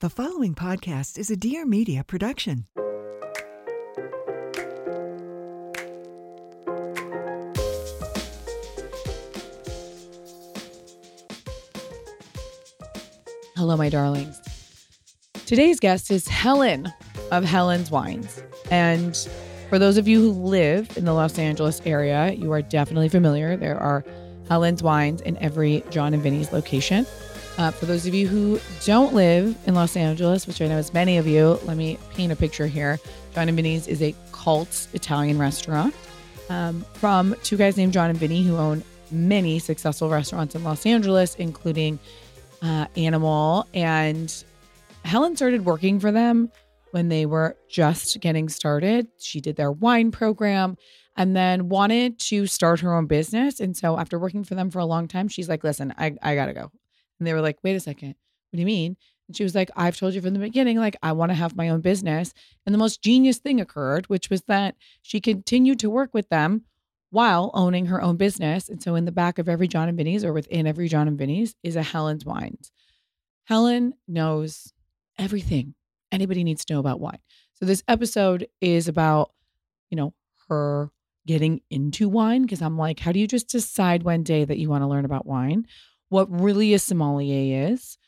The 0.00 0.08
following 0.08 0.54
podcast 0.54 1.18
is 1.18 1.30
a 1.30 1.36
Dear 1.36 1.66
Media 1.66 2.02
production. 2.02 2.64
Hello, 13.54 13.76
my 13.76 13.90
darlings. 13.90 14.40
Today's 15.44 15.78
guest 15.78 16.10
is 16.10 16.26
Helen 16.26 16.90
of 17.30 17.44
Helen's 17.44 17.90
Wines. 17.90 18.42
And 18.70 19.14
for 19.68 19.78
those 19.78 19.98
of 19.98 20.08
you 20.08 20.18
who 20.18 20.30
live 20.30 20.96
in 20.96 21.04
the 21.04 21.12
Los 21.12 21.38
Angeles 21.38 21.82
area, 21.84 22.32
you 22.32 22.50
are 22.52 22.62
definitely 22.62 23.10
familiar. 23.10 23.54
There 23.54 23.78
are 23.78 24.02
Helen's 24.48 24.82
Wines 24.82 25.20
in 25.20 25.36
every 25.36 25.84
John 25.90 26.14
and 26.14 26.22
Vinny's 26.22 26.52
location. 26.52 27.04
Uh, 27.60 27.70
for 27.70 27.84
those 27.84 28.06
of 28.06 28.14
you 28.14 28.26
who 28.26 28.58
don't 28.86 29.12
live 29.12 29.54
in 29.66 29.74
Los 29.74 29.94
Angeles, 29.94 30.46
which 30.46 30.62
I 30.62 30.66
know 30.66 30.78
is 30.78 30.94
many 30.94 31.18
of 31.18 31.26
you, 31.26 31.58
let 31.64 31.76
me 31.76 31.98
paint 32.14 32.32
a 32.32 32.36
picture 32.36 32.66
here. 32.66 32.98
John 33.34 33.48
and 33.48 33.56
Vinny's 33.56 33.86
is 33.86 34.00
a 34.00 34.14
cult 34.32 34.88
Italian 34.94 35.38
restaurant 35.38 35.94
um, 36.48 36.86
from 36.94 37.36
two 37.42 37.58
guys 37.58 37.76
named 37.76 37.92
John 37.92 38.08
and 38.08 38.18
Vinny 38.18 38.42
who 38.42 38.56
own 38.56 38.82
many 39.10 39.58
successful 39.58 40.08
restaurants 40.08 40.54
in 40.54 40.64
Los 40.64 40.86
Angeles, 40.86 41.34
including 41.34 41.98
uh, 42.62 42.86
Animal. 42.96 43.68
And 43.74 44.32
Helen 45.04 45.36
started 45.36 45.66
working 45.66 46.00
for 46.00 46.10
them 46.10 46.50
when 46.92 47.10
they 47.10 47.26
were 47.26 47.58
just 47.68 48.20
getting 48.20 48.48
started. 48.48 49.06
She 49.18 49.42
did 49.42 49.56
their 49.56 49.70
wine 49.70 50.12
program 50.12 50.78
and 51.14 51.36
then 51.36 51.68
wanted 51.68 52.18
to 52.20 52.46
start 52.46 52.80
her 52.80 52.94
own 52.94 53.04
business. 53.04 53.60
And 53.60 53.76
so 53.76 53.98
after 53.98 54.18
working 54.18 54.44
for 54.44 54.54
them 54.54 54.70
for 54.70 54.78
a 54.78 54.86
long 54.86 55.08
time, 55.08 55.28
she's 55.28 55.50
like, 55.50 55.62
listen, 55.62 55.92
I, 55.98 56.16
I 56.22 56.34
got 56.34 56.46
to 56.46 56.54
go. 56.54 56.72
And 57.20 57.26
they 57.26 57.34
were 57.34 57.40
like, 57.40 57.58
wait 57.62 57.76
a 57.76 57.80
second. 57.80 58.16
What 58.50 58.56
do 58.56 58.60
you 58.60 58.66
mean? 58.66 58.96
And 59.28 59.36
she 59.36 59.44
was 59.44 59.54
like, 59.54 59.70
I've 59.76 59.96
told 59.96 60.14
you 60.14 60.20
from 60.20 60.34
the 60.34 60.40
beginning, 60.40 60.78
like, 60.78 60.96
I 61.04 61.12
want 61.12 61.30
to 61.30 61.36
have 61.36 61.54
my 61.54 61.68
own 61.68 61.82
business. 61.82 62.34
And 62.66 62.74
the 62.74 62.78
most 62.78 63.00
genius 63.00 63.38
thing 63.38 63.60
occurred, 63.60 64.06
which 64.06 64.28
was 64.28 64.42
that 64.48 64.74
she 65.02 65.20
continued 65.20 65.78
to 65.80 65.90
work 65.90 66.12
with 66.12 66.28
them 66.30 66.64
while 67.10 67.52
owning 67.54 67.86
her 67.86 68.02
own 68.02 68.16
business. 68.16 68.68
And 68.68 68.82
so 68.82 68.96
in 68.96 69.04
the 69.04 69.12
back 69.12 69.38
of 69.38 69.48
every 69.48 69.68
John 69.68 69.88
and 69.88 69.96
Vinny's 69.96 70.24
or 70.24 70.32
within 70.32 70.66
every 70.66 70.88
John 70.88 71.06
and 71.06 71.18
Vinny's 71.18 71.54
is 71.62 71.76
a 71.76 71.82
Helen's 71.82 72.24
Wines. 72.24 72.72
Helen 73.44 73.94
knows 74.08 74.72
everything 75.18 75.74
anybody 76.10 76.42
needs 76.42 76.64
to 76.64 76.74
know 76.74 76.80
about 76.80 77.00
wine. 77.00 77.18
So 77.54 77.66
this 77.66 77.84
episode 77.86 78.48
is 78.60 78.88
about, 78.88 79.32
you 79.90 79.96
know, 79.96 80.14
her 80.48 80.90
getting 81.26 81.60
into 81.70 82.08
wine 82.08 82.42
because 82.42 82.62
I'm 82.62 82.78
like, 82.78 82.98
how 82.98 83.12
do 83.12 83.20
you 83.20 83.26
just 83.26 83.48
decide 83.48 84.02
one 84.02 84.22
day 84.22 84.44
that 84.44 84.58
you 84.58 84.68
want 84.68 84.82
to 84.82 84.88
learn 84.88 85.04
about 85.04 85.26
wine? 85.26 85.66
What 86.10 86.28
really 86.30 86.74
a 86.74 86.78
sommelier 86.78 87.70
is, 87.70 87.98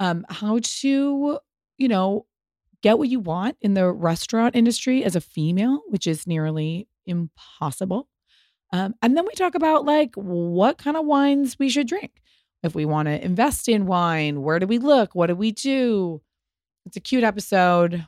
um, 0.00 0.24
how 0.28 0.60
to, 0.62 1.38
you 1.78 1.88
know, 1.88 2.26
get 2.82 2.98
what 2.98 3.08
you 3.08 3.18
want 3.18 3.56
in 3.60 3.74
the 3.74 3.90
restaurant 3.90 4.54
industry 4.54 5.02
as 5.02 5.16
a 5.16 5.20
female, 5.20 5.80
which 5.88 6.06
is 6.06 6.26
nearly 6.26 6.86
impossible. 7.06 8.08
Um, 8.72 8.94
and 9.02 9.16
then 9.16 9.24
we 9.26 9.32
talk 9.34 9.54
about 9.54 9.84
like 9.84 10.14
what 10.14 10.78
kind 10.78 10.96
of 10.96 11.06
wines 11.06 11.58
we 11.58 11.68
should 11.68 11.86
drink. 11.86 12.12
If 12.62 12.74
we 12.74 12.84
want 12.84 13.06
to 13.06 13.24
invest 13.24 13.68
in 13.68 13.86
wine, 13.86 14.42
where 14.42 14.58
do 14.58 14.66
we 14.66 14.78
look? 14.78 15.14
What 15.14 15.26
do 15.26 15.36
we 15.36 15.52
do? 15.52 16.20
It's 16.84 16.96
a 16.96 17.00
cute 17.00 17.24
episode. 17.24 18.06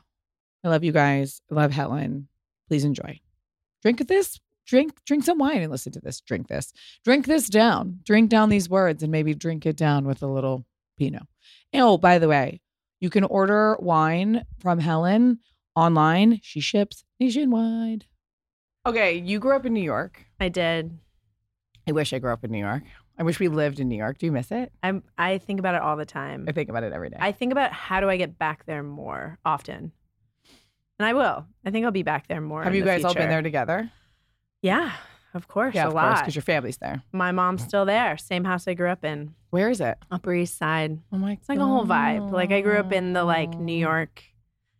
I 0.63 0.67
love 0.67 0.83
you 0.83 0.91
guys. 0.91 1.41
I 1.51 1.55
love 1.55 1.71
Helen. 1.71 2.27
Please 2.67 2.83
enjoy. 2.83 3.19
Drink 3.81 4.05
this. 4.07 4.39
Drink 4.69 4.93
drink 5.03 5.23
some 5.23 5.39
wine 5.39 5.61
and 5.61 5.71
listen 5.71 5.91
to 5.93 5.99
this. 5.99 6.21
Drink 6.21 6.47
this. 6.47 6.71
Drink 7.03 7.25
this 7.25 7.49
down. 7.49 8.01
Drink 8.05 8.29
down 8.29 8.49
these 8.49 8.69
words 8.69 9.01
and 9.01 9.11
maybe 9.11 9.33
drink 9.33 9.65
it 9.65 9.75
down 9.75 10.05
with 10.05 10.21
a 10.21 10.27
little 10.27 10.63
Pinot. 10.95 11.23
Oh, 11.73 11.97
by 11.97 12.19
the 12.19 12.27
way, 12.27 12.61
you 12.99 13.09
can 13.09 13.23
order 13.23 13.77
wine 13.79 14.45
from 14.59 14.77
Helen 14.79 15.39
online. 15.75 16.39
She 16.43 16.59
ships 16.59 17.03
nationwide. 17.19 18.05
Okay, 18.85 19.15
you 19.15 19.39
grew 19.39 19.55
up 19.55 19.65
in 19.65 19.73
New 19.73 19.81
York. 19.81 20.25
I 20.39 20.49
did. 20.49 20.99
I 21.87 21.91
wish 21.91 22.13
I 22.13 22.19
grew 22.19 22.31
up 22.31 22.43
in 22.43 22.51
New 22.51 22.59
York. 22.59 22.83
I 23.17 23.23
wish 23.23 23.39
we 23.39 23.47
lived 23.47 23.79
in 23.79 23.89
New 23.89 23.97
York. 23.97 24.19
Do 24.19 24.27
you 24.27 24.31
miss 24.31 24.51
it? 24.51 24.71
I'm. 24.83 25.03
I 25.17 25.39
think 25.39 25.59
about 25.59 25.73
it 25.73 25.81
all 25.81 25.97
the 25.97 26.05
time. 26.05 26.45
I 26.47 26.51
think 26.51 26.69
about 26.69 26.83
it 26.83 26.93
every 26.93 27.09
day. 27.09 27.17
I 27.19 27.31
think 27.31 27.51
about 27.51 27.73
how 27.73 28.01
do 28.01 28.09
I 28.09 28.17
get 28.17 28.37
back 28.37 28.65
there 28.65 28.83
more 28.83 29.39
often, 29.43 29.91
and 30.99 31.05
I 31.07 31.13
will. 31.13 31.47
I 31.65 31.71
think 31.71 31.85
I'll 31.85 31.91
be 31.91 32.03
back 32.03 32.27
there 32.27 32.39
more. 32.39 32.63
Have 32.63 32.73
in 32.73 32.77
you 32.77 32.83
the 32.83 32.91
guys 32.91 33.03
all 33.03 33.15
been 33.15 33.29
there 33.29 33.41
together? 33.41 33.91
Yeah, 34.61 34.91
of 35.33 35.47
course. 35.47 35.75
yeah, 35.75 35.85
a 35.85 35.87
of 35.87 35.93
lot. 35.93 36.07
course, 36.07 36.21
because 36.21 36.35
your 36.35 36.41
family's 36.41 36.77
there. 36.77 37.03
My 37.11 37.31
mom's 37.31 37.63
still 37.63 37.85
there. 37.85 38.17
Same 38.17 38.43
house 38.43 38.67
I 38.67 38.73
grew 38.73 38.89
up 38.89 39.05
in, 39.05 39.35
Where 39.51 39.69
is 39.69 39.79
it? 39.81 39.97
Upper 40.11 40.33
East 40.33 40.57
Side. 40.57 40.99
Oh 41.11 41.17
my! 41.17 41.33
It's 41.33 41.49
like 41.49 41.59
a 41.59 41.65
whole 41.65 41.85
vibe. 41.85 42.31
Like 42.31 42.51
I 42.51 42.61
grew 42.61 42.77
up 42.77 42.91
in 42.91 43.13
the 43.13 43.23
like 43.23 43.57
New 43.57 43.77
York. 43.77 44.23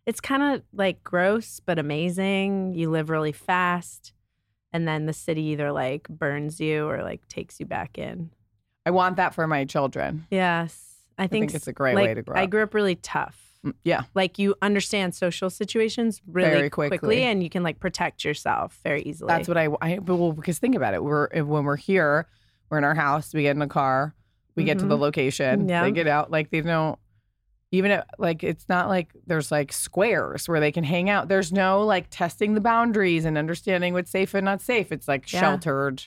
It's 0.05 0.19
kind 0.19 0.41
of 0.41 0.63
like 0.73 1.03
gross 1.03 1.59
but 1.59 1.77
amazing. 1.79 2.73
You 2.75 2.89
live 2.89 3.09
really 3.09 3.31
fast, 3.31 4.13
and 4.73 4.87
then 4.87 5.05
the 5.05 5.13
city 5.13 5.43
either 5.43 5.71
like 5.71 6.07
burns 6.09 6.59
you 6.59 6.87
or 6.87 7.03
like 7.03 7.27
takes 7.27 7.59
you 7.59 7.65
back 7.65 7.97
in. 7.97 8.31
I 8.85 8.91
want 8.91 9.17
that 9.17 9.35
for 9.35 9.45
my 9.45 9.65
children. 9.65 10.25
Yes, 10.31 11.03
I 11.17 11.27
think, 11.27 11.51
think 11.51 11.55
it's 11.55 11.67
a 11.67 11.73
great 11.73 11.95
like, 11.95 12.07
way 12.07 12.13
to 12.15 12.21
grow 12.23 12.35
Up. 12.35 12.41
I 12.41 12.45
grew 12.47 12.63
up 12.63 12.73
really 12.73 12.95
tough. 12.95 13.48
Yeah, 13.83 14.03
Like 14.15 14.39
you 14.39 14.55
understand 14.61 15.15
social 15.15 15.49
situations 15.49 16.21
really 16.25 16.49
Very 16.51 16.69
quickly. 16.69 17.23
and 17.23 17.43
you 17.43 17.49
can 17.49 17.61
like 17.61 17.79
protect 17.79 18.23
yourself 18.23 18.79
very 18.83 19.01
easily. 19.01 19.27
that's 19.27 19.49
what 19.49 19.57
I. 19.57 19.67
I 19.81 19.99
well, 19.99 20.31
because 20.31 20.59
think 20.59 20.75
about 20.75 20.93
it. 20.93 21.03
We're 21.03 21.27
when 21.43 21.65
we're 21.65 21.75
here, 21.75 22.27
we're 22.69 22.77
in 22.77 22.85
our 22.85 22.95
house. 22.95 23.33
We 23.33 23.41
get 23.41 23.51
in 23.51 23.59
the 23.59 23.67
car. 23.67 24.15
We 24.55 24.63
get 24.63 24.79
to 24.79 24.85
the 24.85 24.95
Mhm. 24.95 25.01
location. 25.01 25.67
Yeah. 25.67 25.83
They 25.83 25.91
get 25.91 26.07
out. 26.07 26.31
Like 26.31 26.51
they 26.51 26.61
don't. 26.61 26.97
Even 27.71 27.91
if, 27.91 28.03
like 28.17 28.43
it's 28.43 28.67
not 28.69 28.87
like 28.87 29.09
there's 29.27 29.51
like 29.51 29.71
squares 29.73 30.47
where 30.47 30.59
they 30.61 30.71
can 30.71 30.83
hang 30.85 31.09
out. 31.09 31.27
There's 31.27 31.51
no 31.51 31.81
like 31.83 32.07
testing 32.09 32.53
the 32.55 32.61
boundaries 32.61 33.25
and 33.25 33.37
understanding 33.37 33.93
what's 33.93 34.09
safe 34.09 34.33
and 34.33 34.45
not 34.45 34.61
safe. 34.61 34.91
It's 34.91 35.07
like 35.07 35.31
Yeah. 35.31 35.41
sheltered, 35.41 36.03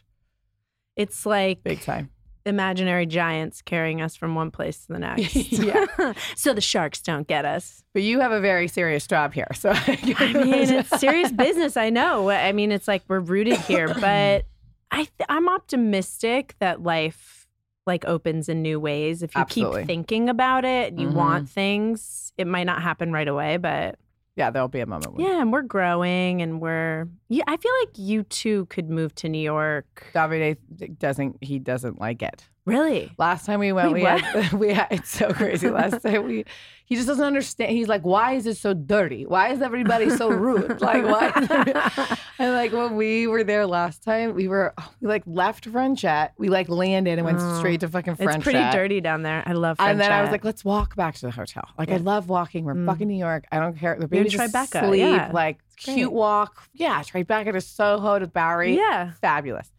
It's 0.96 1.24
like 1.26 1.62
big 1.62 1.80
time. 1.82 2.10
Imaginary 2.44 3.06
giants 3.06 3.62
carrying 3.62 4.00
us 4.00 4.16
from 4.16 4.34
one 4.34 4.50
place 4.50 4.86
to 4.86 4.92
the 4.92 4.98
next. 4.98 5.34
Yeah. 5.52 5.86
so 6.36 6.52
the 6.52 6.60
sharks 6.60 7.00
don't 7.00 7.26
get 7.26 7.44
us. 7.44 7.82
But 7.94 8.02
you 8.02 8.20
have 8.20 8.32
a 8.32 8.40
very 8.40 8.68
serious 8.68 9.06
job 9.06 9.32
here, 9.34 9.48
so 9.54 9.70
I 9.74 10.32
mean, 10.32 10.54
it's 10.70 10.98
serious 11.00 11.30
business. 11.32 11.76
I 11.76 11.90
know. 11.90 12.30
I 12.30 12.52
mean, 12.52 12.72
it's 12.72 12.88
like 12.88 13.02
we're 13.08 13.20
rooted 13.20 13.58
here, 13.60 13.88
but 14.00 14.44
I 14.90 14.96
th- 15.04 15.10
I'm 15.28 15.48
optimistic 15.48 16.54
that 16.58 16.82
life 16.82 17.46
like 17.86 18.04
opens 18.04 18.48
in 18.48 18.62
new 18.62 18.78
ways. 18.78 19.22
If 19.22 19.34
you 19.34 19.40
Absolutely. 19.40 19.80
keep 19.82 19.86
thinking 19.88 20.28
about 20.28 20.64
it, 20.64 20.98
you 20.98 21.08
Mhm. 21.08 21.14
want 21.14 21.48
things. 21.50 22.32
It 22.38 22.46
might 22.46 22.64
not 22.64 22.80
happen 22.82 23.12
right 23.12 23.26
away, 23.28 23.56
but 23.56 23.96
yeah, 24.36 24.50
there'll 24.50 24.68
be 24.68 24.80
a 24.80 24.86
moment. 24.86 25.14
When 25.14 25.26
yeah, 25.26 25.40
and 25.40 25.52
we're 25.52 25.62
growing, 25.62 26.40
and 26.42 26.60
we're. 26.60 27.08
Yeah, 27.28 27.44
I 27.46 27.56
feel 27.56 27.72
like 27.80 27.90
you 27.96 28.22
too 28.24 28.66
could 28.66 28.88
move 28.88 29.14
to 29.16 29.28
New 29.28 29.42
York. 29.42 30.06
Davide 30.14 30.98
doesn't. 30.98 31.42
He 31.42 31.58
doesn't 31.58 32.00
like 32.00 32.22
it. 32.22 32.48
Really? 32.64 33.10
Last 33.18 33.44
time 33.44 33.58
we 33.58 33.72
went, 33.72 33.90
Wait, 33.92 34.02
we 34.02 34.04
had 34.08 34.52
we 34.52 34.72
had 34.72 34.86
it's 34.92 35.10
so 35.10 35.32
crazy. 35.32 35.68
Last 35.68 36.00
time 36.02 36.24
we 36.26 36.44
he 36.84 36.94
just 36.96 37.08
doesn't 37.08 37.24
understand. 37.24 37.70
He's 37.72 37.88
like, 37.88 38.02
why 38.02 38.34
is 38.34 38.46
it 38.46 38.56
so 38.58 38.74
dirty? 38.74 39.24
Why 39.24 39.48
is 39.52 39.62
everybody 39.62 40.10
so 40.10 40.28
rude? 40.28 40.80
Like 40.80 41.02
why? 41.04 42.18
and 42.38 42.52
like 42.52 42.72
when 42.72 42.96
we 42.96 43.26
were 43.26 43.42
there 43.44 43.66
last 43.66 44.04
time, 44.04 44.34
we 44.34 44.46
were 44.46 44.74
we 45.00 45.08
like 45.08 45.22
left 45.26 45.64
Frenchette. 45.64 46.32
We 46.38 46.50
like 46.50 46.68
landed 46.68 47.18
and 47.18 47.24
went 47.24 47.38
Oh. 47.40 47.58
straight 47.58 47.80
to 47.80 47.88
fucking 47.88 48.16
Frenchette. 48.16 48.36
It's 48.36 48.44
pretty 48.44 48.70
dirty 48.70 49.00
down 49.00 49.22
there. 49.22 49.42
I 49.46 49.54
love 49.54 49.78
And 49.80 49.98
then 50.00 50.12
I 50.12 50.22
was 50.22 50.30
like, 50.30 50.44
let's 50.44 50.64
walk 50.64 50.94
back 50.94 51.14
to 51.16 51.22
the 51.26 51.30
hotel. 51.32 51.68
Like 51.78 51.90
I 51.90 51.96
love 51.96 52.28
walking. 52.28 52.64
We're 52.64 52.74
Mm. 52.74 52.86
fucking 52.86 53.08
New 53.08 53.18
York. 53.18 53.46
I 53.50 53.58
don't 53.58 53.76
care. 53.76 53.96
The 53.98 54.06
baby's 54.06 54.34
Tribeca, 54.34 54.82
asleep. 54.84 55.00
yeah. 55.00 55.30
Like 55.32 55.58
great. 55.84 55.94
cute 55.94 56.12
walk. 56.12 56.68
Yeah, 56.74 57.00
Tribeca 57.02 57.52
to 57.54 57.60
Soho 57.60 58.18
to 58.20 58.26
Bowery. 58.28 58.76
yeah. 58.76 59.12
Fabulous. 59.20 59.72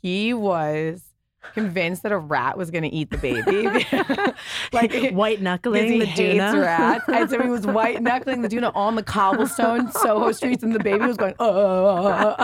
He 0.00 0.32
was 0.34 1.02
convinced 1.52 2.02
that 2.02 2.12
a 2.12 2.18
rat 2.18 2.56
was 2.56 2.70
going 2.70 2.82
to 2.82 2.88
eat 2.88 3.10
the 3.10 3.18
baby. 3.18 3.68
like 4.72 5.10
white 5.14 5.40
knuckling 5.40 5.98
the 5.98 6.06
hates 6.06 6.40
Doona. 6.40 6.62
rats. 6.62 7.04
And 7.08 7.30
so 7.30 7.40
he 7.42 7.48
was 7.48 7.66
white 7.66 8.02
knuckling 8.02 8.42
the 8.42 8.48
Doona 8.48 8.72
on 8.74 8.94
the 8.94 9.02
cobblestone 9.02 9.90
Soho 9.92 10.32
streets, 10.32 10.62
and 10.62 10.74
the 10.74 10.78
baby 10.80 11.06
was 11.06 11.16
going, 11.16 11.34
oh. 11.38 12.34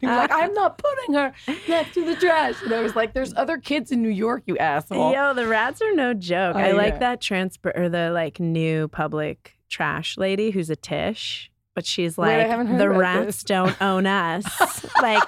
He 0.00 0.06
was 0.06 0.16
like, 0.16 0.32
I'm 0.32 0.52
not 0.54 0.78
putting 0.78 1.14
her 1.14 1.32
next 1.68 1.94
to 1.94 2.04
the 2.04 2.16
trash. 2.16 2.60
And 2.62 2.72
I 2.72 2.82
was 2.82 2.96
like, 2.96 3.14
there's 3.14 3.34
other 3.36 3.58
kids 3.58 3.92
in 3.92 4.02
New 4.02 4.08
York, 4.08 4.42
you 4.46 4.58
asshole. 4.58 5.12
Yo, 5.12 5.34
the 5.34 5.46
rats 5.46 5.80
are 5.82 5.94
no 5.94 6.14
joke. 6.14 6.56
Oh, 6.56 6.58
I 6.58 6.72
like 6.72 7.00
that 7.00 7.20
transfer 7.20 7.72
or 7.74 7.88
the 7.88 8.10
like 8.10 8.40
new 8.40 8.88
public 8.88 9.54
trash 9.68 10.16
lady 10.16 10.50
who's 10.50 10.70
a 10.70 10.76
Tisch, 10.76 11.50
but 11.78 11.86
she's 11.86 12.18
like 12.18 12.46
haven't 12.46 12.76
the 12.78 12.88
rats 12.90 13.26
this." 13.26 13.42
don't 13.44 13.80
own 13.80 14.04
us. 14.24 14.84
like 15.00 15.22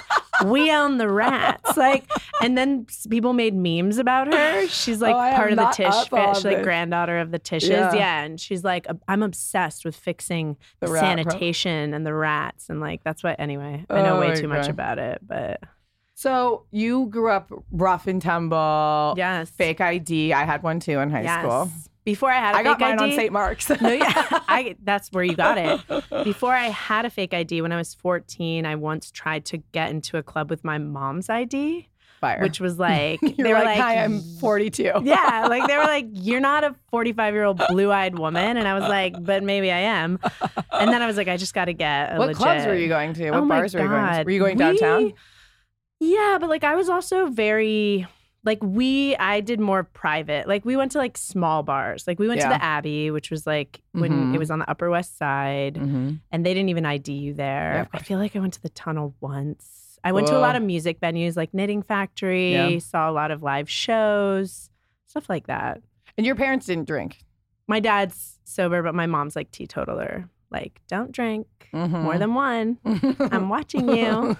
we 0.44 0.72
own 0.72 0.96
the 0.98 1.08
rats. 1.08 1.76
Like, 1.76 2.04
and 2.42 2.56
then 2.56 2.86
people 3.10 3.32
made 3.34 3.54
memes 3.54 3.98
about 3.98 4.32
her. 4.32 4.66
She's 4.68 5.00
like 5.00 5.14
Oh, 5.14 5.36
part 5.36 5.52
of 5.52 5.58
the 5.58 5.66
Tisch, 5.66 6.08
fa- 6.08 6.16
uh, 6.16 6.34
she's 6.34 6.44
like 6.46 6.62
granddaughter 6.62 7.18
of 7.18 7.30
the 7.30 7.38
Tisches. 7.38 7.68
Yeah. 7.68 7.92
Yeah. 7.94 8.22
and 8.22 8.40
she's 8.40 8.64
like, 8.64 8.86
I'm 9.06 9.22
obsessed 9.22 9.84
with 9.84 9.94
fixing 9.94 10.56
The 10.80 10.86
the 10.86 10.92
rat 10.92 11.00
pro- 11.02 11.08
sanitation 11.08 11.92
and 11.94 12.06
the 12.06 12.14
rats, 12.14 12.70
and 12.70 12.80
like 12.80 13.04
that's 13.04 13.22
what. 13.22 13.38
Anyway, 13.38 13.84
I 13.90 14.02
know 14.02 14.16
Oh 14.16 14.20
way 14.20 14.34
too 14.34 14.48
much 14.48 14.68
about 14.68 14.98
it, 14.98 15.18
but 15.22 15.60
So 16.14 16.64
you 16.70 17.06
grew 17.06 17.30
up 17.30 17.50
rough 17.70 18.06
and 18.06 18.20
tumble. 18.22 19.14
yes, 19.18 19.50
Fake 19.50 19.80
ID. 19.80 20.32
I 20.32 20.44
had 20.44 20.62
one 20.62 20.80
too 20.80 20.98
in 21.00 21.10
high 21.10 21.22
yes. 21.22 21.42
school. 21.44 21.70
Before 22.12 22.30
I 22.30 22.38
had 22.38 22.54
a 22.54 22.58
I 22.58 22.62
fake 22.62 22.66
ID. 22.66 22.68
I 22.68 22.78
got 22.78 22.80
mine 22.80 22.98
ID, 22.98 23.12
on 23.12 23.16
St. 23.18 23.32
Mark's. 23.32 23.68
no, 23.80 23.88
yeah, 23.92 24.12
I 24.48 24.76
that's 24.82 25.10
where 25.12 25.24
you 25.24 25.34
got 25.36 25.58
it. 25.58 26.24
Before 26.24 26.52
I 26.52 26.68
had 26.68 27.04
a 27.04 27.10
fake 27.10 27.32
ID 27.34 27.62
when 27.62 27.72
I 27.72 27.76
was 27.76 27.94
14, 27.94 28.66
I 28.66 28.74
once 28.76 29.10
tried 29.10 29.44
to 29.46 29.58
get 29.72 29.90
into 29.90 30.16
a 30.16 30.22
club 30.22 30.50
with 30.50 30.64
my 30.64 30.78
mom's 30.78 31.28
ID, 31.28 31.88
Fire. 32.20 32.40
which 32.42 32.58
was 32.60 32.78
like 32.78 33.20
they 33.36 33.52
were 33.52 33.58
like, 33.60 33.78
like, 33.78 33.80
hi, 33.80 33.94
I'm 34.04 34.20
42. 34.40 34.82
yeah, 35.04 35.46
like 35.48 35.66
they 35.68 35.76
were 35.76 35.84
like, 35.84 36.06
you're 36.12 36.40
not 36.40 36.64
a 36.64 36.74
45 36.90 37.34
year 37.34 37.44
old 37.44 37.62
blue 37.68 37.90
eyed 37.92 38.18
woman, 38.18 38.56
and 38.56 38.66
I 38.68 38.74
was 38.78 38.88
like, 38.88 39.14
but 39.22 39.42
maybe 39.42 39.70
I 39.70 39.78
am. 39.80 40.18
And 40.72 40.92
then 40.92 41.00
I 41.02 41.06
was 41.06 41.16
like, 41.16 41.28
I 41.28 41.36
just 41.36 41.54
got 41.54 41.66
to 41.66 41.72
get 41.72 42.14
a 42.14 42.18
What 42.18 42.26
legit. 42.28 42.42
clubs 42.42 42.66
were 42.66 42.76
you 42.76 42.88
going 42.88 43.14
to? 43.14 43.30
What 43.30 43.40
Oh 43.44 43.46
bars 43.48 43.74
were 43.74 43.82
you 43.82 43.88
going 43.88 44.14
to? 44.18 44.24
Were 44.24 44.30
you 44.30 44.38
going 44.40 44.58
downtown? 44.58 45.04
We- 45.04 45.14
yeah, 46.02 46.38
but 46.40 46.48
like 46.48 46.64
I 46.64 46.74
was 46.76 46.88
also 46.88 47.26
very 47.28 48.06
like 48.44 48.58
we 48.62 49.14
I 49.16 49.40
did 49.40 49.60
more 49.60 49.84
private. 49.84 50.48
Like 50.48 50.64
we 50.64 50.76
went 50.76 50.92
to 50.92 50.98
like 50.98 51.18
small 51.18 51.62
bars. 51.62 52.06
Like 52.06 52.18
we 52.18 52.26
went 52.28 52.40
Yeah. 52.40 52.48
to 52.48 52.54
the 52.54 52.64
Abbey, 52.64 53.10
which 53.10 53.30
was 53.30 53.46
like 53.46 53.80
when 53.92 54.10
Mhm. 54.12 54.34
it 54.34 54.38
was 54.38 54.50
on 54.50 54.58
the 54.60 54.70
Upper 54.70 54.88
West 54.90 55.18
Side, 55.18 55.74
Mm-hmm. 55.74 56.14
and 56.32 56.46
they 56.46 56.54
didn't 56.54 56.70
even 56.70 56.86
ID 56.86 57.12
you 57.12 57.34
there. 57.34 57.72
Yeah, 57.74 57.86
I 57.92 58.02
feel 58.02 58.18
like 58.18 58.34
I 58.34 58.38
went 58.38 58.54
to 58.54 58.62
the 58.62 58.70
tunnel 58.70 59.14
once. 59.20 59.98
I 60.02 60.12
went 60.12 60.28
to 60.28 60.36
a 60.36 60.40
lot 60.40 60.56
of 60.56 60.62
music 60.62 60.98
venues 61.00 61.36
like 61.36 61.52
Knitting 61.52 61.82
Factory, 61.82 62.52
Yeah. 62.52 62.78
saw 62.78 63.10
a 63.10 63.12
lot 63.12 63.30
of 63.30 63.42
live 63.42 63.68
shows, 63.68 64.70
stuff 65.06 65.28
like 65.28 65.46
that. 65.46 65.82
And 66.16 66.24
your 66.26 66.34
parents 66.36 66.64
didn't 66.66 66.86
drink. 66.88 67.22
My 67.68 67.80
dad's 67.80 68.38
sober, 68.44 68.82
but 68.82 68.94
my 68.94 69.06
mom's 69.06 69.36
like 69.36 69.50
teetotaler. 69.50 70.28
Like, 70.50 70.80
don't 70.88 71.12
drink 71.12 71.46
Mm-hmm. 71.74 72.02
more 72.02 72.18
than 72.18 72.34
one. 72.34 72.78
I'm 73.30 73.48
watching 73.48 73.88
you. 73.90 74.34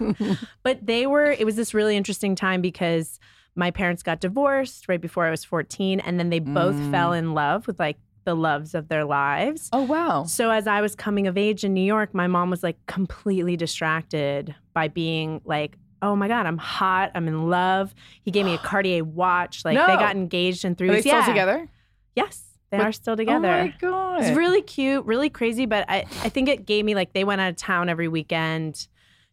But 0.65 0.85
they 0.85 1.07
were, 1.07 1.27
it 1.31 1.45
was 1.45 1.55
this 1.57 1.75
really 1.75 1.97
interesting 1.97 2.35
time 2.35 2.61
because 2.61 3.21
my 3.61 3.71
parents 3.71 4.03
got 4.03 4.19
divorced 4.21 4.89
right 4.89 5.01
before 5.01 5.25
I 5.27 5.31
was 5.31 5.45
14. 5.45 6.01
And 6.01 6.19
then 6.19 6.31
they 6.31 6.41
both 6.41 6.75
Mm. 6.75 6.91
fell 6.91 7.13
in 7.13 7.35
love 7.35 7.67
with 7.69 7.79
like 7.79 7.99
the 8.25 8.35
loves 8.35 8.75
of 8.75 8.89
their 8.89 9.05
lives. 9.05 9.69
oh 9.73 9.83
wow. 9.83 10.25
So 10.25 10.51
as 10.51 10.67
I 10.67 10.81
was 10.81 10.95
coming 10.97 11.27
of 11.27 11.39
age 11.39 11.63
in 11.65 11.73
New 11.75 11.85
York, 11.97 12.13
my 12.15 12.27
mom 12.27 12.51
was 12.51 12.63
like 12.63 12.77
completely 12.87 13.57
distracted 13.57 14.55
by 14.75 14.89
being 14.89 15.41
like, 15.45 15.77
oh 16.03 16.15
my 16.17 16.29
God, 16.29 16.47
I'm 16.47 16.59
hot. 16.59 17.11
I'm 17.15 17.29
in 17.29 17.49
love. 17.49 17.95
He 18.23 18.31
gave 18.31 18.45
me 18.47 18.55
a 18.55 18.59
Cartier 18.71 19.05
watch. 19.05 19.65
Like 19.65 19.75
No. 19.75 19.87
they 19.87 19.95
got 19.95 20.17
engaged 20.17 20.65
in 20.65 20.75
three 20.75 20.89
Are 20.89 20.93
they 20.93 20.97
weeks. 20.99 21.07
still 21.07 21.19
yeah. 21.21 21.27
together? 21.27 21.69
Yes, 22.17 22.43
they 22.71 22.79
are 22.79 22.93
still 22.93 23.17
together. 23.17 23.49
Oh 23.49 23.65
my 23.65 23.75
god. 23.81 24.23
It's 24.23 24.37
really 24.37 24.63
cute, 24.63 25.05
really 25.07 25.29
crazy, 25.31 25.67
but 25.67 25.85
I, 25.89 25.99
I 26.23 26.29
think 26.29 26.49
it 26.49 26.67
gave 26.67 26.85
me 26.85 26.95
like 26.95 27.13
they 27.15 27.25
went 27.25 27.41
out 27.41 27.51
of 27.51 27.57
town 27.57 27.89
every 27.89 28.09
weekend. 28.09 28.87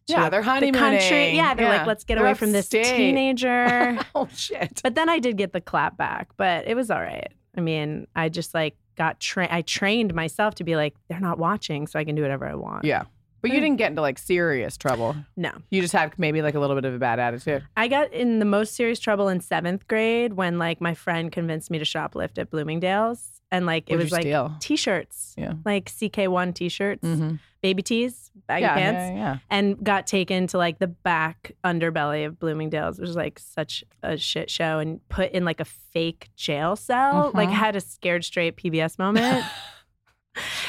Yeah, 0.08 0.28
they're 0.30 0.42
the 0.42 0.72
country. 0.72 1.36
Yeah, 1.36 1.54
they're 1.54 1.68
like, 1.68 1.86
let's 1.86 2.04
get 2.04 2.16
They're 2.16 2.24
away 2.24 2.34
from 2.34 2.52
this 2.52 2.66
upstate. 2.66 2.96
teenager. 2.96 3.98
oh 4.14 4.28
shit. 4.34 4.80
but 4.82 4.94
then 4.94 5.08
I 5.08 5.18
did 5.18 5.36
get 5.36 5.52
the 5.52 5.60
clap 5.60 5.96
back, 5.96 6.28
but 6.36 6.66
it 6.66 6.74
was 6.74 6.90
all 6.90 7.00
right. 7.00 7.32
I 7.56 7.60
mean, 7.60 8.06
I 8.14 8.28
just 8.28 8.54
like 8.54 8.76
got 8.96 9.20
trained. 9.20 9.52
I 9.52 9.62
trained 9.62 10.14
myself 10.14 10.54
to 10.56 10.64
be 10.64 10.76
like, 10.76 10.94
they're 11.08 11.20
not 11.20 11.38
watching, 11.38 11.86
so 11.86 11.98
I 11.98 12.04
can 12.04 12.14
do 12.14 12.22
whatever 12.22 12.46
I 12.46 12.54
want. 12.54 12.84
Yeah. 12.84 13.04
But 13.40 13.50
you 13.50 13.58
Hmm. 13.58 13.62
didn't 13.62 13.76
get 13.76 13.90
into 13.90 14.02
like 14.02 14.18
serious 14.18 14.76
trouble. 14.76 15.14
No, 15.36 15.52
You 15.70 15.80
just 15.80 15.92
had 15.92 16.12
maybe 16.18 16.42
like 16.42 16.54
a 16.54 16.60
little 16.60 16.74
bit 16.76 16.84
of 16.84 16.94
a 16.94 16.98
bad 16.98 17.18
attitude. 17.20 17.62
I 17.76 17.86
got 17.88 18.12
in 18.12 18.38
the 18.40 18.44
most 18.44 18.74
serious 18.74 18.98
trouble 18.98 19.28
in 19.28 19.40
seventh 19.40 19.86
grade 19.86 20.32
when 20.34 20.58
like 20.58 20.80
my 20.80 20.94
friend 20.94 21.30
convinced 21.30 21.70
me 21.70 21.78
to 21.78 21.84
shoplift 21.84 22.38
at 22.38 22.50
Bloomingdale's, 22.50 23.40
and 23.52 23.64
like 23.66 23.84
it 23.88 23.92
What'd 23.94 24.06
was 24.06 24.12
like 24.12 24.22
steal? 24.22 24.54
t-shirts, 24.60 25.34
Yeah. 25.38 25.54
like 25.64 25.86
CK1 25.88 26.52
t-shirts, 26.54 27.02
Mm-hmm. 27.06 27.36
baby 27.62 27.82
tees, 27.82 28.30
baggy 28.46 28.62
Yeah, 28.62 28.74
pants. 28.74 28.98
yeah, 28.98 29.16
yeah. 29.16 29.36
and 29.50 29.82
got 29.82 30.06
taken 30.06 30.46
to 30.48 30.58
like 30.58 30.78
the 30.80 30.86
back 30.88 31.52
underbelly 31.64 32.26
of 32.26 32.38
Bloomingdale's, 32.38 32.98
which 32.98 33.06
was 33.06 33.16
like 33.16 33.38
such 33.38 33.84
a 34.02 34.16
shit 34.16 34.50
show, 34.50 34.78
and 34.80 35.00
put 35.08 35.30
in 35.32 35.44
like 35.44 35.60
a 35.60 35.64
fake 35.64 36.28
jail 36.36 36.76
cell. 36.76 37.30
Like 37.34 37.48
Mhm. 37.48 37.52
had 37.52 37.76
a 37.76 37.80
scared 37.80 38.24
straight 38.24 38.56
PBS 38.56 38.98
moment. 38.98 39.44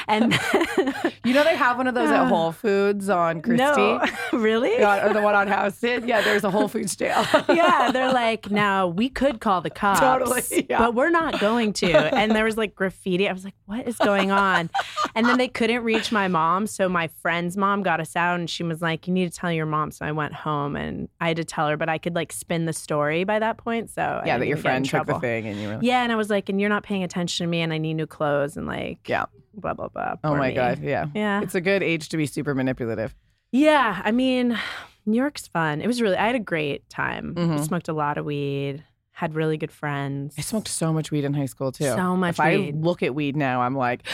and 0.08 0.32
You 1.24 1.34
know 1.34 1.44
they 1.44 1.56
have 1.56 1.76
one 1.76 1.86
of 1.86 1.94
those 1.94 2.10
at 2.10 2.20
uh, 2.20 2.26
Whole 2.26 2.52
Foods 2.52 3.08
on 3.08 3.42
Christie. 3.42 3.62
no, 3.62 4.02
really? 4.32 4.72
Yeah, 4.78 5.06
or 5.08 5.12
the 5.12 5.20
one 5.22 5.34
on 5.34 5.48
Houston. 5.48 6.08
Yeah, 6.08 6.22
there's 6.22 6.44
a 6.44 6.50
Whole 6.50 6.68
Foods 6.68 6.96
jail. 6.96 7.24
yeah, 7.48 7.90
they're 7.92 8.12
like, 8.12 8.50
now 8.50 8.86
we 8.86 9.08
could 9.08 9.40
call 9.40 9.60
the 9.60 9.70
cops, 9.70 10.00
Totally, 10.00 10.66
yeah. 10.68 10.78
but 10.78 10.94
we're 10.94 11.10
not 11.10 11.38
going 11.38 11.72
to. 11.74 11.92
And 12.14 12.32
there 12.32 12.44
was 12.44 12.56
like 12.56 12.74
graffiti. 12.74 13.28
I 13.28 13.32
was 13.32 13.44
like, 13.44 13.54
what 13.66 13.86
is 13.86 13.96
going 13.98 14.30
on? 14.30 14.70
And 15.14 15.26
then 15.26 15.38
they 15.38 15.48
couldn't 15.48 15.82
reach 15.84 16.10
my 16.10 16.26
mom, 16.28 16.66
so 16.66 16.88
my 16.88 17.08
friend's 17.20 17.56
mom 17.56 17.82
got 17.82 18.00
us 18.00 18.16
out, 18.16 18.40
and 18.40 18.48
she 18.48 18.62
was 18.62 18.80
like, 18.80 19.06
you 19.06 19.12
need 19.12 19.30
to 19.30 19.38
tell 19.38 19.52
your 19.52 19.66
mom. 19.66 19.90
So 19.92 20.04
I 20.06 20.12
went 20.12 20.32
home 20.34 20.76
and 20.76 21.08
I 21.20 21.28
had 21.28 21.36
to 21.36 21.44
tell 21.44 21.68
her, 21.68 21.76
but 21.76 21.88
I 21.88 21.98
could 21.98 22.14
like 22.14 22.32
spin 22.32 22.64
the 22.66 22.72
story 22.72 23.24
by 23.24 23.38
that 23.38 23.58
point. 23.58 23.90
So 23.90 24.22
yeah, 24.24 24.38
that 24.38 24.46
your 24.46 24.56
even 24.58 24.62
get 24.70 24.76
in 24.76 24.84
friend 24.84 25.06
took 25.06 25.14
the 25.14 25.20
thing 25.20 25.46
and 25.46 25.60
you 25.60 25.68
were 25.68 25.74
like, 25.74 25.82
Yeah, 25.84 26.02
and 26.02 26.12
I 26.12 26.16
was 26.16 26.30
like, 26.30 26.48
and 26.48 26.60
you're 26.60 26.70
not 26.70 26.82
paying 26.82 27.02
attention 27.02 27.44
to 27.44 27.48
me, 27.50 27.60
and 27.60 27.72
I 27.72 27.78
need 27.78 27.94
new 27.94 28.06
clothes, 28.06 28.56
and 28.56 28.66
like, 28.66 29.08
Yeah. 29.08 29.26
Blah 29.60 29.74
blah 29.74 29.88
blah. 29.88 30.14
Oh 30.24 30.34
my 30.34 30.48
me. 30.48 30.54
god, 30.54 30.80
yeah. 30.82 31.06
Yeah. 31.14 31.42
It's 31.42 31.54
a 31.54 31.60
good 31.60 31.82
age 31.82 32.08
to 32.10 32.16
be 32.16 32.26
super 32.26 32.54
manipulative. 32.54 33.14
Yeah, 33.52 34.00
I 34.04 34.10
mean, 34.12 34.58
New 35.06 35.16
York's 35.16 35.46
fun. 35.46 35.80
It 35.80 35.86
was 35.86 36.00
really. 36.02 36.16
I 36.16 36.26
had 36.26 36.34
a 36.36 36.40
great 36.40 36.88
time. 36.88 37.34
I 37.36 37.40
Mhm. 37.40 37.60
smoked 37.66 37.88
a 37.88 37.92
lot 37.92 38.18
of 38.18 38.24
weed. 38.24 38.84
Had 39.12 39.34
really 39.34 39.56
good 39.58 39.72
friends. 39.72 40.34
I 40.38 40.40
smoked 40.40 40.68
so 40.68 40.92
much 40.92 41.10
weed 41.10 41.24
in 41.24 41.34
high 41.34 41.46
school 41.46 41.72
too. 41.72 41.84
So 41.84 42.16
much 42.16 42.36
if 42.36 42.40
I 42.40 42.72
look 42.74 43.02
at 43.02 43.14
weed 43.14 43.36
now, 43.36 43.60
I'm 43.62 43.74
like, 43.76 44.06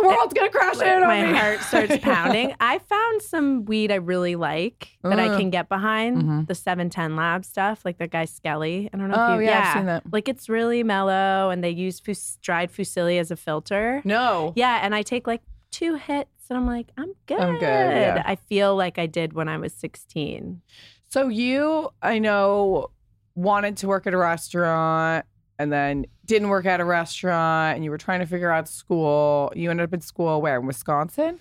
the 0.00 0.08
world's 0.08 0.34
gonna 0.34 0.50
crash 0.50 0.80
in 0.80 1.02
on 1.02 1.08
My 1.08 1.24
me. 1.26 1.36
heart 1.36 1.60
starts 1.60 1.96
pounding. 2.02 2.54
I 2.60 2.78
found 2.78 3.22
some 3.22 3.64
weed 3.64 3.90
I 3.90 3.96
really 3.96 4.36
like 4.36 4.88
that 5.02 5.18
I 5.18 5.36
can 5.36 5.50
get 5.50 5.68
behind. 5.68 6.22
Mhm. 6.22 6.46
The 6.46 6.54
710 6.54 7.16
Lab 7.16 7.44
stuff, 7.44 7.84
like 7.84 7.98
the 7.98 8.06
guy 8.06 8.24
Skelly. 8.24 8.88
I 8.92 8.96
don't 8.96 9.08
know 9.10 9.16
Oh 9.18 9.34
if 9.34 9.40
you 9.40 9.46
yeah, 9.46 9.68
I've 9.68 9.72
seen 9.76 9.86
that. 9.86 10.02
Like 10.12 10.28
it's 10.28 10.48
really 10.48 10.82
mellow 10.82 11.50
and 11.50 11.62
they 11.62 11.70
use 11.70 12.00
fus- 12.00 12.38
dried 12.42 12.70
fusilli 12.72 13.18
as 13.18 13.30
a 13.30 13.36
filter. 13.36 14.00
No. 14.04 14.52
Yeah, 14.56 14.80
and 14.82 14.94
I 14.94 15.02
take 15.02 15.26
like 15.26 15.42
two 15.70 15.96
hits 15.96 16.30
and 16.50 16.56
I'm 16.58 16.66
like, 16.66 16.88
I'm 16.96 17.12
good. 17.26 17.40
I'm 17.40 17.54
good, 17.54 17.62
yeah. 17.62 18.22
I 18.24 18.36
feel 18.36 18.74
like 18.74 18.98
I 18.98 19.06
did 19.06 19.34
when 19.34 19.48
I 19.48 19.58
was 19.58 19.72
16. 19.74 20.62
So 21.10 21.28
you, 21.28 21.90
I 22.02 22.18
know, 22.18 22.90
wanted 23.34 23.76
to 23.78 23.86
work 23.88 24.06
at 24.06 24.14
a 24.14 24.18
restaurant 24.18 25.24
and 25.58 25.72
then 25.72 26.06
didn't 26.28 26.48
work 26.50 26.66
at 26.66 26.78
a 26.78 26.84
restaurant 26.84 27.74
and 27.74 27.84
you 27.84 27.90
were 27.90 27.98
trying 27.98 28.20
to 28.20 28.26
figure 28.26 28.50
out 28.52 28.68
school. 28.68 29.52
You 29.56 29.70
ended 29.70 29.84
up 29.84 29.94
in 29.94 30.00
school 30.00 30.40
where? 30.40 30.60
In 30.60 30.66
Wisconsin? 30.66 31.40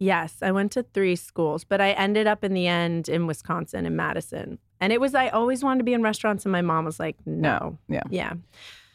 Yes, 0.00 0.38
I 0.42 0.50
went 0.50 0.72
to 0.72 0.82
three 0.82 1.14
schools, 1.14 1.62
but 1.62 1.80
I 1.80 1.92
ended 1.92 2.26
up 2.26 2.42
in 2.42 2.52
the 2.54 2.66
end 2.66 3.08
in 3.08 3.26
Wisconsin 3.28 3.86
in 3.86 3.94
Madison. 3.94 4.58
And 4.80 4.92
it 4.92 5.00
was 5.00 5.14
I 5.14 5.28
always 5.28 5.62
wanted 5.62 5.78
to 5.78 5.84
be 5.84 5.92
in 5.92 6.02
restaurants 6.02 6.44
and 6.44 6.50
my 6.52 6.62
mom 6.62 6.84
was 6.84 6.98
like, 6.98 7.16
"No." 7.24 7.78
Yeah. 7.88 8.02
Yeah. 8.10 8.32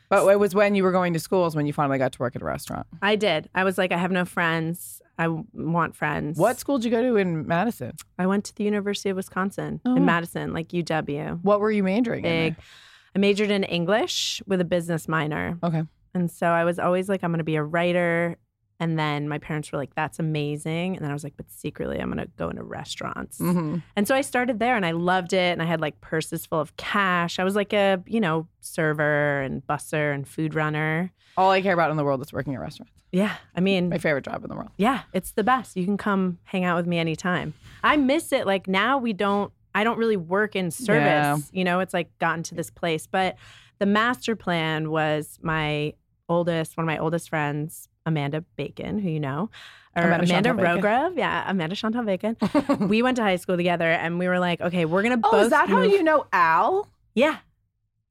But 0.10 0.28
it 0.28 0.40
was 0.40 0.54
when 0.56 0.74
you 0.76 0.84
were 0.84 0.92
going 0.92 1.14
to 1.14 1.20
schools 1.20 1.56
when 1.56 1.68
you 1.68 1.74
finally 1.74 2.00
got 2.00 2.12
to 2.14 2.20
work 2.20 2.36
at 2.36 2.42
a 2.42 2.46
restaurant. 2.46 2.88
I 3.02 3.16
did. 3.16 3.48
I 3.54 3.64
was 3.64 3.78
like, 3.78 3.92
I 3.92 3.98
have 3.98 4.12
no 4.12 4.26
friends. 4.26 5.02
I 5.20 5.28
want 5.54 5.96
friends. 5.96 6.40
What 6.40 6.60
school 6.60 6.80
did 6.80 6.86
you 6.86 6.92
go 6.92 7.02
to 7.04 7.16
in 7.18 7.46
Madison? 7.48 7.94
I 8.18 8.26
went 8.26 8.46
to 8.46 8.56
the 8.56 8.64
University 8.64 9.10
of 9.10 9.18
Wisconsin 9.18 9.80
Oh. 9.86 9.96
in 9.96 10.06
Madison, 10.06 10.52
like 10.52 10.70
UW. 10.70 11.40
What 11.44 11.60
were 11.60 11.70
you 11.72 11.84
majoring 11.84 12.24
Big. 12.24 12.54
in? 12.54 12.56
I 13.16 13.20
majored 13.20 13.52
in 13.52 13.64
English 13.64 14.42
with 14.46 14.62
a 14.62 14.66
business 14.66 15.08
minor. 15.08 15.58
Okay. 15.64 15.84
And 16.14 16.30
so 16.30 16.48
I 16.48 16.64
was 16.64 16.80
always 16.80 17.10
like, 17.10 17.24
I'm 17.24 17.32
going 17.32 17.38
to 17.40 17.44
be 17.44 17.56
a 17.56 17.64
writer. 17.64 18.36
And 18.82 18.98
then 18.98 19.28
my 19.28 19.38
parents 19.40 19.72
were 19.72 19.78
like, 19.78 19.94
that's 19.94 20.20
amazing. 20.20 20.96
And 20.96 21.04
then 21.04 21.12
I 21.12 21.14
was 21.14 21.24
like, 21.24 21.34
but 21.36 21.52
secretly, 21.52 22.00
I'm 22.00 22.10
going 22.12 22.26
to 22.26 22.32
go 22.38 22.50
into 22.50 22.64
restaurants. 22.64 23.38
Mm-hmm. 23.40 23.80
And 23.98 24.08
so 24.08 24.16
I 24.16 24.22
started 24.22 24.60
there 24.60 24.78
and 24.78 24.86
I 24.86 24.92
loved 24.92 25.34
it. 25.34 25.52
And 25.52 25.62
I 25.62 25.66
had 25.66 25.82
like 25.82 26.00
purses 26.00 26.46
full 26.46 26.62
of 26.62 26.76
cash. 26.78 27.40
I 27.40 27.44
was 27.44 27.56
like 27.56 27.74
a, 27.74 28.02
you 28.08 28.22
know, 28.22 28.48
server 28.62 29.42
and 29.42 29.62
busser 29.68 30.14
and 30.14 30.28
food 30.28 30.56
runner. 30.56 31.12
All 31.36 31.52
I 31.52 31.62
care 31.62 31.74
about 31.74 31.92
in 31.92 31.98
the 31.98 32.04
world 32.06 32.22
is 32.22 32.32
working 32.32 32.54
at 32.56 32.62
restaurants. 32.62 32.94
Yeah. 33.12 33.36
I 33.56 33.60
mean, 33.60 33.90
My 33.90 33.98
favorite 33.98 34.24
job 34.26 34.44
in 34.44 34.50
the 34.50 34.56
world. 34.56 34.70
yeah, 34.78 35.02
it's 35.14 35.32
the 35.32 35.44
best. 35.44 35.76
You 35.76 35.84
can 35.84 35.98
come 35.98 36.38
hang 36.44 36.64
out 36.64 36.78
with 36.78 36.86
me 36.88 37.00
anytime. 37.00 37.54
I 37.84 37.98
miss 37.98 38.32
it. 38.32 38.46
Like 38.46 38.68
now 38.68 38.98
we 38.98 39.14
don't, 39.14 39.52
I 39.80 39.84
don't 39.86 39.98
really 39.98 40.18
work 40.18 40.56
in 40.56 40.72
service. 40.72 40.98
Yeah. 40.98 41.38
You 41.52 41.64
know, 41.64 41.80
it's 41.80 41.94
like 41.94 42.10
gotten 42.20 42.44
to 42.44 42.56
this 42.56 42.70
place. 42.70 43.08
But 43.08 43.38
the 43.80 43.86
master 43.86 44.36
plan 44.36 44.90
was 44.92 45.40
my 45.42 45.94
oldest, 46.28 46.76
one 46.76 46.84
of 46.84 46.88
my 46.88 46.98
oldest 46.98 47.30
friends, 47.30 47.88
Amanda 48.06 48.42
Bacon, 48.58 49.00
who 49.00 49.10
you 49.10 49.20
know, 49.22 49.50
or 49.96 50.04
Amanda 50.04 50.52
Amanda, 50.52 50.82
Rogrove. 50.82 51.18
Yeah, 51.18 51.46
Amanda 51.50 51.76
Chantal 51.78 52.04
Bacon. 52.04 52.36
we 52.82 53.02
went 53.02 53.16
to 53.18 53.24
high 53.24 53.38
school 53.38 53.56
together 53.56 53.90
and 53.90 54.20
we 54.20 54.28
were 54.28 54.40
like, 54.40 54.60
okay, 54.60 54.84
we're 54.84 55.02
going 55.02 55.20
to 55.22 55.28
Oh, 55.28 55.32
both. 55.32 55.44
is 55.46 55.50
that 55.52 55.70
how 55.70 55.82
you 55.82 56.04
know 56.04 56.26
Al? 56.34 56.90
Yeah. 57.16 57.38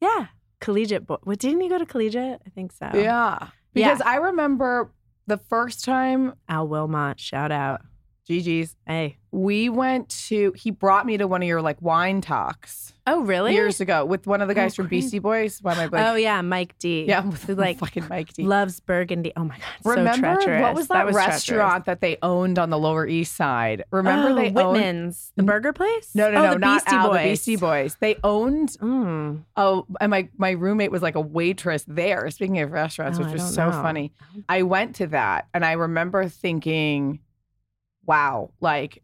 Yeah. 0.00 0.26
Collegiate. 0.60 1.06
Bo- 1.06 1.20
what, 1.25 1.38
didn't 1.38 1.60
you 1.60 1.68
go 1.68 1.76
to 1.78 1.87
collegiate? 1.87 2.40
I 2.46 2.50
think 2.50 2.72
so. 2.72 2.90
Yeah. 2.94 3.48
Because 3.75 4.00
I 4.00 4.16
remember 4.16 4.90
the 5.26 5.37
first 5.37 5.84
time, 5.84 6.32
Al 6.48 6.66
Wilmot, 6.66 7.20
shout 7.20 7.52
out. 7.52 7.82
GG's, 8.28 8.76
Hey. 8.87 9.16
we 9.30 9.68
went 9.68 10.08
to, 10.28 10.52
he 10.56 10.70
brought 10.70 11.06
me 11.06 11.16
to 11.16 11.26
one 11.26 11.42
of 11.42 11.49
your 11.49 11.62
like 11.62 11.80
wine 11.82 12.20
talks 12.20 12.92
Oh, 13.06 13.23
really? 13.23 13.54
years 13.54 13.80
ago 13.80 14.04
with 14.04 14.26
one 14.26 14.42
of 14.42 14.49
the 14.49 14.54
guys 14.54 14.75
Oh, 14.75 14.82
from. 14.82 14.88
Beastie 14.88 15.18
Boys. 15.18 15.61
Why 15.62 15.73
am 15.73 15.78
I 15.80 15.88
blanking? 15.88 16.12
oh, 16.12 16.14
yeah. 16.16 16.42
Mike 16.42 16.78
D. 16.78 17.06
Yeah, 17.08 17.23
Who, 17.47 17.54
like, 17.54 17.78
fucking 17.78 18.06
Mike 18.11 18.35
D. 18.35 18.42
loves 18.42 18.80
Burgundy. 18.80 19.32
Oh, 19.35 19.44
my 19.44 19.56
God. 19.56 19.64
so 19.82 19.90
Remember 19.92 20.35
treacherous. 20.35 20.61
what 20.61 20.75
was 20.75 20.88
that, 20.88 21.06
was 21.06 21.14
restaurant 21.16 21.87
that 21.87 22.02
they 22.02 22.18
owned 22.23 22.58
on 22.58 22.68
the 22.68 22.78
Lower 22.78 23.06
East 23.06 23.35
Side? 23.35 23.82
Remember 23.90 24.28
oh, 24.28 24.35
they 24.35 24.49
owned 24.49 24.54
Whitman's, 24.56 25.32
the 25.37 25.42
burger 25.42 25.73
place? 25.73 26.14
No, 26.14 26.30
no, 26.30 26.38
oh, 26.38 26.42
no, 26.49 26.52
the 26.52 26.58
not 26.58 26.85
Beastie 26.85 26.97
Al, 26.97 27.08
Boys. 27.08 27.16
the 27.23 27.28
Beastie 27.30 27.56
Boys. 27.56 27.97
They 27.99 28.16
owned 28.23 28.68
Mm. 28.78 29.44
oh, 29.56 29.87
and 30.02 30.11
my 30.11 30.28
my 30.37 30.50
roommate 30.50 30.90
was 30.90 31.00
like 31.00 31.14
a 31.14 31.20
waitress 31.23 31.85
there. 31.88 32.28
Speaking 32.30 32.58
of 32.61 32.73
restaurants, 32.73 33.18
Oh, 33.18 33.23
which 33.25 33.32
was 33.32 33.54
so 33.54 33.70
know. 33.70 33.73
funny. 33.82 34.12
I 34.50 34.64
went 34.64 34.97
to 34.97 35.06
that, 35.08 35.47
and 35.54 35.64
I 35.64 35.73
remember 35.73 36.28
thinking, 36.28 37.20
"Wow!" 38.09 38.50
Like, 38.61 39.03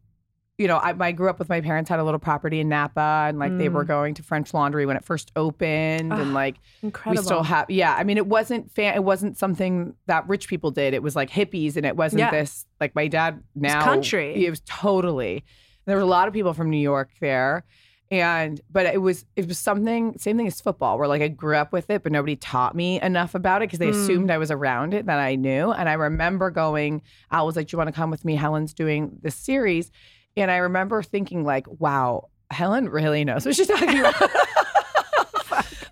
you 0.59 0.69
know, 0.69 0.77
I, 0.77 0.95
I 0.99 1.13
grew 1.13 1.29
up 1.29 1.39
with 1.41 1.49
my 1.49 1.61
parents 1.61 1.91
had 1.91 1.99
a 1.99 2.05
little 2.05 2.21
property 2.21 2.61
in 2.61 2.69
Napa, 2.69 3.27
and 3.29 3.39
like 3.39 3.57
they 3.59 3.69
were 3.69 3.85
Mm. 3.85 3.89
going 3.89 4.15
to 4.15 4.23
French 4.23 4.55
Laundry 4.55 4.87
when 4.87 4.97
it 4.97 5.05
first 5.05 5.31
opened, 5.37 6.13
Ah, 6.13 6.21
and 6.21 6.33
like 6.33 6.57
Incredible. 6.83 7.21
we 7.23 7.25
still 7.25 7.43
have. 7.43 7.69
Yeah, 7.71 7.95
I 7.95 8.05
mean, 8.05 8.17
it 8.17 8.27
wasn't 8.27 8.71
fan. 8.73 8.95
It 8.95 9.03
wasn't 9.05 9.37
something 9.37 9.95
that 10.07 10.27
rich 10.29 10.49
people 10.49 10.71
did. 10.71 10.95
It 10.95 11.03
was 11.03 11.15
like 11.17 11.29
hippies, 11.31 11.77
and 11.77 11.85
it 11.85 11.97
wasn't 11.97 12.21
Yeah. 12.21 12.31
this 12.31 12.67
like 12.81 12.95
my 12.95 13.09
dad 13.09 13.43
now 13.55 13.83
country. 13.85 14.45
It 14.47 14.51
was 14.51 14.61
totally. 14.65 15.45
There 15.87 15.97
were 15.97 16.03
a 16.03 16.07
lot 16.07 16.29
of 16.29 16.35
people 16.35 16.55
from 16.55 16.71
New 16.71 16.79
York 16.79 17.11
there. 17.21 17.65
And 18.11 18.61
but 18.71 18.87
it 18.87 19.01
was 19.01 19.25
it 19.35 19.49
was 19.49 19.59
something 19.59 20.17
same 20.19 20.37
thing 20.37 20.47
as 20.47 20.61
football 20.61 20.99
where 20.99 21.09
like 21.09 21.23
I 21.23 21.29
grew 21.29 21.57
up 21.57 21.73
with 21.73 21.89
it 21.91 22.03
but 22.03 22.13
nobody 22.13 22.37
taught 22.37 22.77
me 22.77 23.01
enough 23.01 23.35
about 23.35 23.63
it 23.63 23.67
because 23.69 23.79
they 23.81 23.89
Mm. 23.89 23.91
assumed 24.03 24.31
I 24.31 24.39
was 24.39 24.51
around 24.51 24.95
it 24.95 25.07
that 25.07 25.19
I 25.19 25.35
knew. 25.37 25.73
And 25.73 25.89
I 25.89 25.95
remember 25.95 26.51
going 26.51 27.03
Al 27.33 27.47
was 27.47 27.57
like 27.57 27.69
do 27.69 27.75
you 27.75 27.79
want 27.79 27.89
to 27.89 27.93
come 27.93 28.11
with 28.11 28.25
me? 28.25 28.37
Helen's 28.37 28.75
doing 28.75 29.19
this 29.23 29.35
series. 29.35 29.91
And 30.37 30.51
I 30.51 30.59
remember 30.59 31.03
thinking 31.03 31.45
like 31.45 31.67
wow 31.81 32.29
Helen 32.51 32.89
really 32.89 33.25
knows 33.25 33.47
what 33.47 33.57
she's 33.57 33.67
talking 33.69 34.01
about. 34.01 34.31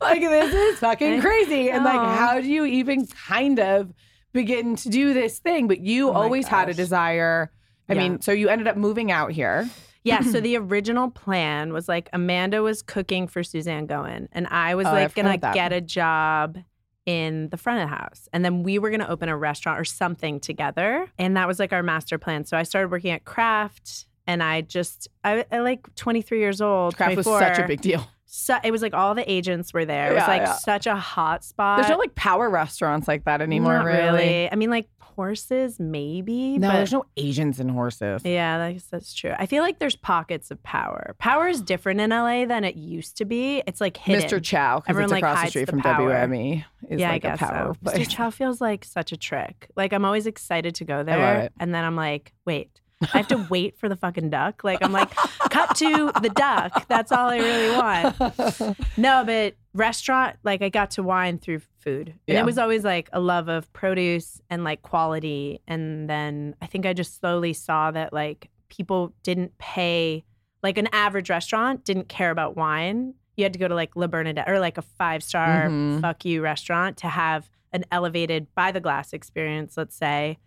Like 0.01 0.21
this 0.21 0.53
is 0.53 0.79
fucking 0.81 1.21
crazy. 1.21 1.71
And 1.71 1.85
like 1.85 2.01
how 2.01 2.41
do 2.41 2.49
you 2.49 2.65
even 2.65 3.07
kind 3.07 3.59
of 3.61 3.93
begin 4.33 4.75
to 4.77 4.89
do 4.89 5.15
this 5.15 5.39
thing? 5.39 5.69
But 5.69 5.79
you 5.81 6.09
Oh 6.11 6.13
always 6.13 6.49
had 6.49 6.69
a 6.69 6.75
desire 6.75 7.51
I 7.89 7.95
Yeah. 7.95 7.99
mean 8.01 8.21
so 8.21 8.33
you 8.33 8.49
ended 8.49 8.67
up 8.69 8.77
moving 8.77 9.11
out 9.13 9.31
here 9.33 9.69
Yeah, 10.05 10.21
so 10.23 10.41
the 10.41 10.57
original 10.57 11.11
plan 11.11 11.73
was 11.73 11.89
like 11.89 12.09
Amanda 12.13 12.63
was 12.63 12.83
cooking 12.83 13.27
for 13.29 13.43
Suzanne 13.43 13.87
Goin, 13.87 14.29
and 14.33 14.47
I 14.49 14.75
was 14.75 14.87
Oh, 14.87 14.93
like 14.93 15.05
I've 15.05 15.15
gonna 15.15 15.39
get 15.39 15.73
a 15.73 15.81
job 15.81 16.59
in 17.05 17.49
the 17.49 17.57
front 17.57 17.83
of 17.83 17.89
the 17.91 17.95
house. 17.97 18.29
And 18.33 18.45
then 18.45 18.63
we 18.63 18.79
were 18.79 18.89
gonna 18.91 19.09
open 19.09 19.29
a 19.29 19.37
restaurant 19.37 19.79
or 19.81 19.85
something 19.85 20.39
together. 20.39 21.09
And 21.19 21.37
that 21.37 21.49
was 21.49 21.59
like 21.59 21.73
our 21.73 21.83
master 21.83 22.17
plan. 22.17 22.45
So 22.45 22.57
I 22.57 22.63
started 22.63 22.91
working 22.93 23.11
at 23.11 23.25
Craft 23.25 24.07
and 24.27 24.41
I 24.41 24.61
just 24.61 25.09
I, 25.25 25.45
I 25.51 25.59
like 25.59 25.93
23 25.97 26.39
years 26.39 26.61
old. 26.61 26.97
Craft 26.97 27.17
was 27.17 27.27
such 27.27 27.59
a 27.59 27.67
big 27.67 27.81
deal 27.81 28.09
So, 28.27 28.57
it 28.63 28.71
was 28.71 28.83
like 28.83 28.95
all 28.95 29.17
the 29.17 29.29
agents 29.29 29.75
were 29.75 29.85
there. 29.85 30.13
It 30.13 30.15
was 30.15 30.21
Yeah, 30.23 30.27
like 30.29 30.43
yeah. 30.43 30.53
such 30.55 30.87
a 30.87 30.95
hot 30.95 31.43
spot. 31.43 31.79
There's 31.79 31.91
no 31.91 31.99
like 31.99 32.15
power 32.15 32.49
restaurants 32.49 33.09
like 33.09 33.25
that 33.25 33.41
anymore, 33.43 33.75
Not 33.79 33.85
really. 33.87 34.49
I 34.51 34.55
mean, 34.55 34.71
like 34.71 34.89
horses, 35.15 35.79
maybe. 35.79 36.59
No, 36.59 36.69
but 36.69 36.75
there's 36.75 36.93
no 36.93 37.05
Asians 37.17 37.61
in 37.61 37.69
horses. 37.69 38.23
Yeah, 38.25 38.73
guess 38.73 38.87
that's 38.87 39.15
true. 39.15 39.35
I 39.39 39.47
feel 39.47 39.63
like 39.63 39.79
there's 39.79 39.97
pockets 39.97 40.51
of 40.51 40.63
power. 40.63 41.15
Power 41.19 41.49
is 41.49 41.61
different 41.61 42.01
in 42.01 42.11
LA 42.11 42.47
than 42.47 42.65
it 42.65 42.77
used 42.77 43.17
to 43.19 43.25
be. 43.25 43.63
It's 43.67 43.81
like 43.81 43.97
hidden. 43.97 44.29
Mr. 44.29 44.43
Chow, 44.43 44.81
because 44.81 44.97
it's 44.97 45.11
like, 45.11 45.23
across 45.23 45.37
the 45.37 45.41
hides 45.41 45.51
street 45.51 45.67
the 45.67 45.73
from 45.73 45.81
power. 45.81 46.11
WME, 46.11 46.65
is 46.89 47.01
yeah, 47.01 47.11
like 47.11 47.25
I 47.25 47.29
a 47.29 47.31
guess 47.33 47.39
power 47.39 47.75
so. 47.75 47.81
place. 47.83 47.99
Mr. 47.99 48.11
Chow 48.11 48.31
feels 48.31 48.61
like 48.61 48.85
such 48.85 49.13
a 49.13 49.17
trick. 49.17 49.69
Like 49.77 49.93
I'm 49.93 50.05
always 50.05 50.27
excited 50.27 50.75
to 50.77 50.85
go 50.85 51.03
there, 51.03 51.51
and 51.59 51.75
then 51.75 51.85
I'm 51.85 51.97
like, 51.97 52.33
wait, 52.45 52.81
I 53.15 53.19
have 53.19 53.29
to 53.29 53.47
wait 53.51 53.79
for 53.79 53.89
the 53.89 53.97
fucking 53.97 54.31
duck. 54.31 54.63
Like 54.65 54.79
I'm 54.83 54.93
like, 54.93 55.11
cut 55.51 55.77
to 55.77 56.13
the 56.21 56.29
duck. 56.31 56.87
That's 56.89 57.13
all 57.13 57.29
I 57.31 57.39
really 57.39 57.77
want. 57.77 58.79
No, 58.99 59.25
but 59.25 59.55
restaurant, 59.75 60.37
like 60.45 60.63
I 60.63 60.69
got 60.69 60.93
to 60.93 61.03
wine 61.03 61.39
through 61.39 61.61
food. 61.81 62.09
And 62.09 62.35
Yeah. 62.35 62.41
it 62.41 62.45
was 62.47 62.59
always 62.59 62.85
like 62.85 63.09
a 63.13 63.21
love 63.21 63.49
of 63.49 63.73
produce 63.73 64.41
and 64.51 64.65
like 64.65 64.83
quality. 64.83 65.61
And 65.67 66.09
then 66.09 66.55
I 66.63 66.67
think 66.67 66.87
I 66.87 66.93
just 66.93 67.19
slowly 67.21 67.53
saw 67.53 67.91
that 67.91 68.13
like 68.13 68.51
people 68.69 69.13
didn't 69.23 69.57
pay, 69.59 70.25
like 70.63 70.79
an 70.79 70.89
average 70.93 71.31
restaurant 71.31 71.85
didn't 71.85 72.09
care 72.09 72.31
about 72.31 72.57
wine. 72.57 73.15
You 73.37 73.45
had 73.45 73.55
to 73.55 73.59
go 73.59 73.67
to 73.67 73.75
like 73.75 73.97
Le 73.97 74.09
Bernardin 74.09 74.45
or 74.47 74.61
like 74.61 74.77
a 74.79 74.83
five 74.83 75.23
star 75.23 75.69
Mhm. 75.69 76.01
fuck 76.03 76.25
you 76.25 76.43
restaurant 76.43 76.99
to 76.99 77.09
have 77.09 77.49
an 77.73 77.85
elevated 77.91 78.47
by 78.55 78.71
the 78.71 78.81
glass 78.81 79.15
experience, 79.15 79.77
let's 79.79 79.97
say. 79.97 80.39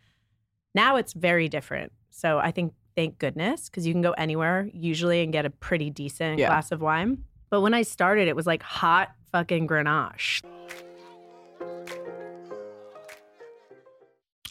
Now 0.76 0.98
it's 0.98 1.14
very 1.14 1.50
different. 1.50 1.92
So 2.18 2.40
I 2.40 2.52
think, 2.52 2.74
thank 2.96 3.20
goodness, 3.20 3.68
because 3.70 3.86
you 3.86 3.92
can 3.94 4.02
go 4.02 4.12
anywhere 4.14 4.70
usually 4.74 5.22
and 5.22 5.34
get 5.34 5.46
a 5.46 5.50
pretty 5.50 5.90
decent 5.90 6.40
Yeah. 6.40 6.48
glass 6.48 6.72
of 6.72 6.80
wine. 6.80 7.26
But 7.50 7.60
when 7.60 7.74
I 7.74 7.82
started, 7.82 8.30
it 8.30 8.38
was 8.38 8.48
like 8.48 8.64
hot 8.64 9.12
fucking 9.34 9.68
Grenache. 9.68 10.42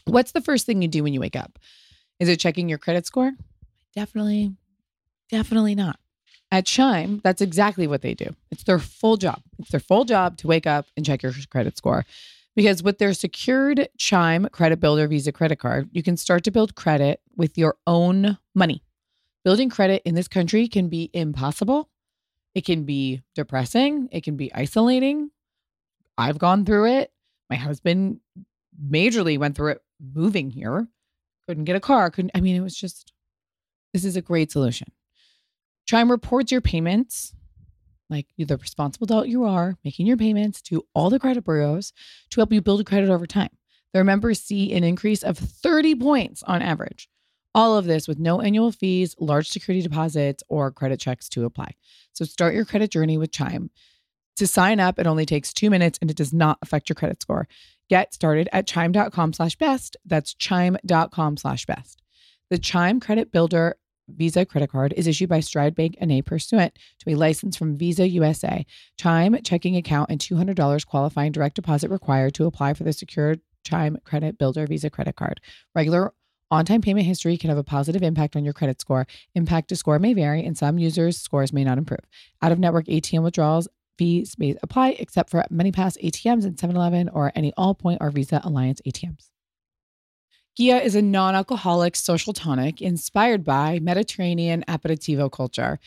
What's 0.05 0.33
the 0.33 0.43
first 0.43 0.67
thing 0.67 0.83
you 0.83 0.89
do 0.89 1.03
when 1.03 1.15
you 1.15 1.21
wake 1.21 1.37
up? 1.37 1.59
Is 2.21 2.29
it 2.29 2.39
checking 2.39 2.69
your 2.69 2.77
credit 2.77 3.07
score? 3.07 3.33
Definitely, 3.97 4.55
definitely 5.31 5.75
not. 5.75 5.99
At 6.53 6.67
Chime, 6.67 7.23
that's 7.25 7.41
exactly 7.41 7.87
what 7.87 8.03
they 8.03 8.13
do. 8.13 8.37
It's 8.51 8.65
their 8.65 8.79
full 8.79 9.17
job. 9.17 9.41
It's 9.59 9.71
their 9.71 9.81
full 9.81 10.05
job 10.05 10.37
to 10.39 10.47
wake 10.47 10.67
up 10.67 10.87
and 10.99 11.07
check 11.07 11.23
your 11.23 11.33
credit 11.51 11.79
score. 11.79 12.05
Because 12.55 12.83
with 12.83 12.99
their 12.99 13.13
secured 13.15 13.89
Chime 13.99 14.49
Credit 14.53 14.79
Builder 14.79 15.09
Visa 15.09 15.33
credit 15.33 15.59
card, 15.59 15.89
you 15.93 16.03
can 16.03 16.17
start 16.17 16.45
to 16.45 16.51
build 16.51 16.77
credit 16.77 17.21
with 17.37 17.59
your 17.59 17.77
own 17.87 18.39
money. 18.55 18.85
Building 19.45 19.69
credit 19.69 20.03
in 20.05 20.15
this 20.15 20.29
country 20.29 20.69
can 20.69 20.89
be 20.89 21.11
impossible. 21.13 21.91
It 22.55 22.65
can 22.65 22.85
be 22.85 23.23
depressing. 23.35 24.09
It 24.13 24.23
can 24.23 24.37
be 24.37 24.55
isolating. 24.55 25.31
I've 26.17 26.39
gone 26.39 26.65
through 26.65 26.93
it. 26.93 27.13
My 27.51 27.57
husband 27.57 28.21
majorly 28.81 29.37
went 29.37 29.57
through 29.57 29.73
it 29.73 29.83
moving 30.15 30.51
here. 30.51 30.87
Couldn't 31.49 31.65
get 31.65 31.77
a 31.77 31.81
car. 31.81 32.11
Couldn't, 32.11 32.31
I 32.35 32.41
mean, 32.41 32.57
it 32.57 32.61
was 32.61 32.77
just, 32.77 33.13
this 33.93 34.05
is 34.05 34.17
a 34.17 34.23
great 34.23 34.53
solution. 34.53 34.89
Chime 35.87 36.11
reports 36.11 36.53
your 36.53 36.61
payments, 36.61 37.35
like 38.15 38.29
the 38.39 38.57
responsible 38.57 39.05
adult 39.07 39.29
you 39.29 39.45
are, 39.45 39.77
making 39.85 40.07
your 40.07 40.17
payments 40.17 40.63
to 40.63 40.87
all 40.95 41.11
the 41.11 41.19
credit 41.19 41.45
bureaus 41.45 41.93
to 42.31 42.41
help 42.41 42.53
you 42.53 42.61
build 42.61 42.87
credit 42.87 43.11
over 43.11 43.27
time. 43.27 43.51
Their 43.93 44.05
members 44.05 44.41
see 44.41 44.73
an 44.73 44.85
increase 44.85 45.23
of 45.23 45.37
30 45.39 45.97
points 45.97 46.43
on 46.45 46.63
average. 46.63 47.09
All 47.55 47.77
of 47.77 47.85
this 47.85 48.09
with 48.09 48.19
no 48.19 48.41
annual 48.41 48.73
fees, 48.73 49.15
large 49.19 49.49
security 49.49 49.83
deposits, 49.83 50.43
or 50.49 50.73
credit 50.73 50.99
checks 50.99 51.29
to 51.31 51.45
apply. 51.45 51.75
So 52.13 52.25
start 52.25 52.55
your 52.55 52.65
credit 52.65 52.91
journey 52.91 53.19
with 53.19 53.31
Chime. 53.31 53.71
To 54.37 54.47
sign 54.47 54.81
up, 54.81 54.99
it 54.99 55.07
only 55.07 55.27
takes 55.27 55.53
two 55.53 55.71
minutes 55.71 55.99
and 56.01 56.11
it 56.11 56.17
does 56.17 56.33
not 56.33 56.59
affect 56.63 56.89
your 56.89 56.95
credit 56.95 57.23
score. 57.23 57.47
Get 57.89 58.15
started 58.15 58.49
at 58.53 58.67
chime.com 58.67 59.33
slash 59.33 59.57
best. 59.57 59.97
That's 60.05 60.35
chime.com 60.35 61.37
slash 61.37 61.67
best. 61.67 62.03
The 62.51 62.59
Chime 62.59 62.99
Credit 62.99 63.31
Builder 63.31 63.77
Visa 64.09 64.45
credit 64.45 64.71
card 64.71 64.93
is 64.97 65.07
issued 65.07 65.29
by 65.29 65.41
Stride 65.41 65.75
Bank 65.75 65.97
and 66.01 66.13
A 66.13 66.23
pursuant 66.23 66.79
to 67.01 67.11
a 67.11 67.17
license 67.17 67.57
from 67.57 67.77
Visa 67.77 68.09
USA. 68.09 68.67
Chime 68.99 69.41
checking 69.43 69.77
account 69.77 70.11
and 70.11 70.21
$200 70.21 70.87
qualifying 70.87 71.33
direct 71.33 71.57
deposit 71.57 71.91
required 71.91 72.35
to 72.35 72.47
apply 72.47 72.75
for 72.75 72.85
the 72.85 72.93
secured 72.93 73.41
Chime 73.65 73.99
Credit 74.05 74.39
Builder 74.39 74.67
Visa 74.67 74.91
credit 74.91 75.17
card. 75.17 75.41
Regular 75.75 76.13
on 76.51 76.65
time 76.65 76.83
payment 76.83 77.07
history 77.07 77.37
can 77.37 77.49
have 77.49 77.59
a 77.59 77.65
positive 77.65 78.03
impact 78.03 78.37
on 78.37 78.45
your 78.45 78.53
credit 78.53 78.81
score. 78.81 79.07
Impact 79.35 79.69
to 79.69 79.77
score 79.77 79.99
may 79.99 80.13
vary, 80.13 80.45
and 80.45 80.57
some 80.57 80.79
users' 80.79 81.19
scores 81.19 81.53
may 81.53 81.65
not 81.65 81.79
improve. 81.79 82.05
Out 82.43 82.53
of 82.53 82.59
network 82.59 82.87
ATM 82.87 83.23
withdrawals 83.23 83.67
fees 83.97 84.37
may 84.39 84.57
apply 84.63 84.91
except 84.99 85.31
for 85.31 85.45
MoneyPass 85.53 86.03
ATMs 86.03 86.45
and 86.45 86.57
7-Eleven 86.57 87.09
or 87.09 87.33
any 87.35 87.53
Allpoint 87.59 87.99
or 88.01 88.11
Visa 88.11 88.41
Alliance 88.45 88.81
ATMs. 88.87 89.31
Ghia 90.59 90.85
is 90.85 90.95
a 90.95 91.03
non 91.03 91.35
alcoholic 91.35 91.97
social 91.97 92.33
tonic 92.33 92.81
inspired 92.81 93.43
by 93.43 93.81
Mediterranean 93.81 94.65
aperitivo 94.69 95.31
culture. 95.31 95.81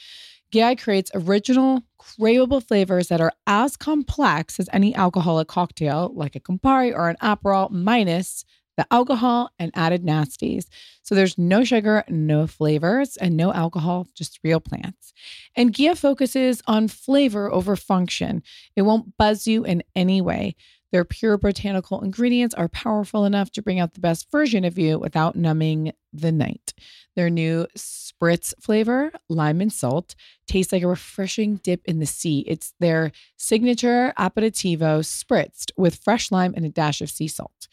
Ghia 0.51 0.77
creates 0.77 1.11
original, 1.13 1.83
craveable 2.01 2.61
flavors 2.61 3.07
that 3.07 3.21
are 3.21 3.31
as 3.45 3.77
complex 3.77 4.59
as 4.59 4.69
any 4.73 4.93
alcoholic 4.93 5.47
cocktail, 5.47 6.11
like 6.15 6.35
a 6.35 6.41
Campari 6.41 6.93
or 6.93 7.09
an 7.09 7.15
Aperol, 7.21 7.71
minus 7.71 8.43
the 8.77 8.85
alcohol 8.91 9.49
and 9.57 9.71
added 9.73 10.03
nasties. 10.03 10.65
So 11.01 11.15
there's 11.15 11.37
no 11.37 11.63
sugar, 11.63 12.03
no 12.09 12.45
flavors, 12.45 13.17
and 13.17 13.35
no 13.35 13.51
alcohol, 13.53 14.07
just 14.13 14.39
real 14.43 14.59
plants. 14.59 15.13
And 15.55 15.73
Ghia 15.73 15.97
focuses 15.97 16.61
on 16.67 16.87
flavor 16.87 17.51
over 17.51 17.75
function. 17.75 18.43
It 18.75 18.83
won't 18.83 19.17
buzz 19.17 19.47
you 19.47 19.63
in 19.63 19.83
any 19.95 20.21
way. 20.21 20.55
Their 20.91 21.03
pure 21.03 21.37
botanical 21.37 22.01
ingredients 22.01 22.55
are 22.55 22.69
powerful 22.69 23.25
enough 23.25 23.51
to 23.51 23.61
bring 23.61 23.79
out 23.79 23.93
the 23.93 23.99
best 23.99 24.31
version 24.31 24.63
of 24.63 24.77
you 24.77 24.97
without 24.97 25.35
numbing 25.35 25.93
the 26.13 26.31
night. 26.31 26.73
Their 27.15 27.29
new 27.29 27.67
spritz 27.77 28.53
flavor, 28.61 29.11
lime 29.27 29.59
and 29.61 29.71
salt, 29.71 30.15
tastes 30.47 30.71
like 30.71 30.83
a 30.83 30.87
refreshing 30.87 31.57
dip 31.57 31.81
in 31.85 31.99
the 31.99 32.05
sea. 32.05 32.45
It's 32.47 32.73
their 32.79 33.11
signature 33.35 34.13
aperitivo 34.17 34.99
spritzed 35.03 35.71
with 35.75 36.03
fresh 36.03 36.31
lime 36.31 36.53
and 36.55 36.65
a 36.65 36.69
dash 36.69 37.01
of 37.01 37.09
sea 37.09 37.27
salt. 37.27 37.67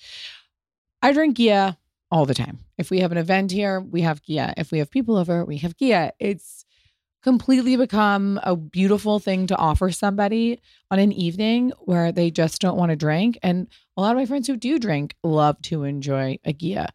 I 1.02 1.12
drink 1.12 1.36
Ghia 1.36 1.76
all 2.10 2.26
the 2.26 2.34
time. 2.34 2.60
If 2.78 2.90
we 2.90 3.00
have 3.00 3.12
an 3.12 3.18
event 3.18 3.52
here, 3.52 3.80
we 3.80 4.00
have 4.02 4.22
Ghia. 4.22 4.54
If 4.56 4.72
we 4.72 4.78
have 4.78 4.90
people 4.90 5.16
over, 5.16 5.44
we 5.44 5.58
have 5.58 5.76
Ghia. 5.76 6.12
It's 6.18 6.64
completely 7.24 7.74
become 7.74 8.38
a 8.42 8.54
beautiful 8.54 9.18
thing 9.18 9.46
to 9.46 9.56
offer 9.56 9.90
somebody 9.90 10.60
on 10.90 10.98
an 10.98 11.10
evening 11.10 11.72
where 11.80 12.12
they 12.12 12.30
just 12.30 12.60
don't 12.60 12.76
want 12.76 12.90
to 12.90 12.96
drink. 12.96 13.38
And 13.42 13.66
a 13.96 14.02
lot 14.02 14.10
of 14.10 14.18
my 14.18 14.26
friends 14.26 14.46
who 14.46 14.56
do 14.56 14.78
drink 14.78 15.16
love 15.24 15.60
to 15.62 15.84
enjoy 15.84 16.38
a 16.44 16.52
Ghia. 16.52 16.88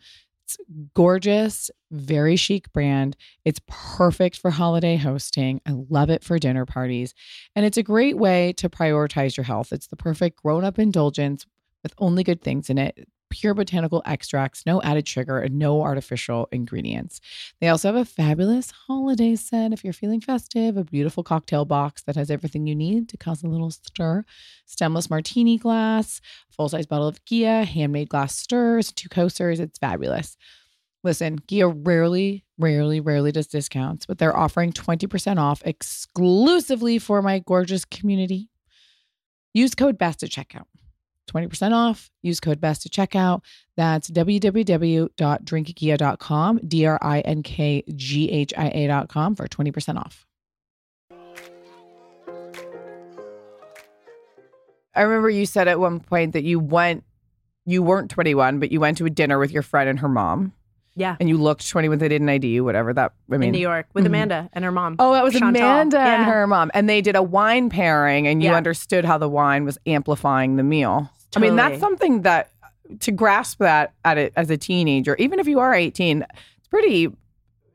It's 0.45 0.57
gorgeous, 0.93 1.71
very 1.91 2.36
chic 2.36 2.71
brand. 2.71 3.17
It's 3.43 3.59
perfect 3.67 4.38
for 4.38 4.51
holiday 4.51 4.98
hosting. 4.98 5.62
I 5.65 5.71
love 5.89 6.12
it 6.12 6.24
for 6.24 6.38
dinner 6.38 6.65
parties. 6.65 7.15
And 7.55 7.65
it's 7.65 7.77
a 7.77 7.83
great 7.83 8.17
way 8.17 8.53
to 8.53 8.69
prioritize 8.69 9.36
your 9.36 9.45
health. 9.45 9.74
It's 9.74 9.88
the 9.88 9.95
perfect 9.95 10.43
grown 10.43 10.63
up 10.63 10.77
indulgence 10.77 11.48
with 11.81 11.93
only 11.98 12.24
good 12.24 12.41
things 12.41 12.69
in 12.69 12.77
it 12.77 13.07
pure 13.29 13.53
botanical 13.53 14.01
extracts, 14.05 14.65
no 14.65 14.81
added 14.81 15.07
sugar, 15.07 15.39
and 15.39 15.57
no 15.57 15.81
artificial 15.81 16.48
ingredients. 16.51 17.19
They 17.59 17.67
also 17.67 17.89
have 17.89 17.95
a 17.95 18.05
fabulous 18.05 18.71
holiday 18.71 19.36
set 19.36 19.74
if 19.74 19.83
you're 19.83 19.93
feeling 19.93 20.21
festive, 20.21 20.77
a 20.77 20.83
beautiful 20.83 21.24
cocktail 21.24 21.65
box 21.65 22.03
that 22.03 22.15
has 22.15 22.29
everything 22.31 22.67
you 22.67 22.75
need 22.75 23.09
to 23.09 23.17
cause 23.17 23.43
a 23.43 23.48
little 23.48 23.71
stir, 23.71 24.25
stemless 24.65 25.09
martini 25.09 25.57
glass, 25.57 26.21
full 26.50 26.69
size 26.69 26.86
bottle 26.86 27.07
of 27.07 27.24
Ghia, 27.25 27.65
handmade 27.65 28.09
glass 28.09 28.36
stirs, 28.36 28.91
two 28.91 29.09
coasters. 29.09 29.59
It's 29.59 29.79
fabulous. 29.79 30.38
Listen, 31.03 31.39
Ghia 31.39 31.74
rarely, 31.86 32.43
rarely, 32.57 33.00
rarely 33.00 33.31
does 33.31 33.48
discounts, 33.48 34.05
but 34.05 34.17
they're 34.17 34.36
offering 34.36 34.74
20% 34.74 35.38
off 35.38 35.62
exclusively 35.65 37.00
for 37.00 37.21
my 37.21 37.39
gorgeous 37.39 37.86
community. 37.86 38.50
Use 39.53 39.74
code 39.75 39.98
BEST 39.98 40.24
at 40.24 40.29
checkout. 40.29 40.65
20% 41.29 41.74
off. 41.74 42.09
Use 42.21 42.39
code 42.39 42.62
BEST 42.62 42.83
to 42.83 42.89
checkout. 42.89 43.41
That's 43.77 44.09
www.drinkghia.com, 44.09 46.59
D 46.67 46.86
R 46.86 47.00
I 47.01 47.19
N 47.21 47.43
K 47.43 47.83
G 47.95 48.29
H 48.31 48.53
I 48.57 48.67
A.com 48.69 49.36
for 49.36 49.48
20% 49.48 49.98
off. 49.98 50.25
I 54.95 55.01
remember 55.03 55.29
you 55.29 55.45
said 55.45 55.67
at 55.67 55.79
one 55.79 56.00
point 56.00 56.33
that 56.33 56.43
you 56.43 56.59
went, 56.59 57.03
you 57.65 57.83
weren't 57.83 58.09
21, 58.12 58.59
but 58.59 58.71
you 58.71 58.79
went 58.79 58.98
to 58.98 59.05
a 59.05 59.09
dinner 59.09 59.38
with 59.39 59.51
your 59.51 59.62
friend 59.62 59.88
and 59.89 60.00
her 60.00 60.09
mom, 60.09 60.51
Yeah. 60.95 61.15
and 61.19 61.29
you 61.29 61.38
looked 61.38 61.69
21. 61.69 62.00
They 62.00 62.09
didn't 62.09 62.27
ID 62.27 62.48
you, 62.48 62.63
whatever 62.65 62.91
that. 62.93 63.13
I 63.31 63.38
mean, 63.38 63.50
in 63.50 63.53
New 63.53 63.59
York 63.59 63.86
with 63.93 64.03
Mhm. 64.03 64.07
Amanda 64.07 64.50
and 64.51 64.65
her 64.65 64.71
mom. 64.71 64.95
Oh, 65.00 65.13
that 65.13 65.24
was 65.24 65.33
Chantal. 65.33 65.62
Amanda 65.62 66.00
and 66.00 66.24
her 66.25 66.48
mom. 66.48 66.71
And 66.74 66.89
they 66.89 67.01
did 67.01 67.15
a 67.15 67.24
wine 67.24 67.69
pairing, 67.69 68.27
and 68.27 68.41
you 68.43 68.50
Yeah. 68.50 68.57
understood 68.57 69.05
how 69.05 69.17
the 69.19 69.29
wine 69.29 69.63
was 69.63 69.77
amplifying 69.86 70.55
the 70.57 70.63
meal. 70.63 71.09
I 71.36 71.39
mean, 71.39 71.55
that's 71.55 71.79
something 71.79 72.24
that 72.24 72.51
to 73.00 73.12
grasp 73.12 73.59
that 73.59 73.93
at 74.03 74.17
it 74.17 74.33
as 74.36 74.49
a 74.49 74.58
teenager, 74.58 75.15
even 75.17 75.39
if 75.39 75.47
you 75.47 75.60
are 75.60 75.73
18, 75.73 76.25
it's 76.58 76.67
pretty, 76.69 77.08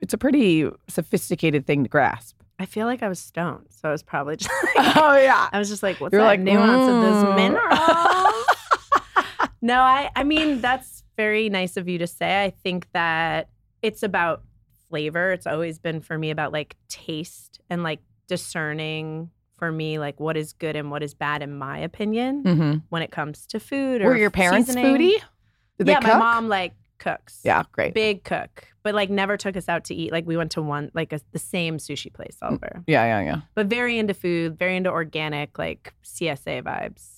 it's 0.00 0.12
a 0.12 0.18
pretty 0.18 0.68
sophisticated 0.88 1.66
thing 1.66 1.84
to 1.84 1.88
grasp. 1.88 2.36
I 2.58 2.66
feel 2.66 2.86
like 2.86 3.02
I 3.02 3.08
was 3.08 3.18
stoned, 3.18 3.66
so 3.70 3.88
I 3.88 3.92
was 3.92 4.02
probably 4.02 4.36
just 4.36 4.50
like, 4.76 4.96
Oh, 4.96 5.16
yeah. 5.16 5.48
I 5.52 5.58
was 5.58 5.68
just 5.68 5.82
like, 5.82 6.00
what's 6.00 6.12
You're 6.12 6.22
that 6.22 6.28
like, 6.28 6.40
nuance 6.40 6.88
of 6.88 6.94
mm. 6.94 7.02
this 7.02 7.36
mineral? 7.36 7.68
no, 9.62 9.80
I 9.80 10.10
I 10.14 10.24
mean 10.24 10.60
that's 10.60 11.04
very 11.16 11.48
nice 11.48 11.76
of 11.76 11.88
you 11.88 11.98
to 11.98 12.06
say. 12.06 12.44
I 12.44 12.50
think 12.50 12.88
that 12.92 13.48
it's 13.82 14.02
about 14.02 14.42
flavor. 14.88 15.32
It's 15.32 15.46
always 15.46 15.78
been 15.78 16.00
for 16.00 16.16
me 16.18 16.30
about 16.30 16.52
like 16.52 16.76
taste 16.88 17.60
and 17.70 17.82
like 17.82 18.00
discerning 18.26 19.30
for 19.56 19.70
me 19.70 19.98
like 19.98 20.18
what 20.20 20.36
is 20.36 20.52
good 20.52 20.76
and 20.76 20.90
what 20.90 21.02
is 21.02 21.14
bad 21.14 21.42
in 21.42 21.54
my 21.56 21.78
opinion 21.78 22.42
Mm-hmm. 22.44 22.78
when 22.88 23.02
it 23.02 23.10
comes 23.10 23.46
to 23.46 23.60
food 23.60 24.02
or 24.02 24.06
Were 24.08 24.16
your 24.16 24.30
parents 24.30 24.66
seasoning. 24.66 24.96
foodie? 24.96 25.20
Did 25.78 25.88
yeah, 25.88 26.00
my 26.02 26.18
mom 26.18 26.48
like 26.48 26.72
cooks. 26.98 27.40
Yeah, 27.44 27.64
great. 27.72 27.94
Big 27.94 28.24
cook, 28.24 28.68
but 28.82 28.94
like 28.94 29.10
never 29.10 29.36
took 29.36 29.56
us 29.56 29.68
out 29.68 29.84
to 29.84 29.94
eat. 29.94 30.12
Like 30.12 30.26
we 30.26 30.36
went 30.36 30.52
to 30.52 30.62
one 30.62 30.90
like 30.94 31.12
a, 31.12 31.20
the 31.32 31.38
same 31.38 31.78
sushi 31.78 32.12
place 32.12 32.36
all 32.42 32.54
over. 32.54 32.82
Yeah, 32.86 33.04
yeah, 33.04 33.20
yeah. 33.24 33.40
But 33.54 33.66
very 33.66 33.98
into 33.98 34.14
food, 34.14 34.58
very 34.58 34.76
into 34.76 34.90
organic, 34.90 35.58
like 35.58 35.92
CSA 36.04 36.62
vibes. 36.62 37.13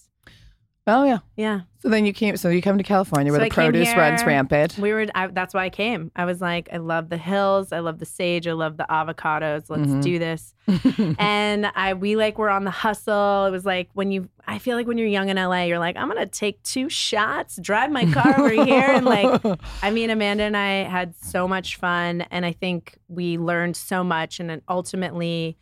Oh, 0.88 1.03
yeah. 1.03 1.18
Yeah. 1.37 1.61
So 1.81 1.88
then 1.88 2.07
you 2.07 2.12
came, 2.12 2.37
so 2.37 2.49
you 2.49 2.62
come 2.62 2.79
to 2.79 2.85
California 2.85 3.33
where 3.33 3.40
So 3.40 3.44
the 3.46 3.51
produce 3.51 3.92
runs 3.96 4.25
rampant. 4.25 4.79
We 4.79 4.92
were. 4.92 5.07
I, 5.14 5.27
that's 5.29 5.53
why 5.53 5.64
I 5.64 5.70
came. 5.70 6.11
I 6.14 6.25
was 6.25 6.40
like, 6.40 6.68
I 6.72 6.77
love 6.77 7.09
the 7.09 7.16
hills. 7.16 7.72
I 7.72 7.81
love 7.81 7.99
the 7.99 8.07
sage. 8.07 8.46
I 8.46 8.53
love 8.53 8.77
the 8.77 8.87
avocados. 8.88 9.68
Let's 9.68 9.88
Mhm. 9.90 10.03
do 10.03 10.18
this. 10.18 10.55
and 11.18 11.66
I, 11.75 11.94
we 11.94 12.14
like 12.16 12.38
were 12.38 12.51
on 12.51 12.64
the 12.64 12.70
hustle. 12.70 13.46
It 13.46 13.51
was 13.51 13.64
like 13.64 13.88
when 13.94 14.11
you. 14.12 14.29
I 14.46 14.59
feel 14.59 14.77
like 14.77 14.87
when 14.87 14.96
you're 14.96 15.09
young 15.09 15.29
in 15.29 15.37
LA, 15.37 15.62
you're 15.64 15.79
like, 15.81 15.96
I'm 15.96 16.07
gonna 16.09 16.27
take 16.27 16.62
two 16.62 16.88
shots, 16.88 17.57
drive 17.61 17.90
my 17.90 18.11
car 18.12 18.38
over 18.40 18.51
here, 18.64 18.85
and 18.90 19.05
like, 19.05 19.40
I 19.83 19.90
mean, 19.90 20.11
Amanda 20.11 20.44
and 20.44 20.57
I 20.57 20.85
had 20.85 21.14
so 21.16 21.49
much 21.49 21.77
fun, 21.77 22.22
and 22.31 22.46
I 22.46 22.53
think 22.53 22.96
we 23.09 23.38
learned 23.38 23.77
so 23.77 24.05
much, 24.05 24.38
and 24.40 24.49
then 24.49 24.62
ultimately. 24.68 25.57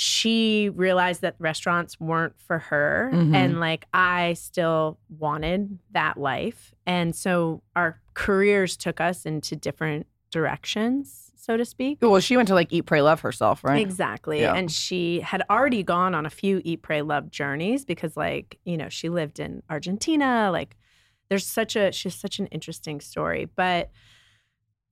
She 0.00 0.70
realized 0.76 1.22
that 1.22 1.34
restaurants 1.40 1.98
weren't 1.98 2.38
for 2.40 2.60
her. 2.60 3.10
Mhm. 3.12 3.34
And 3.34 3.58
like, 3.58 3.88
I 3.92 4.34
still 4.34 4.96
wanted 5.08 5.80
that 5.90 6.16
life. 6.16 6.72
And 6.86 7.16
so 7.16 7.62
our 7.74 8.00
careers 8.14 8.76
took 8.76 9.00
us 9.00 9.26
into 9.26 9.56
different 9.56 10.06
directions, 10.30 11.32
so 11.36 11.56
to 11.56 11.64
speak. 11.64 11.98
well, 12.00 12.20
she 12.20 12.36
went 12.36 12.46
to 12.46 12.54
like 12.54 12.72
Eat, 12.72 12.82
Pray, 12.82 13.02
Love 13.02 13.22
herself, 13.22 13.64
right? 13.64 13.80
Exactly. 13.84 14.42
Yeah. 14.42 14.54
And 14.54 14.70
she 14.70 15.18
had 15.18 15.42
already 15.50 15.82
gone 15.82 16.14
on 16.14 16.24
a 16.26 16.30
few 16.30 16.60
Eat, 16.64 16.82
Pray, 16.82 17.02
Love 17.02 17.28
journeys 17.32 17.84
because, 17.84 18.16
like, 18.16 18.56
you 18.64 18.76
know, 18.76 18.88
she 18.88 19.08
lived 19.08 19.40
in 19.40 19.64
Argentina. 19.68 20.50
Like, 20.52 20.76
there's 21.28 21.44
such 21.44 21.74
a, 21.74 21.90
she's 21.90 22.14
such 22.14 22.38
an 22.38 22.46
interesting 22.48 23.00
story. 23.00 23.48
But 23.56 23.90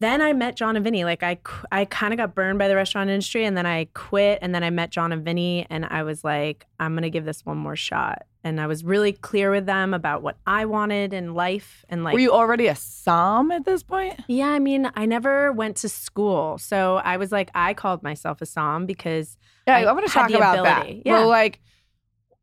then 0.01 0.21
I 0.21 0.33
met 0.35 0.57
John 0.57 0.77
and 0.77 0.85
Vinny. 0.85 1.05
Like, 1.05 1.23
I, 1.23 1.39
I 1.73 1.85
kind 1.87 2.13
of 2.13 2.19
got 2.19 2.35
burned 2.35 2.59
by 2.59 2.69
the 2.69 2.77
restaurant 2.77 3.09
industry 3.09 3.45
and 3.45 3.57
then 3.57 3.65
I 3.67 3.87
quit. 3.95 4.39
And 4.43 4.55
then 4.55 4.63
I 4.63 4.71
met 4.71 4.91
John 4.91 5.11
and 5.13 5.25
Vinny 5.25 5.67
and 5.71 5.87
I 5.87 6.03
was 6.03 6.23
like, 6.23 6.67
I'm 6.79 6.93
going 6.93 7.03
to 7.03 7.11
give 7.11 7.25
this 7.25 7.47
one 7.47 7.57
more 7.57 7.77
shot. 7.77 8.23
And 8.45 8.61
I 8.61 8.67
was 8.69 8.85
really 8.85 9.13
clear 9.13 9.51
with 9.51 9.67
them 9.67 9.93
about 9.95 10.23
what 10.23 10.37
I 10.47 10.67
wanted 10.67 11.13
in 11.13 11.35
life. 11.35 11.85
And 11.89 12.05
like, 12.05 12.13
Were 12.15 12.21
you 12.21 12.31
already 12.33 12.69
a 12.69 12.77
Som 12.77 13.51
at 13.51 13.65
this 13.65 13.83
point? 13.83 14.21
yeah, 14.29 14.49
I 14.51 14.59
mean, 14.61 14.91
I 14.95 15.05
never 15.07 15.51
went 15.53 15.77
to 15.79 15.89
school. 15.89 16.59
So 16.59 16.97
I 16.97 17.17
was 17.17 17.33
like, 17.33 17.51
I 17.55 17.75
called 17.75 18.03
myself 18.05 18.41
a 18.43 18.47
Som 18.47 18.87
because 18.87 19.37
Yeah, 19.67 19.79
I 19.79 19.83
I, 19.85 19.93
want 19.93 20.07
to 20.07 20.13
talk 20.13 20.31
about 20.31 20.59
ability. 20.61 20.97
that. 20.99 21.07
Yeah. 21.07 21.21
Well, 21.21 21.29
like 21.29 21.61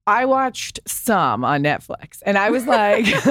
I 0.05 0.25
watched 0.25 0.79
some 0.85 1.45
on 1.45 1.63
Netflix, 1.63 2.21
and 2.25 2.37
I 2.37 2.49
was 2.49 2.65
like, 2.67 3.05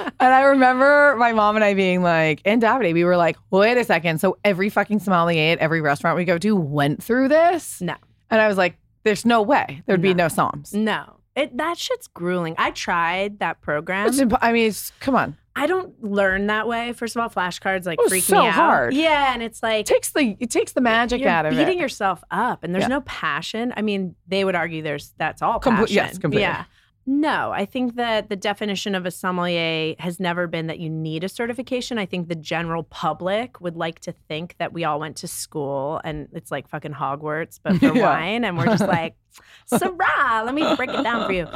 and 0.00 0.10
I 0.20 0.42
remember 0.42 1.14
my 1.18 1.32
mom 1.32 1.54
and 1.56 1.64
I 1.64 1.74
being 1.74 2.02
like, 2.02 2.42
and 2.44 2.60
Davide, 2.60 2.92
we 2.94 3.04
were 3.04 3.16
like, 3.16 3.36
wait 3.50 3.76
a 3.78 3.84
second. 3.84 4.20
So 4.20 4.36
every 4.44 4.68
fucking 4.68 4.98
sommelier 4.98 5.52
at 5.52 5.58
every 5.58 5.80
restaurant 5.80 6.16
we 6.16 6.24
go 6.24 6.36
to 6.38 6.56
went 6.56 7.02
through 7.02 7.28
this, 7.28 7.80
no, 7.80 7.94
and 8.30 8.40
I 8.40 8.48
was 8.48 8.56
like, 8.56 8.76
there's 9.04 9.24
no 9.24 9.40
way 9.42 9.82
there'd 9.86 10.02
be 10.02 10.14
No. 10.14 10.24
no 10.24 10.28
Somms. 10.28 10.74
no. 10.74 11.12
It, 11.36 11.54
that 11.58 11.76
shit's 11.76 12.08
grueling. 12.08 12.54
I 12.56 12.70
tried 12.70 13.40
that 13.40 13.60
program. 13.60 14.08
Imp- 14.18 14.32
I 14.42 14.52
mean, 14.52 14.68
it's, 14.68 14.90
come 15.00 15.14
on. 15.14 15.36
I 15.56 15.66
don't 15.66 16.02
learn 16.04 16.46
that 16.48 16.68
way. 16.68 16.92
First 16.92 17.16
of 17.16 17.22
all, 17.22 17.28
flashcards 17.30 17.86
like 17.86 17.98
Oh, 18.00 18.08
freak 18.08 18.22
so 18.24 18.40
me 18.42 18.46
out. 18.48 18.52
hard. 18.54 18.94
Yeah, 18.94 19.32
and 19.34 19.42
it's 19.42 19.62
like 19.62 19.80
It 19.80 19.86
takes 19.86 20.10
the 20.12 20.36
it 20.38 20.50
takes 20.50 20.72
the 20.72 20.80
magic 20.80 21.22
out 21.24 21.46
of 21.46 21.52
beating 21.52 21.78
it. 21.78 21.80
yourself 21.80 22.22
up, 22.30 22.62
and 22.62 22.74
there's 22.74 22.84
Yeah. 22.84 22.88
no 22.88 23.00
passion. 23.00 23.72
I 23.76 23.82
mean, 23.82 24.14
they 24.28 24.44
would 24.44 24.54
argue 24.54 24.82
there's 24.82 25.14
that's 25.18 25.42
all 25.42 25.58
Comple- 25.58 25.80
passion. 25.80 25.94
yes, 25.94 26.18
completely. 26.18 26.42
Yeah, 26.42 26.64
No, 27.08 27.52
I 27.52 27.66
think 27.66 27.94
that 27.96 28.28
the 28.28 28.34
definition 28.36 28.96
of 28.96 29.06
a 29.06 29.12
sommelier 29.12 29.94
has 30.00 30.18
never 30.18 30.48
been 30.48 30.66
that 30.66 30.80
you 30.80 30.90
need 30.90 31.22
a 31.22 31.28
certification. 31.28 31.98
I 31.98 32.04
think 32.06 32.26
the 32.28 32.34
general 32.34 32.82
public 32.82 33.60
would 33.60 33.76
like 33.76 34.00
to 34.00 34.12
think 34.28 34.56
that 34.58 34.72
we 34.72 34.82
all 34.82 34.98
went 34.98 35.16
to 35.18 35.28
school 35.28 36.00
and 36.02 36.26
it's 36.32 36.50
like 36.50 36.68
fucking 36.68 36.94
Hogwarts, 36.94 37.60
but 37.62 37.76
for 37.78 37.94
Yeah. 37.94 38.02
wine. 38.02 38.44
And 38.44 38.58
we're 38.58 38.66
just 38.66 38.88
like, 38.88 39.14
Sarah, 39.66 40.42
let 40.44 40.52
me 40.54 40.74
break 40.74 40.90
it 40.90 41.02
down 41.04 41.26
for 41.26 41.32
you. 41.32 41.46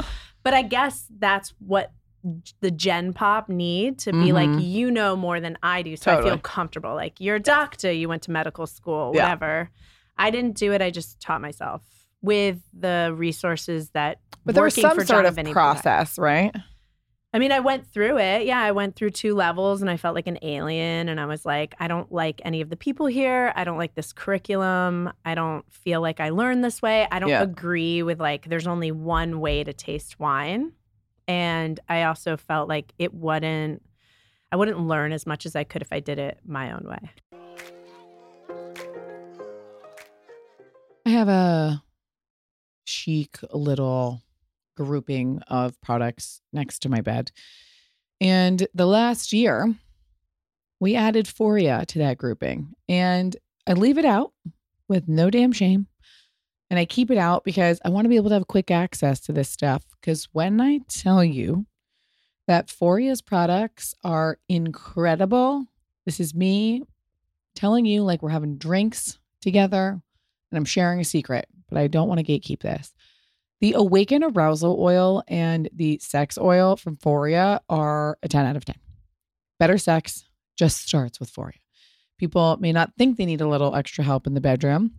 But 0.45 0.55
I 0.55 0.63
guess 0.63 1.07
that's 1.19 1.53
what 1.59 1.91
the 2.61 2.71
Gen 2.71 3.13
Pop 3.13 3.49
need 3.49 3.99
to 4.01 4.13
be 4.13 4.33
like, 4.33 4.49
Mhm. 4.49 4.69
you 4.71 4.91
know 4.91 5.17
more 5.17 5.41
than 5.41 5.57
I 5.63 5.83
do. 5.83 5.97
So 5.97 6.17
I 6.19 6.23
feel 6.23 6.39
comfortable. 6.39 6.95
Like, 6.95 7.21
you're 7.21 7.37
a 7.37 7.41
doctor, 7.41 7.91
you 7.91 8.09
went 8.09 8.23
to 8.25 8.31
medical 8.31 8.67
school, 8.67 9.13
Yeah. 9.15 9.23
whatever. 9.25 9.71
I 10.19 10.31
didn't 10.31 10.57
do 10.57 10.73
it. 10.73 10.83
I 10.83 10.91
just 10.91 11.21
taught 11.21 11.41
myself 11.41 11.83
with 12.23 12.59
the 12.79 13.13
resources 13.17 13.91
that 13.91 14.19
But 14.45 14.55
there 14.55 14.65
was 14.65 14.75
some 14.75 14.95
for 14.97 15.05
sort 15.07 15.25
of 15.25 15.37
process, 15.53 16.19
right? 16.19 16.55
I 17.33 17.39
mean, 17.39 17.53
I 17.53 17.61
went 17.61 17.87
through 17.87 18.19
it. 18.19 18.45
Yeah, 18.45 18.59
I 18.61 18.73
went 18.73 18.97
through 18.97 19.11
two 19.11 19.37
levels 19.37 19.81
and 19.83 19.89
I 19.89 19.97
felt 19.97 20.17
like 20.17 20.27
an 20.27 20.39
alien. 20.43 21.09
And 21.09 21.21
I 21.21 21.27
was 21.27 21.47
like, 21.47 21.77
I 21.79 21.87
don't 21.87 22.11
like 22.11 22.43
any 22.45 22.61
of 22.61 22.71
the 22.71 22.77
people 22.77 23.07
here. 23.07 23.53
I 23.55 23.63
don't 23.63 23.79
like 23.79 23.95
this 23.95 24.13
curriculum. 24.13 25.13
I 25.25 25.37
don't 25.37 25.65
feel 25.73 26.01
like 26.01 26.19
I 26.19 26.31
learned 26.31 26.65
this 26.65 26.83
way. 26.83 27.07
I 27.11 27.21
don't 27.21 27.29
Yeah. 27.29 27.43
agree 27.43 28.03
with 28.03 28.19
like, 28.21 28.49
there's 28.49 28.67
only 28.67 28.91
one 28.91 29.39
way 29.39 29.63
to 29.63 29.73
taste 29.73 30.19
wine. 30.19 30.73
And 31.31 31.79
I 31.89 32.03
also 32.03 32.37
felt 32.37 32.69
like 32.69 32.93
it 32.99 33.15
wouldn't, 33.15 33.85
I 34.51 34.57
wouldn't 34.57 34.81
learn 34.81 35.13
as 35.13 35.29
much 35.29 35.47
as 35.47 35.55
I 35.55 35.63
could 35.63 35.81
if 35.81 35.93
I 35.93 36.01
did 36.01 36.19
it 36.19 36.41
my 36.45 36.73
own 36.73 36.85
way. 36.89 37.11
I 41.07 41.11
have 41.11 41.29
a 41.29 41.85
chic 42.85 43.39
little 43.53 44.23
grouping 44.77 45.41
of 45.47 45.81
products 45.81 46.41
next 46.53 46.81
to 46.81 46.89
my 46.89 47.01
bed. 47.01 47.31
And 48.21 48.67
the 48.75 48.87
last 48.87 49.33
year, 49.33 49.73
we 50.81 50.97
added 50.97 51.27
Foria 51.27 51.87
to 51.87 51.99
that 52.01 52.19
grouping. 52.19 52.75
And 52.89 53.37
I 53.69 53.75
leave 53.75 53.99
it 53.99 54.05
out 54.05 54.33
with 54.89 55.07
no 55.07 55.31
damn 55.31 55.53
shame. 55.53 55.87
And 56.71 56.79
I 56.79 56.85
keep 56.85 57.11
it 57.11 57.19
out 57.19 57.45
because 57.45 57.81
I 57.85 57.91
want 57.91 58.05
to 58.05 58.09
be 58.09 58.17
able 58.17 58.29
to 58.29 58.35
have 58.35 58.47
quick 58.47 58.71
access 58.71 59.19
to 59.21 59.33
this 59.33 59.51
stuff. 59.51 59.85
Because 60.01 60.29
when 60.33 60.61
I 60.61 60.79
tell 60.89 61.25
you 61.25 61.67
that 62.47 62.69
Foria's 62.69 63.21
products 63.21 63.95
are 64.05 64.39
incredible, 64.49 65.67
this 66.07 66.21
is 66.21 66.35
me 66.35 66.85
telling 67.57 67.85
you 67.85 68.03
like 68.03 68.23
we're 68.23 68.31
having 68.31 68.57
drinks 68.57 69.19
together 69.43 70.01
and 70.51 70.59
I'm 70.59 70.65
sharing 70.65 71.01
a 71.01 71.05
secret, 71.05 71.47
but 71.69 71.79
I 71.79 71.89
don't 71.89 72.09
want 72.09 72.25
to 72.25 72.27
gatekeep 72.27 72.61
this. 72.61 72.93
The 73.61 73.75
Awaken 73.75 74.25
Arousal 74.25 74.81
Oil 74.81 75.23
and 75.29 75.69
the 75.75 75.99
Sex 75.99 76.39
Oil 76.39 76.77
from 76.77 76.97
Foria 76.97 77.61
are 77.69 78.17
a 78.23 78.29
10 78.29 78.47
out 78.47 78.57
of 78.57 78.65
10. 78.65 78.77
Better 79.59 79.77
sex 79.77 80.25
just 80.57 80.83
starts 80.87 81.21
with 81.21 81.33
Foria. 81.33 81.59
People 82.17 82.57
may 82.59 82.73
not 82.73 82.93
think 82.97 83.17
they 83.17 83.27
need 83.27 83.41
a 83.41 83.49
little 83.49 83.75
extra 83.75 84.05
help 84.05 84.27
in 84.27 84.35
the 84.35 84.41
bedroom. 84.41 84.93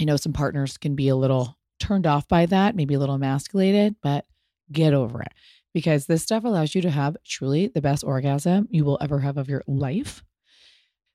I 0.00 0.04
know 0.04 0.16
some 0.16 0.32
partners 0.32 0.76
can 0.76 0.94
be 0.94 1.08
a 1.08 1.16
little 1.16 1.56
turned 1.80 2.06
off 2.06 2.28
by 2.28 2.46
that, 2.46 2.76
maybe 2.76 2.94
a 2.94 2.98
little 2.98 3.14
emasculated, 3.14 3.96
but 4.02 4.26
get 4.70 4.94
over 4.94 5.22
it 5.22 5.32
because 5.74 6.06
this 6.06 6.22
stuff 6.22 6.44
allows 6.44 6.74
you 6.74 6.82
to 6.82 6.90
have 6.90 7.16
truly 7.24 7.68
the 7.68 7.80
best 7.80 8.04
orgasm 8.04 8.68
you 8.70 8.84
will 8.84 8.98
ever 9.00 9.20
have 9.20 9.36
of 9.36 9.48
your 9.48 9.62
life. 9.66 10.22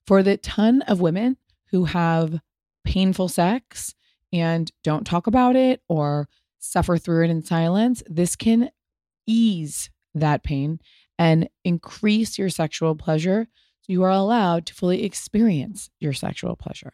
For 0.07 0.23
the 0.23 0.37
ton 0.37 0.81
of 0.83 1.01
women 1.01 1.37
who 1.71 1.85
have 1.85 2.39
painful 2.83 3.29
sex 3.29 3.95
and 4.31 4.71
don't 4.83 5.05
talk 5.05 5.27
about 5.27 5.55
it 5.55 5.81
or 5.87 6.27
suffer 6.59 6.97
through 6.97 7.25
it 7.25 7.29
in 7.29 7.43
silence, 7.43 8.03
this 8.07 8.35
can 8.35 8.69
ease 9.25 9.89
that 10.13 10.43
pain 10.43 10.79
and 11.17 11.49
increase 11.63 12.37
your 12.37 12.49
sexual 12.49 12.95
pleasure 12.95 13.47
so 13.81 13.91
you 13.91 14.03
are 14.03 14.09
allowed 14.09 14.65
to 14.65 14.73
fully 14.73 15.03
experience 15.03 15.89
your 15.99 16.13
sexual 16.13 16.55
pleasure. 16.55 16.93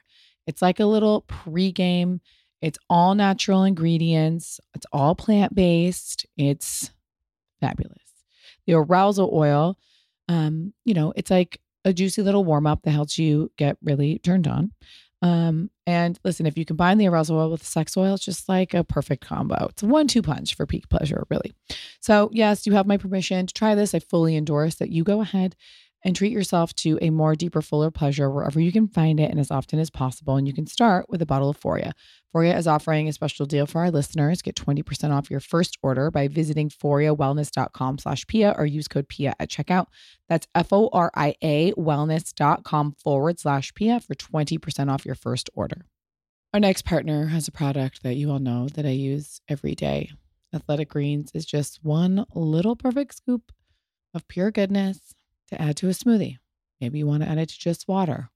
It's 0.50 0.64
like 0.64 0.80
a 0.80 0.86
little 0.86 1.22
pregame. 1.28 2.22
It's 2.60 2.80
all 2.90 3.14
natural 3.14 3.64
ingredients. 3.64 4.60
It's 4.74 4.88
all 4.92 5.14
plant-based. 5.14 6.26
It's 6.38 6.90
fabulous. 7.62 8.02
The 8.66 8.74
arousal 8.74 9.30
oil, 9.32 9.78
um, 10.28 10.74
you 10.86 10.96
know, 10.96 11.14
it's 11.16 11.30
like 11.30 11.62
a 11.86 11.94
juicy 11.94 12.24
little 12.24 12.44
warm 12.44 12.66
up 12.66 12.82
that 12.82 12.92
helps 12.92 13.20
you 13.20 13.52
get 13.58 13.78
really 13.84 14.18
turned 14.18 14.48
on. 14.48 14.72
Um, 15.22 15.70
and 15.86 16.18
listen, 16.24 16.48
if 16.48 16.58
you 16.58 16.66
combine 16.66 16.98
the 16.98 17.08
arousal 17.08 17.38
oil 17.38 17.52
with 17.52 17.60
the 17.60 17.68
sex 17.68 17.96
oil, 17.96 18.16
it's 18.16 18.26
just 18.26 18.50
like 18.50 18.74
a 18.74 18.84
perfect 18.84 19.24
combo. 19.24 19.68
It's 19.70 19.84
a 19.84 19.86
one 19.86 20.08
two 20.08 20.24
punch 20.24 20.56
for 20.56 20.66
peak 20.66 20.90
pleasure, 20.90 21.28
really. 21.30 21.54
So, 22.00 22.32
yes, 22.34 22.66
you 22.66 22.74
have 22.74 22.88
my 22.88 22.98
permission 22.98 23.46
to 23.46 23.54
try 23.54 23.76
this. 23.76 23.94
I 23.94 24.00
fully 24.00 24.36
endorse 24.36 24.76
that 24.76 24.90
you 24.90 25.04
go 25.04 25.22
ahead 25.22 25.56
and 26.04 26.16
treat 26.16 26.32
yourself 26.32 26.74
to 26.76 26.98
a 27.02 27.10
more 27.10 27.36
deeper, 27.36 27.62
fuller 27.62 27.92
pleasure 27.92 28.30
wherever 28.30 28.60
you 28.60 28.72
can 28.72 28.88
find 28.88 29.20
it 29.20 29.30
and 29.30 29.40
as 29.40 29.52
often 29.52 29.80
as 29.80 29.90
possible. 29.90 30.36
And 30.36 30.48
you 30.48 30.54
can 30.54 30.68
start 30.68 31.10
with 31.10 31.22
a 31.22 31.26
bottle 31.26 31.50
of 31.50 31.60
Foria. 31.60 31.92
Foria 32.34 32.56
is 32.58 32.68
offering 32.68 33.08
a 33.08 33.14
special 33.14 33.46
deal 33.46 33.66
for 33.66 33.82
our 33.82 33.92
listeners. 33.92 34.42
Get 34.42 34.56
20% 34.56 35.12
off 35.12 35.30
your 35.30 35.40
first 35.40 35.78
order 35.82 36.12
by 36.12 36.28
visiting 36.28 36.70
foriawellness.com 36.70 37.98
slash 37.98 38.26
Pia 38.28 38.56
or 38.58 38.66
use 38.66 38.88
code 38.88 39.10
Pia 39.10 39.34
at 39.40 39.50
checkout. 39.50 39.88
That's 40.28 40.48
F-O-R-I-A 40.56 41.74
wellness.com 41.74 42.96
forward 43.04 43.40
slash 43.40 43.74
Pia 43.74 44.00
for 44.00 44.16
20% 44.16 44.92
off 44.92 45.06
your 45.06 45.16
first 45.16 45.50
order. 45.54 45.86
Our 46.54 46.60
next 46.60 46.84
partner 46.84 47.28
has 47.28 47.48
a 47.48 47.52
product 47.52 48.04
that 48.04 48.16
you 48.16 48.32
all 48.32 48.40
know 48.40 48.68
that 48.70 48.86
I 48.86 48.90
use 48.90 49.42
every 49.48 49.76
day. 49.76 50.12
Athletic 50.54 50.90
Greens 50.90 51.32
is 51.36 51.46
just 51.46 51.80
one 51.84 52.26
little 52.34 52.76
perfect 52.76 53.16
scoop 53.16 53.52
of 54.16 54.28
pure 54.28 54.50
goodness 54.50 55.14
to 55.50 55.62
add 55.62 55.78
to 55.78 55.88
a 55.88 55.92
smoothie. 55.92 56.38
Maybe 56.82 57.00
you 57.00 57.08
want 57.08 57.24
to 57.24 57.30
add 57.30 57.38
it 57.38 57.50
to 57.50 57.60
just 57.60 57.88
water. 57.88 58.30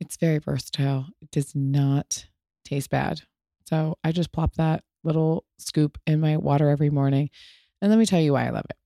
It's 0.00 0.16
very 0.16 0.38
versatile. 0.38 1.06
It 1.20 1.30
does 1.30 1.54
not 1.54 2.26
taste 2.64 2.90
bad. 2.90 3.22
So 3.68 3.96
I 4.02 4.12
just 4.12 4.32
plop 4.32 4.54
that 4.54 4.82
little 5.04 5.44
scoop 5.58 5.98
in 6.06 6.20
my 6.20 6.36
water 6.36 6.68
every 6.68 6.90
morning. 6.90 7.30
And 7.80 7.90
let 7.90 7.98
me 7.98 8.06
tell 8.06 8.20
you 8.20 8.32
why 8.32 8.46
I 8.46 8.50
love 8.50 8.66
it. 8.68 8.76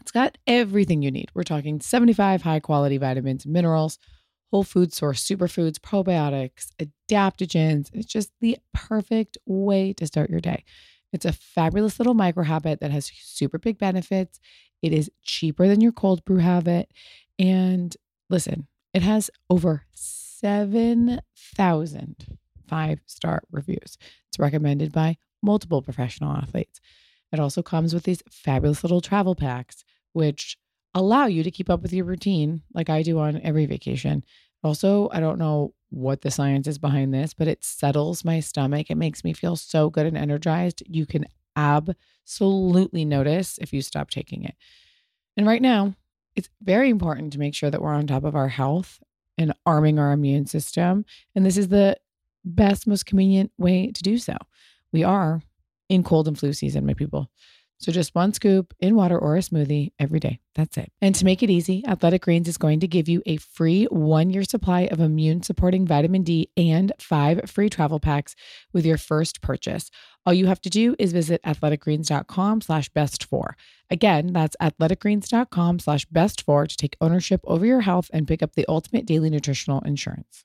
It's 0.00 0.10
got 0.10 0.38
everything 0.46 1.02
you 1.02 1.10
need. 1.10 1.30
We're 1.34 1.44
talking 1.44 1.80
75 1.80 2.42
high 2.42 2.60
quality 2.60 2.98
vitamins, 2.98 3.46
minerals, 3.46 3.98
whole 4.50 4.64
food 4.64 4.92
source 4.92 5.24
superfoods, 5.24 5.78
probiotics, 5.78 6.70
adaptogens. 6.80 7.88
It's 7.92 8.12
just 8.12 8.32
the 8.40 8.58
perfect 8.74 9.38
way 9.46 9.92
to 9.94 10.06
start 10.06 10.28
your 10.28 10.40
day. 10.40 10.64
It's 11.12 11.24
a 11.24 11.32
fabulous 11.32 11.98
little 11.98 12.14
micro 12.14 12.42
habit 12.42 12.80
that 12.80 12.90
has 12.90 13.10
super 13.14 13.58
big 13.58 13.78
benefits. 13.78 14.40
It 14.82 14.92
is 14.92 15.10
cheaper 15.22 15.68
than 15.68 15.80
your 15.80 15.92
cold 15.92 16.24
brew 16.24 16.38
habit. 16.38 16.90
And 17.38 17.96
listen, 18.28 18.66
it 18.92 19.02
has 19.02 19.30
over 19.48 19.84
7,000 19.94 22.38
five 22.72 23.00
star 23.04 23.42
reviews. 23.50 23.98
It's 24.28 24.38
recommended 24.38 24.92
by 24.92 25.18
multiple 25.42 25.82
professional 25.82 26.34
athletes. 26.34 26.80
It 27.30 27.38
also 27.38 27.62
comes 27.62 27.92
with 27.92 28.04
these 28.04 28.22
fabulous 28.30 28.82
little 28.82 29.02
travel 29.02 29.34
packs, 29.34 29.84
which 30.14 30.56
allow 30.94 31.26
you 31.26 31.42
to 31.42 31.50
keep 31.50 31.68
up 31.68 31.82
with 31.82 31.92
your 31.92 32.06
routine 32.06 32.62
like 32.72 32.88
I 32.88 33.02
do 33.02 33.18
on 33.18 33.42
every 33.42 33.66
vacation. 33.66 34.24
Also, 34.64 35.10
I 35.12 35.20
don't 35.20 35.38
know 35.38 35.74
what 35.90 36.22
the 36.22 36.30
science 36.30 36.66
is 36.66 36.78
behind 36.78 37.12
this, 37.12 37.34
but 37.34 37.48
it 37.48 37.62
settles 37.62 38.24
my 38.24 38.40
stomach. 38.40 38.90
It 38.90 38.96
makes 38.96 39.22
me 39.22 39.34
feel 39.34 39.56
so 39.56 39.90
good 39.90 40.06
and 40.06 40.16
energized. 40.16 40.82
You 40.86 41.04
can 41.04 41.26
absolutely 41.56 43.04
notice 43.04 43.58
if 43.58 43.72
you 43.72 43.82
stop 43.82 44.10
taking 44.10 44.44
it. 44.44 44.54
And 45.36 45.46
right 45.46 45.62
now, 45.62 45.94
it's 46.36 46.48
very 46.62 46.88
important 46.88 47.32
to 47.32 47.38
make 47.38 47.54
sure 47.54 47.70
that 47.70 47.82
we're 47.82 47.92
on 47.92 48.06
top 48.06 48.24
of 48.24 48.34
our 48.34 48.48
health 48.48 49.00
and 49.38 49.54
arming 49.66 49.98
our 49.98 50.12
immune 50.12 50.46
system. 50.46 51.04
And 51.34 51.44
this 51.44 51.56
is 51.56 51.68
the 51.68 51.96
best, 52.44 52.86
most 52.86 53.06
convenient 53.06 53.52
way 53.58 53.90
to 53.92 54.02
do 54.02 54.18
so. 54.18 54.36
We 54.92 55.04
are 55.04 55.42
in 55.88 56.02
cold 56.02 56.28
and 56.28 56.38
flu 56.38 56.52
season, 56.52 56.86
my 56.86 56.94
people. 56.94 57.30
So 57.82 57.90
just 57.90 58.14
one 58.14 58.32
scoop 58.32 58.72
in 58.78 58.94
water 58.94 59.18
or 59.18 59.34
a 59.34 59.40
smoothie 59.40 59.90
every 59.98 60.20
day. 60.20 60.38
That's 60.54 60.76
it. 60.76 60.92
And 61.00 61.16
to 61.16 61.24
make 61.24 61.42
it 61.42 61.50
easy, 61.50 61.84
Athletic 61.84 62.22
Greens 62.22 62.46
is 62.46 62.56
going 62.56 62.78
to 62.78 62.86
give 62.86 63.08
you 63.08 63.24
a 63.26 63.38
free 63.38 63.86
one 63.86 64.30
year 64.30 64.44
supply 64.44 64.82
of 64.82 65.00
immune 65.00 65.42
supporting 65.42 65.84
vitamin 65.84 66.22
D 66.22 66.48
and 66.56 66.92
five 67.00 67.50
free 67.50 67.68
travel 67.68 67.98
packs 67.98 68.36
with 68.72 68.86
your 68.86 68.98
first 68.98 69.40
purchase. 69.40 69.90
All 70.24 70.32
you 70.32 70.46
have 70.46 70.60
to 70.60 70.70
do 70.70 70.94
is 71.00 71.12
visit 71.12 71.42
athleticgreens.com 71.42 72.60
slash 72.60 72.88
best 72.90 73.24
four. 73.24 73.56
Again, 73.90 74.32
that's 74.32 74.54
athleticgreens.com 74.62 75.80
slash 75.80 76.04
best 76.06 76.42
four 76.42 76.68
to 76.68 76.76
take 76.76 76.96
ownership 77.00 77.40
over 77.42 77.66
your 77.66 77.80
health 77.80 78.08
and 78.12 78.28
pick 78.28 78.44
up 78.44 78.54
the 78.54 78.64
ultimate 78.68 79.06
daily 79.06 79.28
nutritional 79.28 79.80
insurance. 79.80 80.44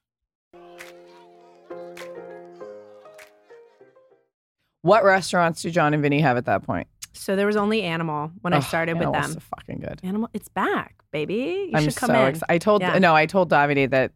What 4.82 5.04
restaurants 5.04 5.62
do 5.62 5.69
John 5.69 5.93
and 5.93 6.02
Vinny 6.02 6.21
have 6.21 6.38
at 6.38 6.45
that 6.45 6.63
point? 6.63 6.88
So 7.17 7.36
there 7.36 7.45
was 7.47 7.56
only 7.56 7.84
Animal 7.84 8.32
when 8.41 8.53
I 8.53 8.58
Ugh, 8.58 8.63
started 8.63 8.93
with 8.97 9.08
Animal's 9.08 9.34
them. 9.34 9.41
so 9.41 9.56
fucking 9.58 9.80
good. 9.80 9.99
Animal, 10.03 10.30
it's 10.34 10.47
back, 10.49 10.95
baby. 11.12 11.69
You 11.71 11.71
I'm 11.73 11.84
should 11.84 11.95
come 11.95 12.10
so 12.10 12.21
in. 12.23 12.27
excited. 12.30 12.45
I 12.53 12.58
told 12.58 12.82
Yeah. 12.82 12.97
no, 12.99 13.15
I 13.15 13.25
told 13.25 13.49
Davide 13.49 13.89
that 13.91 14.12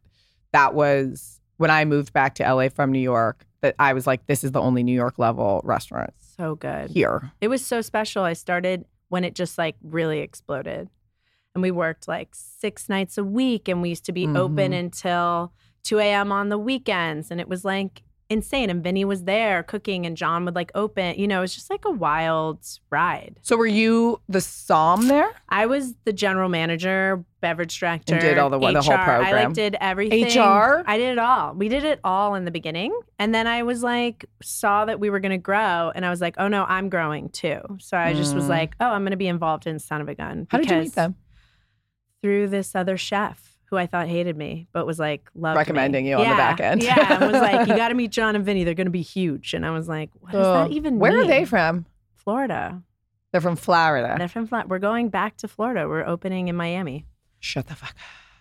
that 0.54 0.74
was 0.74 1.40
when 1.58 1.70
I 1.72 1.86
moved 1.86 2.14
back 2.14 2.36
to 2.36 2.44
LA 2.44 2.70
from 2.70 2.92
New 2.92 3.00
York. 3.00 3.46
That 3.62 3.76
I 3.78 3.94
was 3.94 4.08
like, 4.08 4.26
this 4.26 4.44
is 4.44 4.52
the 4.54 4.60
only 4.62 4.82
New 4.84 4.96
York 4.96 5.20
level 5.20 5.62
restaurant. 5.64 6.12
So 6.38 6.56
good. 6.56 6.90
here. 6.90 7.32
It 7.42 7.48
was 7.48 7.64
so 7.66 7.82
special. 7.82 8.24
I 8.24 8.34
started 8.34 8.86
when 9.10 9.24
it 9.24 9.36
just 9.36 9.58
like 9.58 9.76
really 9.84 10.20
exploded. 10.20 10.90
And 11.54 11.62
we 11.62 11.70
worked 11.70 12.08
like 12.08 12.30
six 12.34 12.88
nights 12.90 13.18
a 13.18 13.24
week 13.24 13.68
and 13.68 13.82
we 13.82 13.90
used 13.90 14.06
to 14.06 14.12
be 14.14 14.26
open 14.26 14.72
Mhm. 14.72 14.80
until 14.80 15.52
2 15.84 16.00
a.m. 16.00 16.32
on 16.32 16.50
the 16.50 16.58
weekends. 16.58 17.30
And 17.30 17.40
it 17.42 17.48
was 17.50 17.64
like 17.66 18.02
insane. 18.32 18.70
And 18.70 18.84
Vinny 18.84 19.06
was 19.06 19.26
there 19.26 19.62
cooking 19.63 20.06
and 20.06 20.15
John 20.17 20.46
would 20.46 20.56
like 20.56 20.72
open. 20.74 21.20
You 21.20 21.28
know, 21.28 21.39
it 21.39 21.41
was 21.41 21.54
just 21.54 21.70
like 21.70 21.86
a 21.86 21.91
wild 21.91 22.60
ride. 22.89 23.38
So 23.41 23.56
were 23.58 23.67
you 23.67 24.22
the 24.30 24.41
som 24.41 25.08
there? 25.08 25.30
I 25.50 25.65
was 25.67 25.94
the 26.06 26.13
general 26.13 26.50
manager, 26.50 27.24
beverage 27.41 27.78
director. 27.80 28.20
did 28.20 28.38
all 28.38 28.50
the- 28.50 28.58
the 28.60 28.82
whole 28.82 28.94
HR. 28.94 28.98
I 29.24 29.32
like 29.34 29.54
did 29.54 29.76
everything. 29.82 30.26
HR? 30.26 30.84
I 30.88 30.98
did 30.98 31.12
it 31.12 31.20
all. 31.20 31.54
We 31.54 31.67
did 31.70 31.84
it 31.84 32.00
all 32.04 32.36
in 32.36 32.46
the 32.46 32.52
beginning. 32.52 32.98
And 33.20 33.34
then 33.36 33.48
I 33.48 33.63
was 33.63 33.84
like, 33.84 34.26
saw 34.41 34.86
that 34.86 35.00
we 35.00 35.10
were 35.10 35.20
going 35.20 35.32
to 35.32 35.38
grow. 35.38 35.91
And 35.94 36.06
I 36.06 36.10
was 36.10 36.22
like, 36.22 36.36
oh 36.38 36.48
no, 36.48 36.63
I'm 36.63 36.89
growing 36.89 37.30
too. 37.30 37.60
So 37.80 37.98
I 37.98 38.13
just 38.13 38.34
was 38.34 38.46
Mm. 38.46 38.50
like, 38.50 38.76
oh, 38.80 38.88
I'm 38.88 39.02
going 39.02 39.12
to 39.12 39.17
be 39.17 39.28
involved 39.28 39.67
in 39.67 39.78
Son 39.80 40.02
of 40.02 40.08
a 40.10 40.15
Gun. 40.15 40.48
How 40.50 40.58
did 40.60 40.70
you 40.70 40.78
meet 40.78 40.94
them? 40.96 41.15
Through 42.22 42.50
this 42.50 42.76
other 42.76 42.98
chef 42.98 43.51
who 43.72 43.78
I 43.78 43.88
thought 43.88 44.08
hated 44.08 44.38
me, 44.38 44.68
but 44.74 44.86
was 44.86 45.00
like, 45.00 45.28
loved 45.34 45.56
me. 45.56 45.60
Recommending 45.60 46.06
you 46.06 46.16
on 46.18 46.30
the 46.30 46.36
back 46.36 46.60
end. 46.60 46.84
yeah. 46.84 47.14
And 47.24 47.32
was 47.32 47.42
like, 47.42 47.68
you 47.68 47.76
got 47.78 47.88
to 47.88 47.96
meet 47.96 48.12
John 48.12 48.36
and 48.36 48.46
Vinny. 48.46 48.64
They're 48.66 48.74
going 48.76 48.86
to 48.86 48.92
be 48.92 49.02
huge. 49.02 49.54
And 49.56 49.66
I 49.66 49.72
was 49.72 49.88
like, 49.88 50.10
what 50.20 50.34
does 50.34 50.46
Oh. 50.46 50.54
that 50.66 50.72
even 50.72 51.00
Where 51.00 51.14
mean? 51.14 51.22
are 51.22 51.26
they 51.28 51.46
from? 51.46 51.86
Florida. 52.16 52.82
They're 53.32 53.42
from 53.42 53.56
Florida. 53.56 54.16
They're 54.18 54.28
from 54.28 54.46
Flat. 54.46 54.68
We're 54.68 54.80
going 54.80 55.08
back 55.10 55.38
to 55.38 55.48
Florida. 55.48 55.88
We're 55.88 56.06
opening 56.06 56.50
in 56.50 56.56
Miami. 56.56 57.06
Shut 57.40 57.68
the 57.68 57.76
fuck 57.76 57.92
up. 57.92 57.96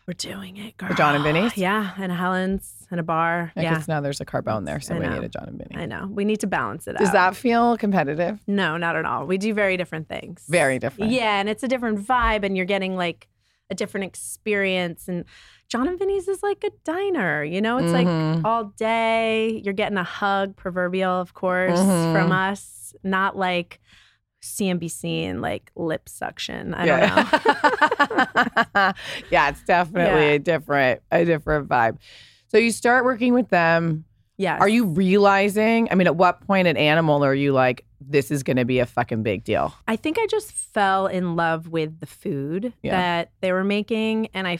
We're 0.08 0.14
doing 0.14 0.56
it, 0.56 0.76
girl. 0.76 0.88
For 0.88 0.96
John 0.96 1.14
and 1.14 1.22
Vinny's? 1.22 1.56
Yeah, 1.56 1.92
and 1.96 2.10
Helen's 2.10 2.88
and 2.90 2.98
a 2.98 3.02
bar. 3.04 3.52
I 3.54 3.62
yeah, 3.62 3.74
guess 3.74 3.86
now 3.86 4.00
there's 4.00 4.20
a 4.20 4.24
carbone 4.24 4.66
there, 4.66 4.80
so 4.80 4.94
we 4.98 5.06
need 5.06 5.22
a 5.22 5.28
John 5.28 5.44
and 5.46 5.58
Vinny. 5.58 5.80
I 5.80 5.86
know. 5.86 6.08
We 6.10 6.24
need 6.24 6.40
to 6.40 6.48
balance 6.48 6.88
it 6.88 6.92
Does 6.96 7.00
out. 7.00 7.04
Does 7.04 7.12
that 7.12 7.36
feel 7.36 7.76
competitive? 7.76 8.40
No, 8.48 8.76
not 8.76 8.96
at 8.96 9.04
all. 9.04 9.26
We 9.26 9.38
do 9.38 9.54
very 9.54 9.76
different 9.76 10.08
things. 10.08 10.44
Very 10.48 10.80
different. 10.80 11.12
Yeah, 11.12 11.38
and 11.38 11.48
it's 11.48 11.62
a 11.62 11.68
different 11.68 12.04
vibe, 12.04 12.42
and 12.42 12.56
you're 12.56 12.66
getting 12.66 12.96
like 12.96 13.28
a 13.70 13.74
different 13.74 14.04
experience. 14.04 15.08
And 15.08 15.24
John 15.68 15.86
and 15.88 15.98
Vinny's 15.98 16.26
is 16.28 16.42
like 16.42 16.64
a 16.64 16.70
diner. 16.84 17.44
You 17.44 17.60
know, 17.60 17.78
it's 17.78 17.92
Mhm. 17.92 18.36
like 18.36 18.44
all 18.44 18.64
day. 18.76 19.60
You're 19.64 19.74
getting 19.74 19.98
a 19.98 20.02
hug, 20.04 20.56
proverbial, 20.56 21.20
of 21.20 21.34
course, 21.34 21.78
Mhm. 21.78 22.12
from 22.12 22.32
us. 22.32 22.94
Not 23.04 23.36
like 23.36 23.80
CNBC 24.42 25.24
and 25.24 25.40
like 25.42 25.70
lip 25.76 26.08
suction. 26.08 26.74
I 26.74 26.86
don't 26.86 27.00
know. 27.00 28.16
know. 28.16 28.92
yeah, 29.30 29.48
it's 29.50 29.62
definitely 29.64 30.22
Yeah. 30.28 30.32
a 30.34 30.38
different 30.38 31.02
a 31.12 31.24
different 31.24 31.68
vibe. 31.68 31.98
So 32.48 32.58
you 32.58 32.70
start 32.72 33.04
working 33.04 33.32
with 33.34 33.48
them. 33.48 34.04
Yes. 34.40 34.60
Are 34.60 34.68
you 34.68 34.86
realizing? 34.86 35.88
I 35.90 35.94
mean, 35.94 36.06
at 36.06 36.16
what 36.16 36.40
point 36.46 36.66
at 36.66 36.76
Animal 36.76 37.22
are 37.24 37.34
you 37.34 37.52
like, 37.52 37.84
this 38.00 38.30
is 38.30 38.42
going 38.42 38.56
to 38.56 38.64
be 38.64 38.78
a 38.78 38.86
fucking 38.86 39.22
big 39.22 39.44
deal? 39.44 39.74
I 39.86 39.96
think 39.96 40.18
I 40.18 40.26
just 40.30 40.50
fell 40.52 41.06
in 41.06 41.36
love 41.36 41.68
with 41.68 42.00
the 42.00 42.06
food 42.06 42.72
Yeah. 42.82 42.92
that 42.92 43.32
they 43.42 43.52
were 43.52 43.64
making, 43.64 44.28
and 44.32 44.48
I 44.48 44.58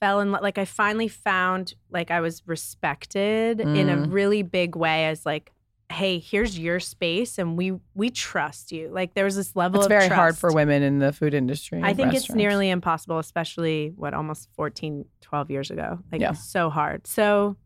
fell 0.00 0.18
in 0.20 0.32
lo- 0.32 0.40
like 0.42 0.58
I 0.58 0.64
finally 0.64 1.06
found 1.08 1.74
like 1.90 2.10
I 2.10 2.20
was 2.20 2.42
respected 2.46 3.60
in 3.60 3.88
a 3.88 3.96
Mm. 3.96 4.12
really 4.12 4.42
big 4.42 4.74
way 4.74 5.06
as 5.06 5.24
like, 5.26 5.52
hey, 5.92 6.18
here's 6.18 6.58
your 6.58 6.80
space, 6.80 7.38
and 7.38 7.56
we 7.56 7.74
we 7.94 8.10
trust 8.10 8.72
you. 8.72 8.88
Like 8.92 9.14
there 9.14 9.24
was 9.24 9.36
this 9.36 9.54
level 9.54 9.80
of 9.80 9.84
It's 9.86 9.88
very 9.88 10.08
hard 10.08 10.36
for 10.38 10.52
women 10.52 10.82
in 10.82 10.98
the 11.00 11.12
food 11.12 11.34
industry. 11.34 11.80
I 11.84 11.92
think 11.94 12.14
it's 12.14 12.30
nearly 12.30 12.70
impossible, 12.70 13.18
especially 13.18 13.92
what 13.96 14.14
almost 14.14 14.48
14, 14.56 15.04
12 15.20 15.50
years 15.50 15.70
ago. 15.70 15.98
Like 16.10 16.20
Yeah. 16.20 16.32
so 16.32 16.70
hard. 16.70 17.06
So 17.06 17.56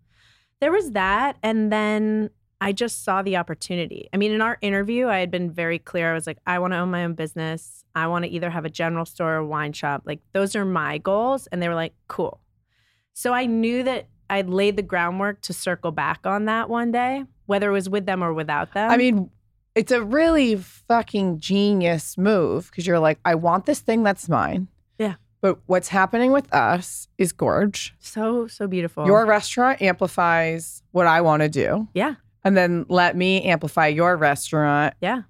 there 0.65 0.73
was 0.73 0.93
that. 0.93 1.37
And 1.43 1.71
then 1.71 2.31
I 2.59 2.73
just 2.73 3.05
saw 3.05 3.21
the 3.21 3.37
opportunity. 3.37 4.09
I 4.15 4.17
mean, 4.17 4.33
in 4.33 4.41
our 4.41 4.57
interview, 4.63 5.09
I 5.09 5.19
had 5.19 5.31
been 5.31 5.51
very 5.51 5.79
clear. 5.79 6.11
I 6.11 6.15
was 6.15 6.27
like, 6.27 6.39
I 6.47 6.59
want 6.59 6.73
to 6.73 6.79
own 6.79 6.91
my 6.91 7.05
own 7.05 7.13
business. 7.13 7.85
I 7.95 8.07
want 8.07 8.25
to 8.25 8.31
either 8.31 8.49
have 8.49 8.65
a 8.65 8.71
general 8.71 9.05
store 9.05 9.35
or 9.35 9.45
wine 9.45 9.75
shop. 9.75 10.05
Like 10.07 10.21
those 10.33 10.57
are 10.57 10.65
my 10.65 10.97
goals. 10.97 11.49
And 11.49 11.61
they 11.61 11.69
were 11.69 11.75
like, 11.75 11.93
cool. 12.09 12.41
So 13.13 13.35
I 13.35 13.45
knew 13.45 13.83
that 13.83 14.09
I'd 14.31 14.49
laid 14.49 14.77
the 14.77 14.83
groundwork 14.83 15.43
to 15.43 15.53
circle 15.53 15.93
back 15.93 16.27
on 16.27 16.47
that 16.47 16.71
one 16.71 16.93
day, 16.93 17.25
whether 17.45 17.69
it 17.69 17.75
was 17.75 17.91
with 17.91 18.07
them 18.07 18.25
or 18.25 18.33
without 18.33 18.73
them. 18.73 18.91
I 18.91 18.97
mean, 18.97 19.29
it's 19.75 19.93
a 19.93 20.03
really 20.03 20.57
fucking 20.57 21.41
genius 21.41 22.17
move 22.17 22.71
because 22.71 22.87
you're 22.87 23.01
like, 23.01 23.19
I 23.23 23.35
want 23.35 23.67
this 23.67 23.81
thing 23.81 24.03
that's 24.03 24.31
mine. 24.31 24.69
But 25.45 25.59
what's 25.67 25.89
happening 25.89 26.33
with 26.33 26.51
us 26.55 27.07
is 27.19 27.35
gorge. 27.35 27.95
so, 27.99 28.47
so 28.47 28.67
beautiful. 28.67 29.05
Your 29.05 29.27
restaurant 29.27 29.83
amplifies 29.83 30.83
what 30.93 31.07
I 31.07 31.21
want 31.21 31.43
to 31.43 31.51
do. 31.51 31.87
Yeah. 31.93 32.15
And 32.45 32.57
then 32.57 32.87
let 32.89 33.15
me 33.15 33.43
amplify 33.43 33.89
your 33.89 34.17
restaurant. 34.17 34.95
Yeah. 35.03 35.25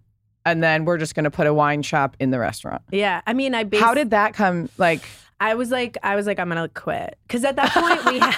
And 0.45 0.63
then 0.63 0.85
we're 0.85 0.99
just 0.99 1.17
going 1.17 1.25
to 1.25 1.33
put 1.33 1.49
a 1.49 1.53
wine 1.53 1.83
shop 1.83 2.17
in 2.21 2.31
the 2.31 2.39
restaurant. 2.39 2.83
yeah. 2.93 3.23
I 3.27 3.33
mean, 3.33 3.57
I 3.57 3.65
basically. 3.65 3.89
How 3.89 3.95
did 3.95 4.11
that 4.11 4.35
come? 4.35 4.69
Like, 4.79 5.03
I 5.45 5.57
was 5.57 5.71
like, 5.71 5.99
I 6.03 6.17
was 6.17 6.27
like, 6.27 6.39
I'm 6.39 6.49
gonna 6.49 6.71
quit 6.71 7.19
because 7.29 7.45
at 7.45 7.57
that 7.57 7.71
point 7.73 8.03
we 8.07 8.19
had 8.19 8.33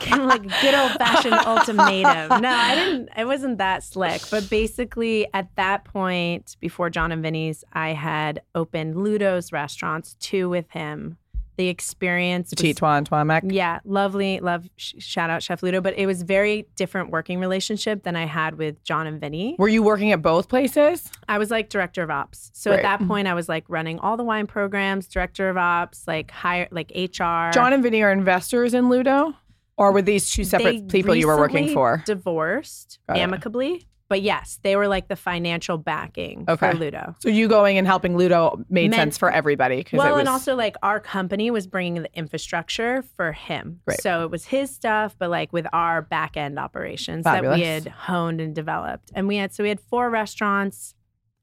kind 0.00 0.20
of 0.22 0.28
like 0.28 0.42
good 0.60 0.72
old 0.72 0.92
fashioned 0.92 1.34
ultimatum. 1.34 2.40
No, 2.40 2.48
I 2.48 2.74
didn't. 2.76 3.08
It 3.16 3.24
wasn't 3.24 3.58
that 3.58 3.82
slick, 3.82 4.22
but 4.30 4.48
basically 4.48 5.26
at 5.34 5.48
that 5.56 5.84
point, 5.84 6.56
before 6.60 6.90
John 6.90 7.10
and 7.10 7.24
Vinny's, 7.24 7.64
I 7.72 7.88
had 7.88 8.42
opened 8.54 8.94
Ludo's 8.94 9.50
restaurants, 9.50 10.14
two 10.20 10.48
with 10.48 10.70
him. 10.70 11.16
The 11.56 11.68
experience, 11.68 12.52
Tituan 12.52 13.06
Trois 13.06 13.24
Mec. 13.24 13.44
yeah, 13.46 13.80
lovely, 13.84 14.40
love. 14.40 14.68
Sh- 14.76 14.94
shout 14.98 15.30
out 15.30 15.42
Chef 15.42 15.62
Ludo, 15.62 15.80
but 15.80 15.94
it 15.96 16.06
was 16.06 16.22
very 16.22 16.66
different 16.76 17.10
working 17.10 17.38
relationship 17.38 18.02
than 18.02 18.16
I 18.16 18.26
had 18.26 18.58
with 18.58 18.82
John 18.84 19.06
and 19.06 19.20
Vinny. 19.20 19.56
Were 19.58 19.68
you 19.68 19.82
working 19.82 20.12
at 20.12 20.22
both 20.22 20.48
places? 20.48 21.10
I 21.28 21.38
was 21.38 21.50
like 21.50 21.68
director 21.68 22.02
of 22.02 22.10
ops. 22.10 22.50
So 22.54 22.70
Right. 22.70 22.78
at 22.78 22.82
that 22.82 22.98
mm-hmm. 22.98 23.08
point, 23.08 23.28
I 23.28 23.34
was 23.34 23.48
like 23.48 23.64
running 23.68 23.98
all 24.00 24.16
the 24.16 24.24
wine 24.24 24.46
programs, 24.46 25.06
director 25.06 25.48
of 25.48 25.56
ops, 25.56 26.08
like 26.08 26.30
hire, 26.30 26.68
like 26.70 26.90
HR. 26.94 27.50
John 27.52 27.72
and 27.72 27.82
Vinny 27.82 28.02
are 28.02 28.12
investors 28.12 28.74
in 28.74 28.88
Ludo? 28.88 29.34
Or 29.76 29.92
were 29.92 30.02
these 30.02 30.30
two 30.30 30.44
separate 30.44 30.88
They 30.88 30.98
people 30.98 31.14
you 31.14 31.26
were 31.26 31.36
working 31.36 31.72
for? 31.72 32.02
Divorced 32.06 32.98
amicably, 33.08 33.86
but 34.14 34.22
yes, 34.22 34.60
they 34.62 34.76
were 34.76 34.86
like 34.86 35.08
the 35.08 35.16
financial 35.16 35.76
backing 35.76 36.44
Okay. 36.48 36.70
for 36.70 36.76
Ludo. 36.78 37.16
So 37.18 37.30
you 37.30 37.48
going 37.48 37.78
and 37.78 37.84
helping 37.84 38.16
Ludo 38.16 38.64
made 38.70 38.90
Meant- 38.90 39.00
sense 39.00 39.18
for 39.18 39.28
everybody 39.28 39.84
Well, 39.92 40.06
it 40.06 40.12
was 40.12 40.20
and 40.20 40.28
also 40.28 40.54
like 40.54 40.76
our 40.84 41.00
company 41.00 41.50
was 41.50 41.66
bringing 41.66 42.00
the 42.00 42.14
infrastructure 42.16 43.02
for 43.16 43.32
him. 43.32 43.80
So 43.98 44.22
it 44.22 44.30
was 44.30 44.44
his 44.44 44.70
stuff, 44.72 45.16
but 45.18 45.30
like 45.30 45.52
with 45.52 45.66
our 45.72 46.00
back 46.00 46.36
end 46.36 46.60
operations 46.60 47.24
that 47.24 47.42
we 47.42 47.62
had 47.62 47.88
honed 47.88 48.40
and 48.40 48.54
developed. 48.54 49.10
And 49.16 49.26
we 49.26 49.34
had, 49.34 49.52
so 49.52 49.64
we 49.64 49.68
had 49.68 49.80
four 49.80 50.08
restaurants 50.10 50.94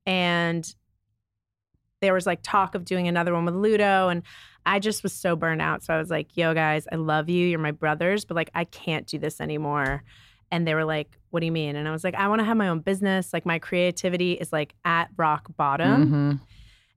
and 0.05 0.73
there 1.99 2.13
was 2.13 2.25
like 2.25 2.39
talk 2.41 2.73
of 2.73 2.86
doing 2.86 3.10
another 3.10 3.34
one 3.34 3.43
with 3.43 3.55
Ludo. 3.55 4.07
And 4.07 4.23
I 4.65 4.79
just 4.79 5.03
was 5.03 5.12
so 5.12 5.36
burnt 5.36 5.62
out. 5.62 5.84
So 5.84 5.93
I 5.93 5.97
was 5.97 6.10
like, 6.10 6.38
yo, 6.38 6.53
guys, 6.53 6.88
I 6.89 6.95
love 6.95 7.27
you. 7.27 7.45
You're 7.47 7.60
my 7.60 7.71
brothers, 7.71 8.23
but 8.23 8.36
like, 8.36 8.49
I 8.55 8.63
can't 8.63 9.05
do 9.07 9.19
this 9.19 9.41
anymore. 9.41 10.05
And 10.51 10.67
they 10.67 10.73
were 10.75 10.85
like, 10.85 11.17
what 11.29 11.39
do 11.39 11.45
you 11.45 11.51
mean? 11.51 11.75
And 11.77 11.87
I 11.87 11.91
was 11.91 12.03
like, 12.03 12.15
I 12.15 12.27
want 12.27 12.39
to 12.39 12.45
have 12.45 12.57
my 12.57 12.67
own 12.67 12.79
business. 12.79 13.31
Like, 13.31 13.45
my 13.45 13.57
creativity 13.57 14.33
is 14.33 14.51
like 14.51 14.75
at 14.83 15.09
rock 15.17 15.47
bottom. 15.55 16.07
Mhm. 16.07 16.39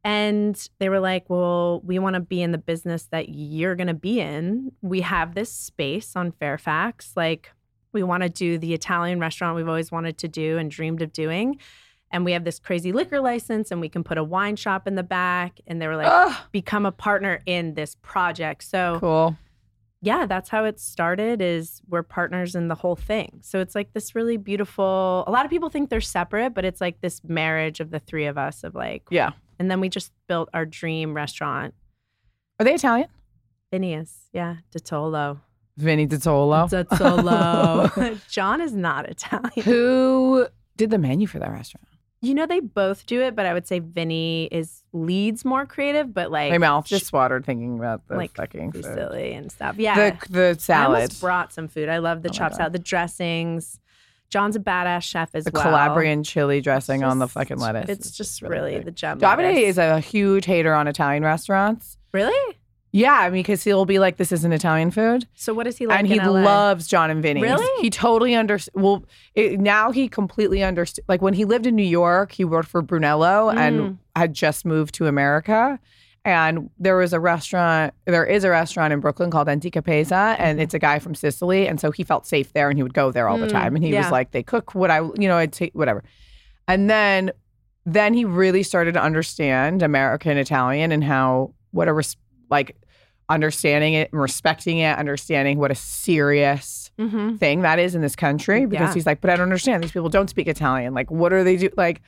And 0.03 0.69
they 0.81 0.89
were 0.91 1.01
like, 1.01 1.31
Well, 1.31 1.81
we 1.83 1.99
want 1.99 2.15
to 2.15 2.21
be 2.21 2.43
in 2.43 2.53
the 2.53 2.59
business 2.59 3.05
that 3.11 3.31
you're 3.31 3.75
going 3.75 3.87
to 3.87 3.95
be 3.95 4.21
in. 4.21 4.73
We 4.83 5.01
have 5.01 5.35
this 5.35 5.51
space 5.51 6.15
on 6.15 6.33
Fairfax. 6.33 7.13
Like, 7.17 7.51
we 7.93 8.03
want 8.03 8.23
to 8.23 8.29
do 8.29 8.59
the 8.59 8.75
Italian 8.75 9.19
restaurant 9.21 9.57
we've 9.57 9.69
always 9.69 9.91
wanted 9.93 10.19
to 10.19 10.29
do 10.29 10.59
and 10.59 10.71
dreamed 10.71 11.01
of 11.01 11.13
doing. 11.13 11.59
And 12.11 12.25
we 12.25 12.33
have 12.33 12.45
this 12.45 12.59
crazy 12.59 12.93
liquor 12.93 13.21
license 13.21 13.71
and 13.71 13.81
we 13.81 13.89
can 13.89 14.05
put 14.05 14.19
a 14.19 14.25
wine 14.25 14.57
shop 14.57 14.87
in 14.87 14.95
the 14.95 15.03
back. 15.03 15.59
And 15.67 15.81
they 15.81 15.87
were 15.89 15.97
like, 15.97 16.09
Ugh, 16.11 16.37
Become 16.53 16.85
a 16.87 16.93
partner 16.93 17.41
in 17.47 17.75
this 17.75 17.97
project. 18.03 18.63
So, 18.65 18.99
cool. 19.01 19.37
Yeah, 20.05 20.27
that's 20.27 20.49
how 20.51 20.65
it 20.65 20.79
started 20.79 21.41
is 21.41 21.81
we're 21.89 22.03
partners 22.03 22.55
in 22.55 22.69
the 22.69 22.75
whole 22.75 22.97
thing. 22.97 23.39
So 23.43 23.59
it's 23.61 23.75
like 23.75 23.93
this 23.95 24.15
really 24.15 24.37
beautiful. 24.37 25.25
A 25.27 25.31
lot 25.31 25.45
of 25.45 25.51
people 25.51 25.71
think 25.71 25.89
they're 25.91 26.01
separate, 26.01 26.53
but 26.55 26.65
it's 26.65 26.81
like 26.81 27.01
this 27.01 27.23
marriage 27.25 27.81
of 27.81 27.91
the 27.91 27.99
three 27.99 28.27
of 28.27 28.37
us 28.39 28.65
of 28.65 28.75
like 28.75 29.03
Yeah. 29.11 29.31
and 29.59 29.71
then 29.71 29.81
we 29.81 29.89
just 29.89 30.13
built 30.29 30.49
our 30.53 30.67
dream 30.67 31.15
restaurant. 31.15 31.75
Are 32.61 32.65
they 32.65 32.75
Italian? 32.75 33.09
Phineas, 33.71 34.29
yeah, 34.33 34.57
Dotolo. 34.77 35.41
Vinny 35.77 36.07
Dotolo. 36.07 36.69
Dotolo. 36.71 38.21
John 38.31 38.61
is 38.61 38.73
not 38.75 39.09
Italian. 39.09 39.65
Who 39.65 40.47
did 40.77 40.91
the 40.91 40.99
menu 40.99 41.27
for 41.27 41.39
that 41.41 41.51
restaurant? 41.51 41.87
You 42.25 42.35
know, 42.35 42.47
they 42.47 42.61
both 42.61 43.07
do 43.07 43.21
it, 43.23 43.37
but 43.37 43.47
I 43.47 43.53
would 43.53 43.67
say 43.67 43.79
Vinny 43.81 44.49
is 44.51 44.83
leads 44.93 45.45
more 45.45 45.67
creative, 45.67 46.13
but 46.15 46.31
like 46.31 46.51
My 46.51 46.59
mouth 46.59 46.87
just 46.87 47.13
watered 47.13 47.45
thinking 47.45 47.79
about 47.79 48.07
the 48.09 48.17
like 48.17 48.35
fucking 48.35 48.73
food. 48.73 48.85
fusilli 48.85 49.37
and 49.37 49.51
stuff. 49.53 49.77
Yeah. 49.79 50.11
The 50.21 50.29
the 50.31 50.49
I 50.51 50.53
salad. 50.55 50.97
almost 50.97 51.21
brought 51.21 51.53
some 51.53 51.69
food. 51.69 51.89
I 51.89 51.99
love 51.99 52.23
the 52.23 52.31
Oh 52.31 52.33
chopped 52.33 52.57
salad, 52.57 52.73
the 52.73 52.79
dressings. 52.79 53.79
John's 54.31 54.57
a 54.57 54.61
badass 54.61 55.03
chef 55.03 55.31
as 55.35 55.45
well. 55.45 55.53
the 55.53 55.69
well. 55.69 55.79
Calabrian 55.87 56.25
chili 56.25 56.61
dressing 56.61 57.03
It's 57.03 57.11
on 57.11 57.19
the 57.21 57.29
fucking 57.29 57.59
lettuce. 57.59 57.89
It's 57.89 58.11
just 58.11 58.43
really 58.43 58.73
really, 58.73 58.79
the 58.85 58.91
gem. 58.91 59.21
Davide 59.21 59.63
is 59.63 59.79
a 59.79 60.01
huge 60.01 60.45
hater 60.47 60.75
on 60.75 60.89
Italian 60.89 61.23
restaurants. 61.23 61.99
really. 62.13 62.57
Yeah, 62.97 63.15
I 63.15 63.29
mean, 63.29 63.41
because 63.43 63.65
he'll 63.65 63.85
be 63.87 63.99
like, 63.99 64.19
"This 64.19 64.31
isn't 64.31 64.53
Italian 64.53 64.93
food," 64.93 65.27
So 65.35 65.53
what 65.53 65.67
is 65.67 65.77
he 65.79 65.87
like? 65.89 65.99
and 65.99 66.07
he 66.07 66.17
in 66.17 66.25
LA? 66.25 66.43
loves 66.43 66.87
John 66.87 67.11
and 67.11 67.21
Vinny's. 67.21 67.43
Really? 67.43 67.83
He 67.83 67.91
totally 67.91 68.37
understands. 68.37 68.71
Well, 68.81 69.05
it, 69.35 69.59
now 69.59 69.91
he 69.91 70.07
completely 70.09 70.63
understands. 70.63 71.05
Like 71.09 71.21
when 71.21 71.35
he 71.35 71.45
lived 71.45 71.67
in 71.67 71.75
New 71.75 71.83
York, 71.83 72.31
he 72.31 72.45
worked 72.45 72.69
for 72.69 72.83
Brunello 72.83 73.51
Mm. 73.53 73.57
and 73.59 73.99
had 74.15 74.33
just 74.33 74.65
moved 74.65 74.95
to 74.95 75.09
America. 75.09 75.81
And 76.25 76.71
there 76.79 76.97
was 76.97 77.13
a 77.13 77.19
restaurant. 77.19 77.93
There 78.07 78.25
is 78.25 78.45
a 78.45 78.51
restaurant 78.51 78.93
in 78.93 79.01
Brooklyn 79.01 79.29
called 79.31 79.49
Antica 79.49 79.83
Pesa, 79.83 80.37
and 80.39 80.61
it's 80.61 80.73
a 80.73 80.79
guy 80.79 81.01
from 81.01 81.17
Sicily, 81.17 81.67
and 81.67 81.81
so 81.81 81.91
he 81.91 82.05
felt 82.05 82.27
safe 82.29 82.53
there, 82.53 82.69
and 82.71 82.79
he 82.79 82.85
would 82.85 82.95
go 82.95 83.11
there 83.11 83.29
all 83.29 83.39
the 83.39 83.47
Mm, 83.49 83.51
time. 83.53 83.75
And 83.75 83.85
he 83.85 83.93
was 83.93 84.09
like, 84.13 84.31
"They 84.31 84.45
cook 84.45 84.73
what 84.75 84.91
I, 84.93 84.99
you 85.19 85.27
know, 85.29 85.37
I'd 85.37 85.53
take 85.53 85.75
whatever." 85.75 86.05
And 86.69 86.89
then, 86.89 87.33
then 87.85 88.15
he 88.15 88.25
really 88.25 88.63
started 88.63 88.95
to 88.95 89.03
understand 89.03 89.83
American 89.83 90.39
Italian 90.39 90.93
and 90.93 91.03
how 91.03 91.53
what 91.73 91.89
a 91.89 91.93
res- 91.93 92.17
like 92.51 92.77
understanding 93.29 93.95
it 93.95 94.13
and 94.13 94.21
respecting 94.21 94.79
it, 94.79 94.97
understanding 94.99 95.59
what 95.59 95.71
a 95.71 95.75
serious 95.75 96.91
Mhm. 96.99 97.39
thing 97.39 97.63
that 97.63 97.79
is 97.79 97.95
in 97.95 98.03
this 98.03 98.15
country. 98.17 98.67
Because 98.67 98.89
Yeah. 98.91 98.95
he's 98.95 99.07
like, 99.07 99.21
but 99.21 99.31
I 99.31 99.37
don't 99.37 99.45
understand. 99.45 99.83
These 99.83 99.93
people 99.93 100.09
don't 100.11 100.29
speak 100.31 100.47
Italian. 100.49 100.95
Like, 100.95 101.11
what 101.11 101.33
are 101.33 101.43
they 101.43 101.57
do? 101.57 101.71
Like, 101.77 102.03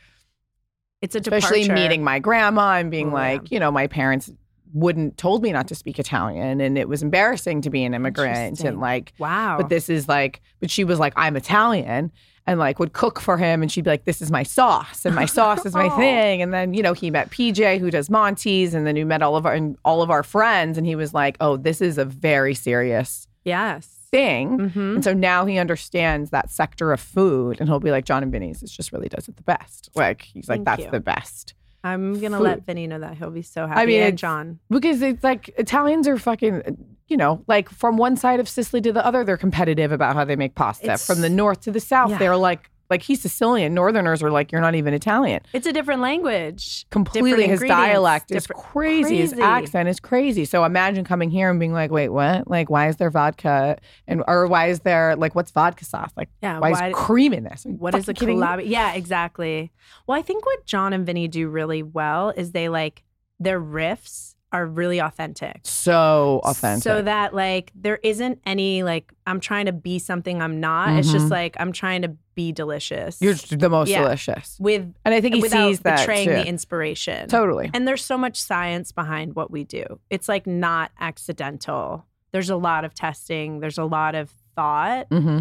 It's 1.02 1.14
a 1.14 1.18
especially 1.18 1.62
departure. 1.62 1.82
meeting 1.82 2.04
my 2.04 2.18
grandma 2.18 2.76
and 2.78 2.90
being 2.90 3.06
Oh, 3.08 3.10
yeah. 3.10 3.14
like, 3.32 3.50
you 3.50 3.58
know, 3.60 3.70
my 3.70 3.86
parents 3.86 4.30
wouldn't 4.72 5.16
told 5.16 5.42
me 5.42 5.52
not 5.52 5.68
to 5.68 5.74
speak 5.74 5.98
Italian, 5.98 6.60
and 6.60 6.76
it 6.76 6.88
was 6.88 7.02
embarrassing 7.02 7.62
to 7.62 7.70
be 7.70 7.84
an 7.84 7.94
immigrant 7.94 8.60
and 8.62 8.78
like 8.80 9.12
Wow. 9.18 9.56
but 9.58 9.68
this 9.70 9.88
is 9.88 10.08
like, 10.08 10.40
but 10.60 10.70
she 10.70 10.84
was 10.84 10.98
like, 10.98 11.12
I'm 11.16 11.36
Italian 11.36 12.10
and 12.46 12.58
like 12.60 12.78
would 12.78 12.92
cook 12.92 13.20
for 13.20 13.36
him. 13.36 13.62
And 13.62 13.70
she'd 13.72 13.84
be 13.84 13.90
like, 13.90 14.04
this 14.04 14.22
is 14.22 14.30
my 14.30 14.42
sauce 14.42 15.04
and 15.04 15.14
my 15.14 15.26
sauce 15.26 15.66
is 15.66 15.74
my 15.74 15.88
Oh. 15.92 15.96
thing. 15.96 16.42
And 16.42 16.52
then, 16.54 16.74
you 16.74 16.82
know, 16.82 16.92
he 16.92 17.10
met 17.10 17.30
PJ 17.30 17.78
who 17.80 17.90
does 17.90 18.08
Monty's 18.08 18.72
and 18.74 18.86
then 18.86 18.96
he 18.96 19.04
met 19.04 19.22
all 19.22 19.36
of 19.36 19.46
our, 19.46 19.52
and 19.54 19.76
all 19.84 20.02
of 20.02 20.10
our 20.10 20.22
friends. 20.22 20.78
And 20.78 20.86
he 20.86 20.94
was 20.94 21.12
like, 21.12 21.36
oh, 21.40 21.56
this 21.56 21.80
is 21.80 21.98
a 21.98 22.04
very 22.04 22.54
serious 22.54 23.26
yes. 23.44 23.86
thing. 24.10 24.68
hmm 24.70 24.94
And 24.96 25.04
so 25.04 25.12
now 25.12 25.44
he 25.46 25.58
understands 25.58 26.30
that 26.30 26.50
sector 26.50 26.92
of 26.92 27.00
food 27.00 27.58
and 27.60 27.68
he'll 27.68 27.80
be 27.80 27.90
like, 27.90 28.04
John 28.04 28.22
and 28.22 28.30
Vinny's, 28.30 28.62
it 28.62 28.70
just 28.70 28.92
really 28.92 29.08
does 29.08 29.28
it 29.28 29.36
the 29.36 29.42
best. 29.42 29.90
Like, 29.94 30.22
he's 30.22 30.48
like, 30.48 30.58
Thank 30.58 30.64
that's 30.66 30.82
you. 30.84 30.90
the 30.90 31.00
best. 31.00 31.54
I'm 31.84 32.20
gonna 32.20 32.38
Food. 32.38 32.44
let 32.44 32.66
Vinny 32.66 32.88
know 32.88 32.98
that 32.98 33.16
he'll 33.16 33.30
be 33.30 33.42
so 33.42 33.66
happy. 33.68 33.80
I 33.80 33.86
mean, 33.86 34.02
and 34.02 34.18
John. 34.18 34.58
Because 34.70 35.02
it's 35.02 35.22
like 35.22 35.50
Italians 35.56 36.08
are 36.08 36.18
fucking, 36.18 36.95
you 37.08 37.16
know, 37.16 37.42
like 37.46 37.68
from 37.70 37.96
one 37.96 38.16
side 38.16 38.40
of 38.40 38.48
Sicily 38.48 38.80
to 38.82 38.92
the 38.92 39.04
other, 39.04 39.24
they're 39.24 39.36
competitive 39.36 39.92
about 39.92 40.16
how 40.16 40.24
they 40.24 40.36
make 40.36 40.54
pasta. 40.54 40.84
It's- 40.84 41.06
from 41.06 41.20
the 41.20 41.30
north 41.30 41.60
to 41.62 41.70
the 41.70 41.80
south, 41.80 42.10
Yeah. 42.10 42.18
they're 42.18 42.36
like, 42.36 42.70
like 42.88 43.02
he's 43.02 43.20
Sicilian. 43.20 43.74
Northerners 43.74 44.22
are 44.22 44.30
like, 44.30 44.52
you're 44.52 44.60
not 44.60 44.76
even 44.76 44.94
Italian. 44.94 45.40
It's 45.52 45.66
a 45.66 45.72
different 45.72 46.02
language. 46.02 46.86
Completely, 46.90 47.30
Different 47.32 47.50
his 47.62 47.68
dialect 47.68 48.30
is 48.30 48.44
different- 48.44 48.62
crazy. 48.62 49.16
His 49.16 49.32
accent 49.32 49.88
is 49.88 49.98
crazy. 49.98 50.44
So 50.44 50.64
imagine 50.64 51.04
coming 51.04 51.28
here 51.28 51.50
and 51.50 51.58
being 51.58 51.72
like, 51.72 51.90
wait, 51.90 52.10
what? 52.10 52.48
Like, 52.48 52.70
why 52.70 52.86
is 52.86 52.96
there 52.96 53.10
vodka? 53.10 53.78
And 54.06 54.22
or 54.28 54.46
why 54.46 54.66
is 54.68 54.80
there 54.80 55.16
like, 55.16 55.34
what's 55.34 55.50
vodka 55.50 55.84
sauce? 55.84 56.12
Like, 56.16 56.28
Yeah. 56.42 56.60
why, 56.60 56.70
why- 56.70 56.88
is 56.90 56.94
cream 56.94 57.32
in 57.32 57.42
this? 57.42 57.64
What 57.68 57.96
is 57.96 58.06
the 58.06 58.14
fucking 58.14 58.20
kidding 58.28 58.40
me? 58.40 58.46
collab? 58.46 58.62
Yeah, 58.68 58.92
exactly. 58.92 59.72
Well, 60.06 60.16
I 60.16 60.22
think 60.22 60.46
what 60.46 60.64
John 60.64 60.92
and 60.92 61.04
Vinny 61.04 61.26
do 61.26 61.48
really 61.48 61.82
well 61.82 62.30
is 62.36 62.52
they 62.52 62.68
like 62.68 63.02
their 63.40 63.60
riffs 63.60 64.35
are 64.52 64.64
really 64.66 65.00
authentic. 65.00 65.60
So 65.64 66.40
authentic. 66.44 66.84
So 66.84 67.02
that 67.02 67.34
like 67.34 67.72
there 67.74 67.98
isn't 68.02 68.40
any 68.46 68.82
like 68.82 69.12
I'm 69.26 69.40
trying 69.40 69.66
to 69.66 69.72
be 69.72 69.98
something 69.98 70.40
I'm 70.40 70.60
not. 70.60 70.96
It's 70.98 71.10
just 71.10 71.26
Mhm. 71.26 71.30
like 71.30 71.56
I'm 71.58 71.72
trying 71.72 72.02
to 72.02 72.16
be 72.36 72.52
delicious. 72.52 73.20
you're 73.20 73.34
the 73.34 73.68
most 73.70 73.88
Yeah. 73.88 74.02
delicious. 74.02 74.56
with 74.60 74.94
And 75.04 75.14
I 75.14 75.20
think 75.20 75.34
he 75.36 75.48
sees 75.48 75.80
that 75.80 76.00
betraying 76.00 76.28
too. 76.28 76.34
the 76.34 76.46
inspiration. 76.46 77.28
totally. 77.28 77.70
And 77.74 77.88
there's 77.88 78.04
so 78.04 78.16
much 78.18 78.36
science 78.40 78.92
behind 78.92 79.34
what 79.34 79.50
we 79.50 79.64
do. 79.64 79.84
It's 80.10 80.28
like 80.28 80.46
not 80.46 80.92
accidental. 81.00 82.06
There's 82.32 82.50
a 82.50 82.56
lot 82.56 82.84
of 82.84 82.94
testing, 82.94 83.60
there's 83.60 83.78
a 83.78 83.84
lot 83.84 84.14
of 84.14 84.30
thought 84.54 85.06
hmm 85.10 85.40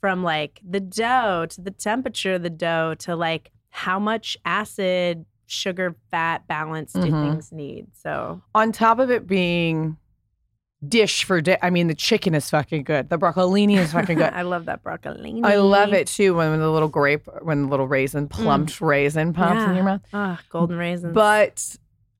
from 0.00 0.24
like 0.24 0.60
the 0.68 0.80
dough 0.80 1.46
to 1.48 1.60
the 1.60 1.70
temperature 1.70 2.34
of 2.34 2.42
the 2.42 2.50
dough 2.50 2.92
to 2.98 3.14
like 3.14 3.52
how 3.70 3.98
much 4.00 4.36
acid, 4.44 5.24
sugar, 5.52 5.94
fat 6.10 6.46
balance 6.48 6.92
do 6.94 7.00
Mhm. 7.00 7.20
things 7.20 7.52
need. 7.52 7.88
So 7.94 8.42
on 8.54 8.72
top 8.72 8.98
of 8.98 9.10
it 9.10 9.26
being 9.26 9.96
dish 10.86 11.22
for 11.22 11.40
di- 11.40 11.58
I 11.62 11.70
mean, 11.70 11.86
the 11.86 11.94
chicken 11.94 12.34
is 12.34 12.50
fucking 12.50 12.82
good. 12.82 13.08
The 13.08 13.16
broccolini 13.18 13.76
is 13.76 13.92
fucking 13.92 14.18
good. 14.18 14.32
I 14.34 14.42
love 14.42 14.64
that 14.64 14.82
broccolini. 14.82 15.44
I 15.44 15.56
love 15.56 15.92
it 15.92 16.08
too 16.08 16.34
when 16.34 16.58
the 16.58 16.70
little 16.70 16.88
grape, 16.88 17.28
when 17.42 17.62
the 17.62 17.68
little 17.68 17.86
raisin, 17.86 18.26
plumped 18.28 18.80
raisin 18.80 19.32
pops 19.32 19.62
in 19.62 19.74
your 19.76 19.84
mouth. 19.84 20.00
Ah, 20.12 20.40
golden 20.50 20.76
raisins. 20.76 21.14
But 21.14 21.76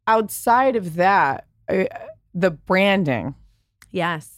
outside 0.06 0.76
of 0.76 0.94
that, 0.94 1.46
uh, 1.68 1.84
the 2.34 2.50
branding 2.52 3.34
yes, 3.90 4.30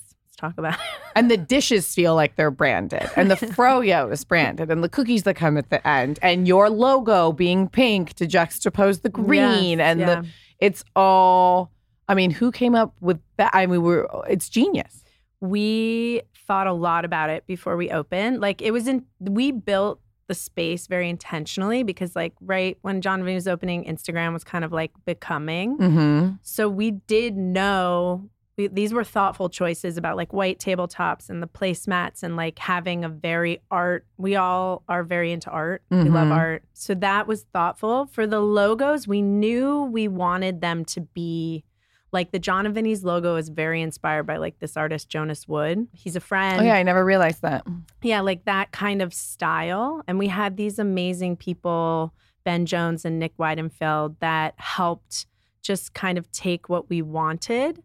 talk 0.49 0.55
about 0.59 0.79
and 1.17 1.31
the 1.31 1.37
dishes 1.37 1.95
feel 1.95 2.15
like 2.15 2.37
they're 2.37 2.51
branded, 2.51 3.09
and 3.17 3.31
the 3.31 3.35
froyo 3.57 4.13
is 4.13 4.25
branded, 4.25 4.71
and 4.71 4.83
the 4.83 4.89
cookies 4.89 5.23
that 5.25 5.35
come 5.37 5.57
at 5.57 5.71
the 5.71 5.87
end, 5.87 6.19
and 6.23 6.47
your 6.49 6.71
logo 6.71 7.33
being 7.33 7.69
pink 7.69 8.13
to 8.15 8.27
juxtapose 8.27 9.03
the 9.03 9.09
green, 9.09 9.79
Yes, 9.79 9.87
and 9.91 10.01
yeah. 10.01 10.07
the 10.07 10.27
it's 10.59 10.85
all. 10.95 11.71
I 12.09 12.15
mean, 12.15 12.31
who 12.31 12.53
came 12.53 12.75
up 12.75 12.95
with 13.01 13.19
that? 13.39 13.51
I 13.55 13.67
mean, 13.67 13.83
we're 13.83 14.07
it's 14.29 14.49
genius. 14.49 15.03
we 15.41 16.23
thought 16.47 16.67
a 16.67 16.73
lot 16.73 17.05
about 17.05 17.31
it 17.31 17.47
before 17.47 17.77
we 17.77 17.91
opened. 17.91 18.41
Like 18.41 18.61
it 18.61 18.71
was 18.71 18.87
in 18.87 19.05
we 19.19 19.51
built 19.53 20.01
the 20.27 20.35
space 20.35 20.87
very 20.87 21.09
intentionally 21.09 21.83
because 21.83 22.15
like 22.17 22.35
right 22.41 22.79
when 22.83 23.01
John 23.01 23.25
was 23.25 23.47
opening, 23.49 23.85
Instagram 23.85 24.33
was 24.33 24.45
kind 24.45 24.65
of 24.65 24.73
like 24.73 24.93
becoming. 25.05 25.79
Mm-hmm. 25.79 26.29
So 26.43 26.69
we 26.69 26.93
did 26.93 27.37
know 27.37 28.29
we, 28.57 28.69
these 28.69 28.93
were 28.93 29.05
thoughtful 29.05 29.49
choices 29.49 29.97
about 29.97 30.17
like 30.17 30.33
white 30.33 30.59
tabletops 30.59 31.29
and 31.29 31.43
the 31.43 31.47
placemats 31.49 32.23
and 32.23 32.37
like 32.37 32.59
having 32.59 33.05
a 33.05 33.09
very 33.09 33.61
art. 33.71 34.07
We 34.17 34.37
all 34.37 34.83
are 34.89 35.03
very 35.03 35.33
into 35.33 35.51
art. 35.51 35.83
We 35.91 36.05
love 36.05 36.29
Mhm. 36.29 36.37
art. 36.37 36.65
So 36.73 36.95
that 36.95 37.27
was 37.27 37.43
thoughtful. 37.53 38.07
For 38.07 38.27
the 38.27 38.41
logos, 38.41 39.09
we 39.09 39.23
knew 39.23 39.83
we 39.85 40.07
wanted 40.09 40.61
them 40.61 40.85
to 40.87 41.01
be 41.01 41.65
like 42.13 42.31
the 42.31 42.39
John 42.39 42.65
and 42.65 42.73
Vinny's 42.73 43.03
logo 43.03 43.35
is 43.35 43.49
very 43.49 43.83
inspired 43.83 44.23
by 44.23 44.37
like 44.37 44.61
this 44.61 44.77
artist 44.77 45.09
Jonas 45.09 45.49
Wood. 45.49 45.89
He's 45.93 46.15
a 46.15 46.21
friend. 46.21 46.61
Oh 46.61 46.65
yeah, 46.65 46.77
I 46.77 46.85
never 46.85 47.05
realized 47.05 47.43
that. 47.43 47.67
Yeah, 48.03 48.21
like 48.21 48.45
that 48.45 48.71
kind 48.71 49.03
of 49.03 49.13
style. 49.13 50.01
And 50.07 50.17
we 50.17 50.29
had 50.29 50.57
these 50.57 50.79
amazing 50.79 51.37
people, 51.39 52.15
Ben 52.45 52.67
Jones 52.67 53.05
and 53.05 53.19
Nick 53.19 53.37
Weidenfeld, 53.37 54.15
that 54.21 54.55
helped 54.59 55.27
just 55.61 55.93
kind 55.93 56.17
of 56.17 56.31
take 56.31 56.69
what 56.69 56.89
we 56.89 57.03
wanted 57.03 57.83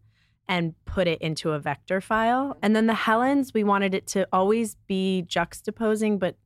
and 0.50 0.74
put 0.84 1.06
it 1.06 1.22
into 1.22 1.52
a 1.52 1.60
vector 1.60 2.00
file. 2.00 2.58
And 2.60 2.74
then 2.74 2.88
the 2.88 2.94
Helens, 2.94 3.54
we 3.54 3.62
wanted 3.62 3.94
it 3.94 4.08
to 4.08 4.26
always 4.32 4.74
be 4.88 5.24
juxtaposing, 5.28 6.18
but 6.18 6.36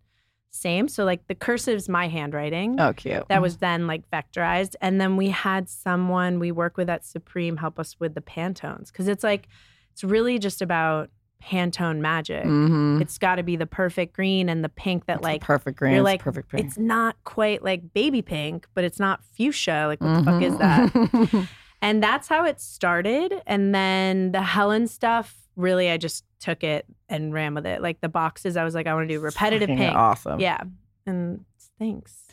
same. 0.50 0.88
So 0.88 1.06
like 1.06 1.26
the 1.26 1.34
cursive's 1.34 1.88
my 1.88 2.08
handwriting. 2.08 2.78
Oh, 2.78 2.92
cute. 2.92 3.26
That 3.28 3.40
was 3.40 3.56
then 3.56 3.86
like 3.86 4.08
vectorized. 4.10 4.74
And 4.82 5.00
then 5.00 5.16
we 5.16 5.30
had 5.30 5.70
someone 5.70 6.38
we 6.38 6.52
work 6.52 6.76
with 6.76 6.90
at 6.90 7.02
Supreme 7.02 7.56
help 7.56 7.80
us 7.80 7.96
with 7.98 8.14
the 8.14 8.20
Pantones. 8.20 8.92
Cause 8.92 9.08
it's 9.08 9.24
like, 9.24 9.48
it's 9.90 10.04
really 10.04 10.38
just 10.38 10.60
about 10.60 11.08
Pantone 11.42 12.00
magic. 12.00 12.44
Mm-hmm. 12.44 13.00
It's 13.00 13.16
got 13.16 13.36
to 13.36 13.42
be 13.42 13.56
the 13.56 13.66
perfect 13.66 14.14
green 14.14 14.50
and 14.50 14.62
the 14.62 14.68
pink 14.68 15.06
that 15.06 15.22
like 15.22 15.40
perfect 15.40 15.78
green. 15.78 15.94
you're 15.94 16.02
it's 16.02 16.04
like 16.04 16.20
perfect 16.20 16.50
pink. 16.50 16.66
it's 16.66 16.76
not 16.76 17.16
quite 17.24 17.64
like 17.64 17.94
baby 17.94 18.20
pink, 18.20 18.66
but 18.74 18.84
it's 18.84 19.00
not 19.00 19.24
fuchsia. 19.24 19.86
Like 19.86 20.02
what 20.02 20.18
the 20.18 20.24
fuck 20.24 20.42
is 20.42 20.58
that? 20.58 21.48
And 21.84 22.02
that's 22.02 22.28
how 22.28 22.46
it 22.46 22.62
started. 22.62 23.42
And 23.46 23.74
then 23.74 24.32
the 24.32 24.40
Helen 24.40 24.88
stuff, 24.88 25.36
really, 25.54 25.90
I 25.90 25.98
just 25.98 26.24
took 26.40 26.64
it 26.64 26.86
and 27.10 27.34
ran 27.34 27.54
with 27.54 27.66
it. 27.66 27.82
Like 27.82 28.00
the 28.00 28.08
boxes, 28.08 28.56
I 28.56 28.64
was 28.64 28.74
like, 28.74 28.86
I 28.86 28.94
want 28.94 29.06
to 29.06 29.14
do 29.14 29.20
repetitive 29.20 29.68
Fucking 29.68 29.76
pink. 29.76 29.94
Awesome. 29.94 30.40
Yeah. 30.40 30.62
And 31.04 31.44
thanks. 31.78 32.24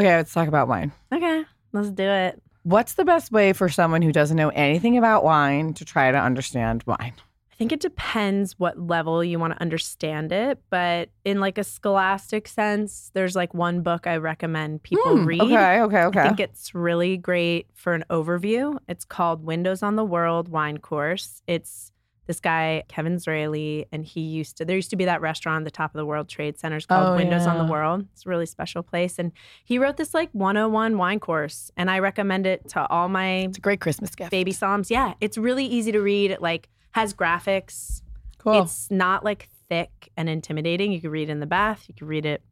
Okay, 0.00 0.16
let's 0.16 0.32
talk 0.32 0.48
about 0.48 0.68
wine. 0.68 0.90
Okay, 1.12 1.44
let's 1.74 1.90
do 1.90 2.04
it. 2.04 2.42
What's 2.62 2.94
the 2.94 3.04
best 3.04 3.30
way 3.30 3.52
for 3.52 3.68
someone 3.68 4.00
who 4.00 4.10
doesn't 4.10 4.38
know 4.38 4.48
anything 4.48 4.96
about 4.96 5.22
wine 5.22 5.74
to 5.74 5.84
try 5.84 6.10
to 6.10 6.18
understand 6.18 6.82
wine? 6.86 7.12
I 7.56 7.58
think 7.58 7.72
it 7.72 7.80
depends 7.80 8.58
what 8.58 8.78
level 8.78 9.24
you 9.24 9.38
want 9.38 9.54
to 9.54 9.60
understand 9.62 10.30
it, 10.30 10.58
but 10.68 11.08
in 11.24 11.40
like 11.40 11.56
a 11.56 11.64
scholastic 11.64 12.48
sense, 12.48 13.10
there's 13.14 13.34
like 13.34 13.54
one 13.54 13.80
book 13.80 14.06
I 14.06 14.18
recommend 14.18 14.82
people 14.82 15.16
Hmm, 15.16 15.24
read. 15.24 15.40
Okay, 15.40 15.80
okay, 15.80 16.02
okay. 16.04 16.20
I 16.20 16.24
think 16.24 16.40
it's 16.40 16.74
really 16.74 17.16
great 17.16 17.68
for 17.72 17.94
an 17.94 18.04
overview. 18.10 18.76
It's 18.90 19.06
called 19.06 19.42
Windows 19.42 19.82
on 19.82 19.96
the 19.96 20.04
World 20.04 20.48
Wine 20.50 20.76
Course. 20.76 21.40
It's 21.46 21.92
this 22.26 22.40
guy, 22.40 22.82
Kevin 22.88 23.16
Zraly, 23.16 23.86
and 23.90 24.04
he 24.04 24.20
used 24.20 24.58
to, 24.58 24.66
there 24.66 24.76
used 24.76 24.90
to 24.90 24.96
be 24.96 25.06
that 25.06 25.22
restaurant 25.22 25.56
on 25.56 25.64
the 25.64 25.70
top 25.70 25.94
of 25.94 25.98
the 25.98 26.04
World 26.04 26.28
Trade 26.28 26.58
Center. 26.58 26.78
Called 26.80 27.08
Oh, 27.08 27.16
Windows 27.16 27.46
on 27.46 27.56
the. 27.56 27.72
World. 27.72 28.04
It's 28.12 28.26
a 28.26 28.28
really 28.28 28.44
special 28.46 28.82
place. 28.82 29.18
And 29.18 29.32
he 29.64 29.78
wrote 29.78 29.96
this 29.96 30.12
like 30.12 30.28
101 30.32 30.98
wine 30.98 31.20
course, 31.20 31.70
and 31.74 31.90
I 31.90 32.00
recommend 32.00 32.46
it 32.46 32.68
to 32.70 32.86
all 32.88 33.08
my 33.08 33.44
it's 33.48 33.56
a 33.56 33.62
great 33.62 33.80
Christmas 33.80 34.14
gift. 34.14 34.30
baby 34.30 34.52
somms. 34.52 34.90
Yeah, 34.90 35.14
it's 35.22 35.38
really 35.38 35.64
easy 35.64 35.90
to 35.92 36.00
read. 36.00 36.30
It 36.32 36.42
like 36.42 36.68
has 36.96 37.12
graphics. 37.12 38.00
Cool. 38.38 38.62
It's 38.62 38.90
not 38.90 39.22
like 39.22 39.50
thick 39.68 40.10
and 40.16 40.30
intimidating. 40.30 40.92
You 40.92 41.00
can 41.02 41.10
read 41.10 41.28
it 41.28 41.32
in 41.32 41.40
the 41.40 41.46
bath. 41.46 41.84
You 41.88 41.94
can 41.94 42.06
read 42.06 42.24
it 42.24 42.42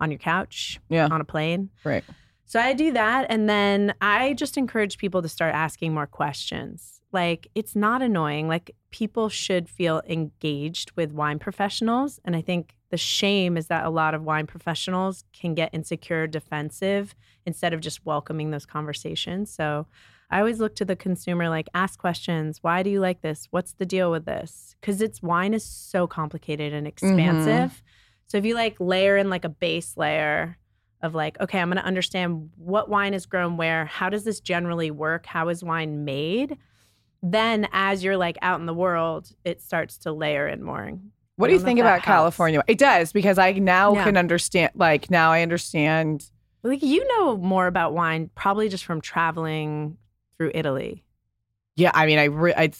on 0.00 0.10
your 0.10 0.18
couch, 0.18 0.80
yeah, 0.88 1.08
on 1.10 1.20
a 1.20 1.24
plane. 1.24 1.68
right. 1.84 2.02
So 2.46 2.58
I 2.58 2.72
do 2.72 2.92
that. 2.92 3.26
And 3.28 3.48
then 3.48 3.94
I 4.00 4.32
just 4.34 4.56
encourage 4.56 4.98
people 4.98 5.22
to 5.22 5.28
start 5.28 5.54
asking 5.54 5.94
more 5.94 6.06
questions. 6.06 7.00
Like, 7.12 7.48
it's 7.54 7.76
not 7.76 8.02
annoying. 8.02 8.48
Like, 8.48 8.74
people 8.90 9.28
should 9.28 9.68
feel 9.68 10.02
engaged 10.06 10.92
with 10.96 11.12
wine 11.12 11.38
professionals. 11.38 12.18
And 12.24 12.34
I 12.34 12.40
think 12.42 12.74
the 12.90 12.98
shame 12.98 13.56
is 13.56 13.66
that 13.68 13.84
a 13.84 13.90
lot 13.90 14.14
of 14.14 14.22
wine 14.22 14.46
professionals 14.46 15.24
can 15.32 15.54
get 15.54 15.70
insecure, 15.72 16.26
defensive 16.26 17.14
instead 17.46 17.72
of 17.72 17.80
just 17.80 18.04
welcoming 18.04 18.50
those 18.50 18.66
conversations. 18.66 19.50
So 19.50 19.86
I 20.32 20.38
always 20.38 20.58
look 20.58 20.74
to 20.76 20.84
the 20.84 20.96
consumer 20.96 21.48
like, 21.48 21.68
ask 21.74 21.98
questions. 21.98 22.58
Why 22.62 22.82
do 22.82 22.90
you 22.90 23.00
like 23.00 23.20
this? 23.20 23.46
What's 23.50 23.74
the 23.74 23.86
deal 23.86 24.10
with 24.10 24.24
this? 24.24 24.74
Because 24.80 25.00
it's 25.00 25.22
wine 25.22 25.54
is 25.54 25.64
so 25.64 26.06
complicated 26.06 26.72
and 26.72 26.86
mm-hmm. 26.86 27.06
expansive. 27.06 27.82
So 28.26 28.38
if 28.38 28.44
you 28.44 28.54
like 28.54 28.76
layer 28.80 29.16
in 29.18 29.30
like 29.30 29.44
a 29.44 29.50
base 29.50 29.96
layer, 29.96 30.58
of 31.02 31.14
like, 31.14 31.38
okay, 31.40 31.58
I'm 31.58 31.68
going 31.68 31.78
to 31.78 31.84
understand 31.84 32.50
what 32.56 32.88
wine 32.88 33.12
is 33.12 33.26
grown 33.26 33.56
where, 33.56 33.86
how 33.86 34.08
does 34.08 34.24
this 34.24 34.40
generally 34.40 34.90
work, 34.90 35.26
how 35.26 35.48
is 35.48 35.62
wine 35.62 36.04
made? 36.04 36.56
Then 37.22 37.68
as 37.72 38.02
you're 38.02 38.16
like 38.16 38.38
out 38.40 38.60
in 38.60 38.66
the 38.66 38.74
world, 38.74 39.30
it 39.44 39.60
starts 39.60 39.98
to 39.98 40.12
layer 40.12 40.48
in 40.48 40.62
more. 40.62 40.92
What 41.36 41.48
do 41.48 41.54
you 41.54 41.60
think 41.60 41.80
about 41.80 42.02
helps. 42.02 42.04
California? 42.04 42.62
It 42.68 42.78
does 42.78 43.12
because 43.12 43.38
I 43.38 43.52
now 43.52 43.94
Yeah. 43.94 44.04
can 44.04 44.16
understand. 44.16 44.72
Like 44.74 45.10
now 45.10 45.32
I 45.32 45.42
understand. 45.42 46.30
Like 46.62 46.82
you 46.82 47.06
know 47.18 47.36
more 47.36 47.66
about 47.66 47.94
wine 47.94 48.30
probably 48.34 48.68
just 48.68 48.84
from 48.84 49.00
traveling 49.00 49.96
through 50.42 50.58
Italy. 50.58 51.04
Yeah, 51.76 51.90
I 51.94 52.06
mean, 52.06 52.18
I 52.18 52.24
re- 52.24 52.54
I, 52.56 52.70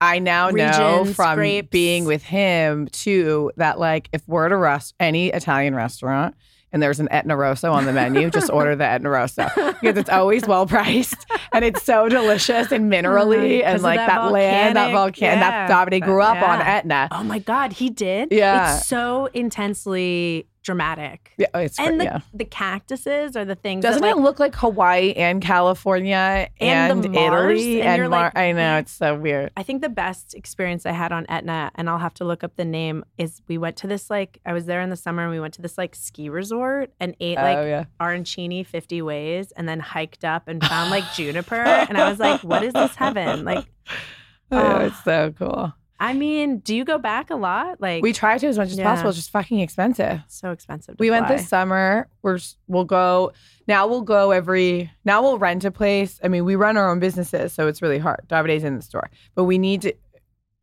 I 0.00 0.18
now 0.18 0.48
know 0.50 1.04
from 1.04 1.36
grapes. 1.36 1.68
being 1.70 2.04
with 2.06 2.22
him 2.22 2.88
too 2.88 3.52
that 3.56 3.78
like 3.78 4.08
if 4.12 4.26
we're 4.26 4.46
at 4.46 4.52
a 4.52 4.56
rest 4.56 4.94
any 4.98 5.28
Italian 5.28 5.74
restaurant 5.74 6.34
and 6.72 6.82
there's 6.82 7.00
an 7.00 7.08
Etna 7.10 7.36
Rosso 7.36 7.72
on 7.72 7.84
the 7.84 7.92
menu, 7.92 8.30
just 8.30 8.50
order 8.52 8.74
the 8.76 8.84
Etna 8.86 9.10
Rosso 9.10 9.44
because 9.80 9.96
it's 9.96 10.08
always 10.10 10.46
well 10.46 10.66
priced 10.66 11.26
and 11.52 11.64
it's 11.64 11.82
so 11.82 12.08
delicious 12.08 12.72
and 12.72 12.90
minerally 12.92 13.60
'cause 13.62 13.74
and 13.74 13.82
like 13.82 13.98
that 13.98 14.06
that, 14.08 14.32
land, 14.32 14.76
that 14.76 14.90
volcanic- 14.92 15.38
volcano, 15.38 15.40
that 15.40 15.68
yeah. 15.68 15.84
Davide 16.00 16.02
grew 16.02 16.22
up 16.22 16.40
on 16.42 16.60
Etna. 16.62 17.08
Oh 17.12 17.22
my 17.24 17.38
God, 17.40 17.72
he 17.74 17.90
did? 17.90 18.28
Yeah. 18.32 18.76
It's 18.78 18.86
so 18.86 19.28
intensely 19.34 20.46
dramatic. 20.62 21.32
Yeah, 21.38 21.46
it's 21.54 21.78
and 21.78 22.00
the, 22.00 22.04
yeah. 22.04 22.20
the 22.34 22.44
cactuses 22.44 23.36
are 23.36 23.44
the 23.44 23.54
things 23.54 23.82
Doesn't 23.82 24.02
that, 24.02 24.08
like, 24.08 24.16
it 24.16 24.20
look 24.22 24.38
like 24.38 24.54
Hawaii 24.56 25.12
and 25.14 25.40
California 25.42 26.48
And 26.60 26.92
and, 26.92 27.04
the 27.04 27.08
Mars, 27.08 27.58
Italy 27.58 27.82
and 27.82 28.02
and, 28.02 28.10
Mar- 28.10 28.20
like- 28.24 28.36
I 28.36 28.52
know 28.52 28.76
it's 28.78 28.92
so 28.92 29.14
weird. 29.14 29.50
I 29.56 29.62
think 29.62 29.82
the 29.82 29.88
best 29.88 30.34
experience 30.34 30.84
I 30.86 30.92
had 30.92 31.12
on 31.12 31.26
Etna, 31.28 31.70
and 31.74 31.88
I'll 31.88 31.98
have 31.98 32.14
to 32.14 32.24
look 32.24 32.44
up 32.44 32.56
the 32.56 32.64
name, 32.64 33.04
is 33.18 33.40
we 33.48 33.58
went 33.58 33.76
to 33.78 33.86
this 33.86 34.10
like 34.10 34.38
I 34.44 34.52
was 34.52 34.66
there 34.66 34.80
in 34.80 34.90
the 34.90 34.96
summer 34.96 35.22
and 35.22 35.30
we 35.30 35.40
went 35.40 35.54
to 35.54 35.62
this 35.62 35.78
like 35.78 35.94
ski 35.94 36.28
resort 36.28 36.92
and 37.00 37.14
ate 37.20 37.36
like 37.36 37.56
oh 37.58 37.64
yeah. 37.66 37.84
arancini 38.00 38.66
50 38.66 39.02
ways 39.02 39.52
and 39.56 39.68
then 39.68 39.80
hiked 39.80 40.24
up 40.24 40.46
and 40.48 40.62
found 40.64 40.90
like 40.90 41.04
juniper 41.14 41.54
and 41.54 41.96
I 41.96 42.08
was 42.10 42.18
like, 42.18 42.42
what 42.42 42.62
is 42.62 42.72
this 42.74 42.94
heaven? 42.96 43.44
Like 43.44 43.64
Oh, 44.52 44.58
Ah. 44.58 44.78
it's 44.80 45.04
so 45.04 45.32
cool. 45.38 45.72
I 46.00 46.14
mean, 46.14 46.58
do 46.60 46.74
you 46.74 46.84
go 46.84 46.96
back 46.98 47.28
a 47.30 47.36
lot? 47.36 47.80
Like 47.80 48.02
We 48.02 48.12
try 48.14 48.38
to 48.38 48.46
as 48.46 48.56
much 48.56 48.70
as 48.70 48.78
Yeah. 48.78 48.84
possible. 48.84 49.10
It's 49.10 49.18
just 49.18 49.30
fucking 49.30 49.60
expensive. 49.60 50.22
so 50.28 50.50
expensive. 50.50 50.96
We 50.98 51.10
went 51.10 51.28
this 51.28 51.46
summer. 51.46 52.08
We're 52.22 52.38
we'll 52.68 52.84
go 52.86 53.32
now. 53.68 53.86
We'll 53.86 54.00
go 54.02 54.30
every 54.30 54.90
now. 55.04 55.20
We'll 55.22 55.38
rent 55.38 55.64
a 55.66 55.70
place. 55.70 56.18
I 56.24 56.28
mean, 56.28 56.44
we 56.46 56.56
run 56.56 56.76
our 56.78 56.90
own 56.90 57.00
businesses, 57.00 57.52
so 57.52 57.68
it's 57.68 57.82
really 57.82 57.98
hard. 57.98 58.20
Davide's 58.28 58.64
in 58.64 58.76
the 58.76 58.82
store, 58.82 59.10
but 59.34 59.44
we 59.44 59.58
need 59.58 59.82
to, 59.82 59.92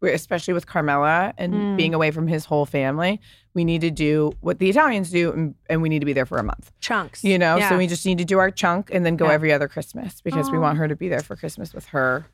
especially 0.01 0.53
with 0.55 0.65
Carmela 0.67 1.33
and 1.37 1.53
Mm. 1.53 1.77
being 1.77 1.93
away 1.93 2.11
from 2.11 2.27
his 2.27 2.45
whole 2.45 2.65
family. 2.65 3.19
We 3.53 3.63
need 3.63 3.81
to 3.81 3.89
do 3.91 4.33
what 4.41 4.59
the 4.59 4.69
Italians 4.69 5.09
do, 5.11 5.31
and, 5.31 5.55
and 5.69 5.81
we 5.81 5.89
need 5.89 5.99
to 5.99 6.05
be 6.05 6.13
there 6.13 6.25
for 6.27 6.37
a 6.37 6.43
month. 6.43 6.71
chunks. 6.79 7.23
You 7.23 7.37
know, 7.39 7.57
Yeah. 7.57 7.69
so 7.69 7.77
we 7.77 7.87
just 7.87 8.05
need 8.05 8.17
to 8.19 8.25
do 8.25 8.37
our 8.37 8.51
chunk 8.51 8.89
and 8.93 9.05
then 9.05 9.15
go 9.15 9.25
Yeah. 9.27 9.33
every 9.33 9.51
other 9.51 9.67
Christmas 9.67 10.21
because 10.21 10.49
we 10.51 10.59
want 10.59 10.77
her 10.77 10.87
to 10.87 10.95
be 10.95 11.09
there 11.09 11.21
for 11.21 11.35
Christmas 11.35 11.73
with 11.73 11.85
her. 11.87 12.25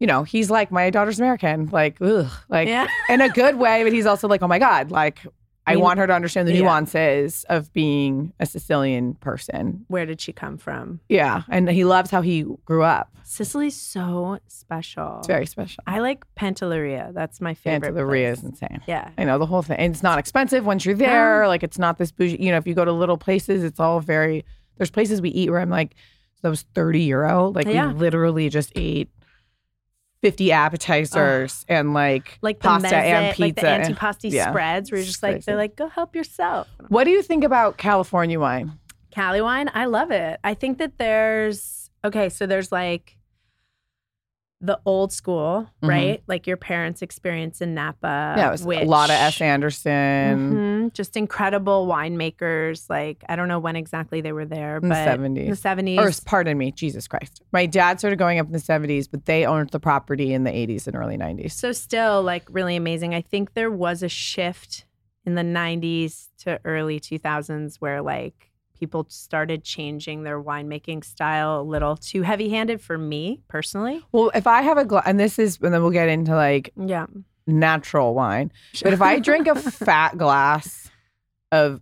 You 0.00 0.06
know, 0.06 0.22
he's 0.24 0.50
like 0.50 0.70
my 0.70 0.90
daughter's 0.90 1.18
American, 1.20 1.68
like 1.72 1.96
ugh, 2.00 2.30
like 2.48 2.68
yeah. 2.68 2.88
in 3.08 3.20
a 3.20 3.28
good 3.28 3.56
way, 3.56 3.82
but 3.84 3.92
he's 3.92 4.06
also 4.06 4.28
like, 4.28 4.42
oh 4.42 4.48
my 4.48 4.58
god, 4.58 4.90
like 4.90 5.20
I 5.66 5.76
want 5.76 5.98
her 5.98 6.06
to 6.06 6.12
understand 6.12 6.46
the 6.46 6.52
Yeah. 6.52 6.60
nuances 6.60 7.44
of 7.48 7.72
being 7.72 8.34
a 8.38 8.44
Sicilian 8.44 9.14
person. 9.14 9.86
Where 9.88 10.04
did 10.04 10.20
she 10.20 10.32
come 10.32 10.58
from? 10.58 11.00
Yeah, 11.08 11.42
and 11.48 11.70
he 11.70 11.84
loves 11.84 12.10
how 12.10 12.20
he 12.20 12.44
grew 12.66 12.82
up. 12.82 13.10
Sicily's 13.22 13.74
so 13.74 14.38
special. 14.46 15.18
It's 15.18 15.26
very 15.26 15.46
special. 15.46 15.82
I 15.86 16.00
like 16.00 16.24
Pantelleria. 16.36 17.14
That's 17.14 17.40
my 17.40 17.54
favorite. 17.54 17.94
Pantelleria 17.94 18.26
place. 18.34 18.38
is 18.38 18.44
insane. 18.44 18.82
Yeah. 18.86 19.10
I 19.16 19.24
know 19.24 19.38
the 19.38 19.46
whole 19.46 19.62
thing. 19.62 19.78
And 19.78 19.94
it's 19.94 20.02
not 20.02 20.18
expensive 20.18 20.66
once 20.66 20.84
you're 20.84 20.94
there. 20.94 21.48
Like 21.48 21.62
it's 21.62 21.78
not 21.78 21.96
this 21.96 22.12
bougie. 22.12 22.36
You 22.38 22.50
know, 22.50 22.58
if 22.58 22.66
you 22.66 22.74
go 22.74 22.84
to 22.84 22.92
little 22.92 23.16
places, 23.16 23.64
it's 23.64 23.80
all 23.80 24.00
very. 24.00 24.44
There's 24.76 24.90
places 24.90 25.22
we 25.22 25.30
eat 25.30 25.48
where 25.50 25.60
I'm 25.60 25.70
like, 25.70 25.94
that 26.42 26.50
was 26.50 26.62
30 26.74 27.00
euro. 27.04 27.48
Like 27.48 27.66
Yeah. 27.66 27.88
we 27.88 27.94
literally 27.94 28.50
just 28.50 28.70
ate 28.76 29.08
50 30.24 30.52
appetizers 30.52 31.66
and 31.68 31.92
like, 31.92 32.38
Like 32.40 32.58
the 32.60 32.68
pasta 32.68 32.96
and 32.96 33.26
mezze, 33.34 33.38
like 33.40 33.54
the 33.56 33.60
pizza. 33.60 33.68
and- 33.68 33.94
antipasti 33.96 34.30
yeah. 34.32 34.48
spreads 34.50 34.90
where 34.90 34.96
you're 34.98 35.02
It's 35.02 35.10
just 35.10 35.22
like 35.22 35.32
crazy. 35.34 35.44
they're 35.44 35.56
like, 35.56 35.76
go 35.76 35.86
help 35.88 36.16
yourself. 36.16 36.66
what 36.88 37.04
do 37.04 37.10
you 37.10 37.20
think 37.22 37.44
about 37.44 37.76
California 37.76 38.40
wine? 38.40 38.72
Cali 39.10 39.42
wine, 39.42 39.70
I 39.74 39.84
love 39.84 40.10
it. 40.10 40.40
I 40.42 40.54
think 40.54 40.78
that 40.78 40.96
there's 40.96 41.90
okay, 42.04 42.30
so 42.30 42.46
there's 42.46 42.72
like 42.72 43.18
the 44.66 44.80
old 44.86 45.12
school, 45.12 45.68
Mhm. 45.82 45.88
right? 45.88 46.22
Like 46.26 46.46
your 46.46 46.56
parents' 46.56 47.02
experience 47.02 47.60
in 47.60 47.74
Napa. 47.74 48.34
yeah, 48.38 48.48
it 48.48 48.52
was 48.52 48.64
which, 48.64 48.80
a 48.80 48.84
lot 48.86 49.10
of 49.10 49.16
S. 49.16 49.40
Anderson 49.42 49.90
Mhm, 50.88 50.92
just 50.94 51.16
incredible 51.18 51.86
winemakers. 51.86 52.88
Like 52.88 53.22
I 53.28 53.36
don't 53.36 53.48
know 53.48 53.58
when 53.58 53.76
exactly 53.76 54.22
they 54.22 54.32
were 54.32 54.46
there, 54.46 54.76
in 54.78 54.84
the 54.84 54.88
but 54.88 55.04
70s. 55.04 55.50
the 55.50 55.56
seventies. 55.56 55.98
or 56.00 56.24
pardon 56.24 56.56
me, 56.56 56.72
Jesus 56.72 57.06
Christ. 57.06 57.42
My 57.52 57.66
dad 57.66 57.98
started 57.98 58.16
going 58.18 58.38
up 58.38 58.46
in 58.46 58.52
the 58.52 58.58
70s, 58.58 59.06
but 59.06 59.26
they 59.26 59.44
owned 59.44 59.68
the 59.70 59.80
property 59.80 60.32
in 60.32 60.44
the 60.44 60.50
80s 60.50 60.86
and 60.86 60.96
early 60.96 61.18
90s. 61.18 61.52
So 61.52 61.72
still 61.72 62.22
like 62.22 62.44
really 62.50 62.76
amazing. 62.76 63.14
I 63.14 63.20
think 63.20 63.52
there 63.52 63.70
was 63.70 64.02
a 64.02 64.08
shift 64.08 64.86
in 65.26 65.34
the 65.34 65.42
90s 65.42 66.28
to 66.38 66.58
early 66.64 67.00
2000s 67.00 67.76
where 67.80 68.00
like 68.00 68.50
people 68.78 69.06
started 69.08 69.64
changing 69.64 70.22
their 70.24 70.42
winemaking 70.42 71.04
style 71.04 71.60
a 71.60 71.62
little 71.62 71.96
too 71.96 72.22
heavy-handed 72.22 72.80
for 72.80 72.98
me 72.98 73.40
personally. 73.48 74.02
Well, 74.12 74.30
if 74.34 74.46
I 74.46 74.62
have 74.62 74.78
a 74.78 74.84
glass, 74.84 75.04
and 75.06 75.18
this 75.18 75.38
is, 75.38 75.58
and 75.62 75.72
then 75.72 75.80
we'll 75.82 75.90
get 75.90 76.08
into 76.08 76.34
like 76.34 76.72
Yeah. 76.76 77.06
natural 77.46 78.14
wine. 78.14 78.52
But 78.82 78.92
if 78.92 79.00
I 79.02 79.18
drink 79.18 79.46
a 79.46 79.54
fat 79.70 80.18
glass 80.18 80.90
of 81.52 81.80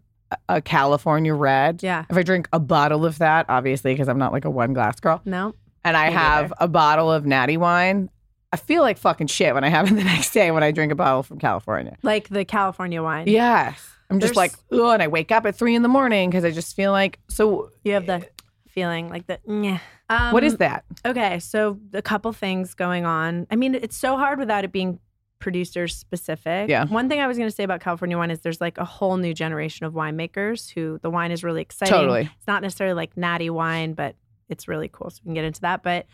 a- 0.48 0.60
California 0.62 1.34
red, 1.34 1.82
Yeah. 1.82 2.04
if 2.10 2.16
I 2.16 2.22
drink 2.22 2.48
a 2.52 2.60
bottle 2.60 3.04
of 3.06 3.18
that, 3.18 3.46
obviously, 3.48 3.94
because 3.94 4.08
I'm 4.08 4.18
not 4.18 4.32
like 4.32 4.44
a 4.44 4.50
one 4.50 4.72
glass 4.72 5.00
girl, 5.00 5.20
No. 5.24 5.54
and 5.84 5.96
I 5.96 6.10
have 6.10 6.44
neither. 6.50 6.54
a 6.60 6.68
bottle 6.68 7.10
of 7.12 7.24
natty 7.26 7.56
wine, 7.56 8.10
I 8.52 8.58
feel 8.58 8.82
like 8.82 8.98
fucking 8.98 9.28
shit 9.28 9.54
when 9.54 9.64
I 9.64 9.68
have 9.70 9.90
it 9.90 9.94
the 9.94 10.04
next 10.04 10.32
day 10.32 10.50
when 10.50 10.62
I 10.62 10.72
drink 10.72 10.92
a 10.92 10.94
bottle 10.94 11.22
from 11.22 11.38
California. 11.38 11.96
Like 12.02 12.28
the 12.28 12.44
California 12.44 13.02
wine. 13.02 13.26
Yes. 13.28 13.88
I'm 14.10 14.20
just 14.20 14.34
There's- 14.34 14.36
like, 14.36 14.52
oh, 14.70 14.90
and 14.90 15.02
I 15.02 15.08
wake 15.08 15.32
up 15.32 15.46
at 15.46 15.56
three 15.56 15.74
in 15.74 15.82
the 15.82 15.88
morning 15.88 16.30
because 16.30 16.44
I 16.44 16.50
just 16.50 16.76
feel 16.76 16.92
like, 16.92 17.18
so 17.28 17.70
You 17.84 17.94
have 17.94 18.06
the 18.06 18.26
feeling 18.68 19.08
like 19.08 19.26
the 19.26 19.38
yeah. 19.46 19.78
Um, 20.08 20.32
what 20.32 20.44
is 20.44 20.58
that? 20.58 20.84
Okay, 21.06 21.38
so 21.38 21.78
a 21.94 22.02
couple 22.02 22.32
things 22.32 22.74
going 22.74 23.06
on. 23.06 23.46
I 23.50 23.56
mean, 23.56 23.74
it's 23.74 23.96
so 23.96 24.16
hard 24.16 24.38
without 24.38 24.64
it 24.64 24.72
being 24.72 24.98
producer 25.38 25.88
specific. 25.88 26.68
Yeah. 26.68 26.84
One 26.86 27.08
thing 27.08 27.20
I 27.20 27.26
was 27.26 27.36
going 27.36 27.48
to 27.48 27.54
say 27.54 27.64
about 27.64 27.80
California 27.80 28.16
wine 28.16 28.30
is 28.30 28.40
there's 28.40 28.60
like 28.60 28.78
a 28.78 28.84
whole 28.84 29.16
new 29.16 29.34
generation 29.34 29.86
of 29.86 29.92
winemakers 29.92 30.70
who 30.70 30.98
the 31.02 31.10
wine 31.10 31.32
is 31.32 31.42
really 31.42 31.62
exciting. 31.62 31.92
Totally. 31.92 32.20
It's 32.22 32.46
not 32.46 32.62
necessarily 32.62 32.94
like 32.94 33.16
natty 33.16 33.50
wine, 33.50 33.94
but 33.94 34.14
it's 34.48 34.68
really 34.68 34.88
cool. 34.88 35.10
So 35.10 35.20
we 35.24 35.28
can 35.28 35.34
get 35.34 35.44
into 35.44 35.62
that. 35.62 35.82
But 35.82 36.06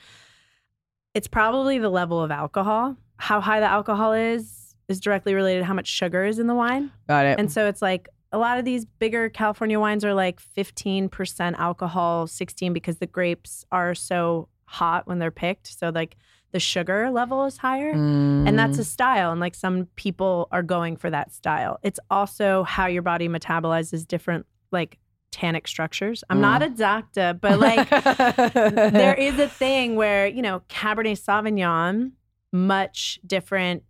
it's 1.15 1.29
probably 1.29 1.79
the 1.79 1.91
level 1.91 2.23
of 2.23 2.31
alcohol. 2.31 2.97
How 3.17 3.41
high 3.41 3.61
the 3.61 3.67
alcohol 3.67 4.13
is 4.13 4.58
is 4.89 5.01
directly 5.01 5.35
related 5.35 5.61
to 5.61 5.65
how 5.65 5.75
much 5.75 5.87
sugar 5.87 6.25
is 6.25 6.39
in 6.39 6.47
the 6.47 6.55
wine. 6.55 6.91
Got 7.07 7.27
it. 7.27 7.39
And 7.39 7.53
so 7.53 7.67
it's 7.67 7.83
like 7.83 8.09
a 8.33 8.39
lot 8.39 8.59
of 8.59 8.65
these 8.65 8.85
bigger 8.85 9.29
California 9.29 9.79
wines 9.79 10.05
are 10.05 10.15
like 10.15 10.41
15% 10.57 11.55
alcohol, 11.59 12.27
16 12.27 12.73
because 12.73 12.99
the 12.99 13.07
grapes 13.07 13.65
are 13.71 13.95
so 13.95 14.49
hot 14.65 15.07
when 15.07 15.19
they're 15.19 15.31
picked. 15.31 15.67
So 15.67 15.91
like 15.91 16.17
the 16.53 16.61
sugar 16.61 17.11
level 17.11 17.45
is 17.45 17.59
higher. 17.59 17.91
And 17.91 18.59
that's 18.59 18.79
Mm. 18.79 18.81
a 18.81 18.85
style. 18.85 19.31
And 19.33 19.41
like 19.41 19.55
some 19.55 19.87
people 19.97 20.49
are 20.51 20.63
going 20.63 20.97
for 20.97 21.11
that 21.11 21.33
style. 21.33 21.79
It's 21.83 22.01
also 22.11 22.63
how 22.65 22.87
your 22.87 23.03
body 23.03 23.29
metabolizes 23.29 24.07
different 24.07 24.47
like 24.71 24.99
tannic 25.31 25.69
structures. 25.69 26.25
I'm 26.31 26.41
not 26.41 26.63
a 26.63 26.71
doctor, 26.71 27.37
but 27.39 27.59
like 27.59 27.89
there 27.91 29.15
is 29.19 29.39
a 29.39 29.49
thing 29.49 29.97
where, 29.97 30.27
you 30.27 30.41
know, 30.41 30.63
Cabernet 30.71 31.19
Sauvignon, 31.23 32.13
much 32.53 33.21
different 33.27 33.83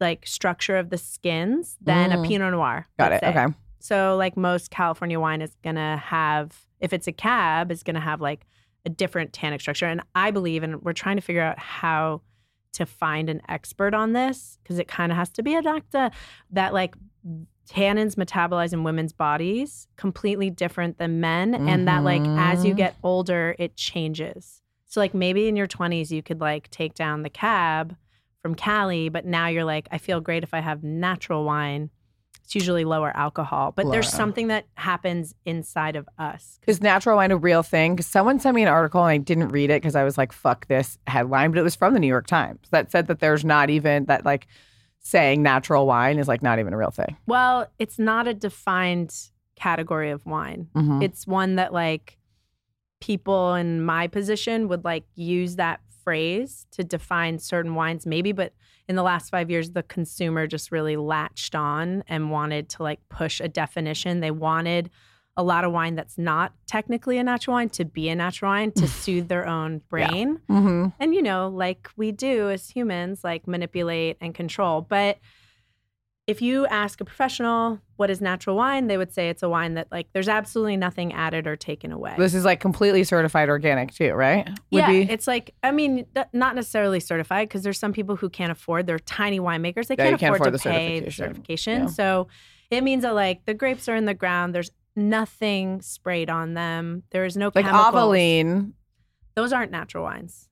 like 0.00 0.26
structure 0.26 0.76
of 0.76 0.90
the 0.90 0.98
skins 0.98 1.76
than 1.80 2.12
a 2.12 2.16
Mm. 2.18 2.26
Pinot 2.26 2.52
Noir. 2.52 2.86
Got 2.98 3.12
it. 3.12 3.20
say. 3.20 3.28
Okay. 3.30 3.46
So 3.80 4.16
like 4.16 4.36
most 4.36 4.70
California 4.70 5.18
wine 5.20 5.42
is 5.42 5.54
gonna 5.62 5.96
have, 5.98 6.66
if 6.80 6.92
it's 6.92 7.06
a 7.06 7.12
cab, 7.12 7.70
is 7.70 7.82
gonna 7.82 8.00
have 8.00 8.20
like 8.20 8.46
a 8.86 8.90
different 8.90 9.32
tannic 9.32 9.60
structure. 9.60 9.86
And 9.86 10.02
I 10.14 10.30
believe, 10.30 10.62
and 10.62 10.82
we're 10.82 10.92
trying 10.94 11.16
to 11.16 11.22
figure 11.22 11.42
out 11.42 11.58
how 11.58 12.22
to 12.72 12.86
find 12.86 13.28
an 13.28 13.42
expert 13.48 13.94
on 13.94 14.12
this 14.12 14.58
because 14.62 14.78
it 14.78 14.86
kind 14.88 15.10
of 15.12 15.18
has 15.18 15.28
to 15.30 15.42
be 15.42 15.54
a 15.54 15.62
doctor 15.62 16.10
that 16.50 16.72
like 16.72 16.94
tannins 17.68 18.14
metabolize 18.16 18.72
in 18.72 18.82
women's 18.84 19.12
bodies 19.12 19.86
completely 19.96 20.50
different 20.50 20.98
than 20.98 21.20
men 21.20 21.54
and 21.54 21.86
that 21.86 22.02
like 22.04 22.22
as 22.36 22.64
you 22.64 22.72
Mhm. 22.74 22.78
get 22.78 22.96
older 23.02 23.54
it 23.58 23.76
changes 23.76 24.62
so 24.86 24.98
like 25.00 25.14
maybe 25.14 25.46
in 25.46 25.54
your 25.56 25.68
20s 25.68 26.10
you 26.10 26.22
could 26.22 26.40
like 26.40 26.68
take 26.70 26.94
down 26.94 27.22
the 27.22 27.30
cab 27.30 27.96
from 28.42 28.54
cali 28.54 29.08
but 29.08 29.24
now 29.24 29.46
you're 29.48 29.64
like 29.64 29.86
i 29.90 29.98
feel 29.98 30.20
great 30.20 30.42
if 30.42 30.54
i 30.54 30.60
have 30.60 30.82
natural 30.82 31.44
wine 31.44 31.90
it's 32.42 32.54
usually 32.54 32.84
lower 32.84 33.14
alcohol 33.16 33.72
but 33.76 33.90
there's 33.92 34.08
something 34.08 34.48
that 34.48 34.66
happens 34.74 35.34
inside 35.44 35.94
of 35.94 36.08
us 36.18 36.58
Is 36.66 36.80
natural 36.80 37.16
wine 37.16 37.30
a 37.30 37.36
real 37.36 37.62
thing? 37.62 37.94
Because 37.94 38.06
someone 38.06 38.40
sent 38.40 38.56
me 38.56 38.62
an 38.62 38.68
article 38.68 39.02
and 39.04 39.10
I 39.10 39.18
didn't 39.18 39.48
read 39.50 39.70
it 39.70 39.80
because 39.80 39.94
I 39.94 40.02
was 40.02 40.18
like, 40.18 40.32
fuck 40.32 40.66
this 40.66 40.98
headline, 41.06 41.52
but 41.52 41.60
it 41.60 41.62
was 41.62 41.76
from 41.76 41.94
the 41.94 42.00
New 42.00 42.08
York 42.08 42.26
Times 42.26 42.66
that 42.72 42.90
said 42.90 43.06
that 43.06 43.20
there's 43.20 43.44
not 43.44 43.70
even 43.70 44.06
that 44.06 44.24
like 44.24 44.48
saying 44.98 45.42
natural 45.44 45.86
wine 45.86 46.18
is 46.18 46.26
like 46.26 46.42
not 46.42 46.58
even 46.58 46.72
a 46.72 46.76
real 46.76 46.90
thing. 46.90 47.16
well 47.28 47.68
it's 47.78 48.00
not 48.00 48.26
a 48.26 48.34
defined 48.34 49.14
category 49.54 50.10
of 50.10 50.26
wine 50.26 50.66
Mhm. 50.74 51.04
it's 51.04 51.28
one 51.28 51.54
that 51.54 51.72
like 51.72 52.18
people 53.00 53.54
in 53.54 53.84
my 53.84 54.08
position 54.08 54.66
would 54.68 54.84
like 54.84 55.04
use 55.14 55.56
that 55.56 55.80
phrase 56.10 56.66
to 56.72 56.82
define 56.82 57.38
certain 57.38 57.74
wines 57.74 58.04
maybe 58.04 58.32
but 58.32 58.52
in 58.88 58.96
the 58.96 59.02
last 59.02 59.30
5 59.30 59.48
years 59.48 59.70
the 59.70 59.84
consumer 59.84 60.48
just 60.48 60.72
really 60.72 60.96
latched 60.96 61.54
on 61.54 62.02
and 62.08 62.32
wanted 62.32 62.68
to 62.70 62.82
like 62.82 62.98
push 63.08 63.40
a 63.40 63.46
definition. 63.46 64.18
They 64.18 64.32
wanted 64.32 64.90
a 65.36 65.44
lot 65.44 65.64
of 65.64 65.70
wine 65.72 65.94
that's 65.94 66.18
not 66.18 66.52
technically 66.66 67.16
a 67.18 67.22
natural 67.22 67.54
wine 67.54 67.68
to 67.70 67.84
be 67.84 68.08
a 68.08 68.16
natural 68.16 68.50
wine 68.50 68.72
to 68.72 68.88
soothe 69.02 69.28
their 69.28 69.46
own 69.46 69.80
brain. 69.88 70.40
Mm-hmm. 70.50 70.86
and 70.98 71.14
you 71.14 71.22
know 71.22 71.48
like 71.48 71.88
we 71.96 72.10
do 72.10 72.50
as 72.50 72.68
humans 72.68 73.22
like 73.22 73.46
manipulate 73.46 74.16
and 74.20 74.34
control. 74.34 74.80
But 74.80 75.18
if 76.26 76.40
you 76.40 76.66
ask 76.66 77.00
a 77.00 77.04
professional 77.04 77.80
what 77.96 78.08
is 78.10 78.20
natural 78.20 78.54
wine 78.56 78.86
they 78.86 78.96
would 78.96 79.12
say 79.12 79.28
it's 79.28 79.42
a 79.42 79.48
wine 79.48 79.74
that 79.74 79.88
like 79.90 80.06
there's 80.12 80.28
absolutely 80.28 80.76
nothing 80.76 81.12
added 81.12 81.46
or 81.46 81.56
taken 81.56 81.90
away 81.92 82.14
This 82.18 82.34
is 82.34 82.44
like 82.44 82.60
completely 82.60 83.02
certified 83.04 83.48
organic 83.48 83.92
too, 83.92 84.12
right? 84.12 84.46
Would 84.70 84.78
yeah 84.78 84.88
be 84.90 85.02
it's 85.02 85.26
like 85.26 85.54
i 85.62 85.70
mean 85.72 86.06
th- 86.14 86.26
not 86.32 86.54
necessarily 86.54 87.00
certified 87.00 87.48
because 87.48 87.62
there's 87.62 87.78
some 87.78 87.92
people 87.92 88.16
who 88.16 88.28
can't 88.30 88.52
afford 88.52 88.86
they're 88.86 88.98
tiny 88.98 89.40
winemakers 89.40 89.86
they 89.88 89.94
Yeah, 89.98 90.04
can't, 90.04 90.12
you 90.12 90.18
can't 90.18 90.34
afford, 90.36 90.54
afford 90.54 90.60
to 90.62 90.68
the 90.68 90.70
pay 90.70 91.00
the 91.00 91.10
certification. 91.10 91.24
certification 91.24 91.80
Yeah. 91.82 91.86
so 91.88 92.28
it 92.70 92.82
means 92.84 93.02
that 93.02 93.14
like 93.14 93.44
the 93.46 93.54
grapes 93.54 93.88
are 93.88 93.96
in 93.96 94.04
the 94.04 94.14
ground 94.14 94.54
there's 94.54 94.70
nothing 94.96 95.80
sprayed 95.82 96.30
on 96.30 96.54
them 96.54 97.02
there 97.10 97.24
is 97.24 97.36
no 97.36 97.50
like 97.54 97.64
chemicals. 97.64 97.88
Avaline. 97.88 98.72
those 99.34 99.52
aren't 99.52 99.72
natural 99.72 100.04
wines. 100.04 100.48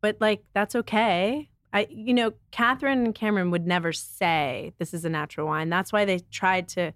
But 0.00 0.18
like 0.20 0.42
that's 0.52 0.74
okay. 0.74 1.48
I 1.74 1.86
you 1.90 2.14
know, 2.14 2.32
Catherine 2.52 3.04
and 3.04 3.14
Cameron 3.14 3.50
would 3.50 3.66
never 3.66 3.92
say 3.92 4.72
this 4.78 4.94
is 4.94 5.04
a 5.04 5.10
natural 5.10 5.46
wine. 5.48 5.68
That's 5.68 5.92
why 5.92 6.04
they 6.06 6.20
tried 6.30 6.68
to 6.68 6.92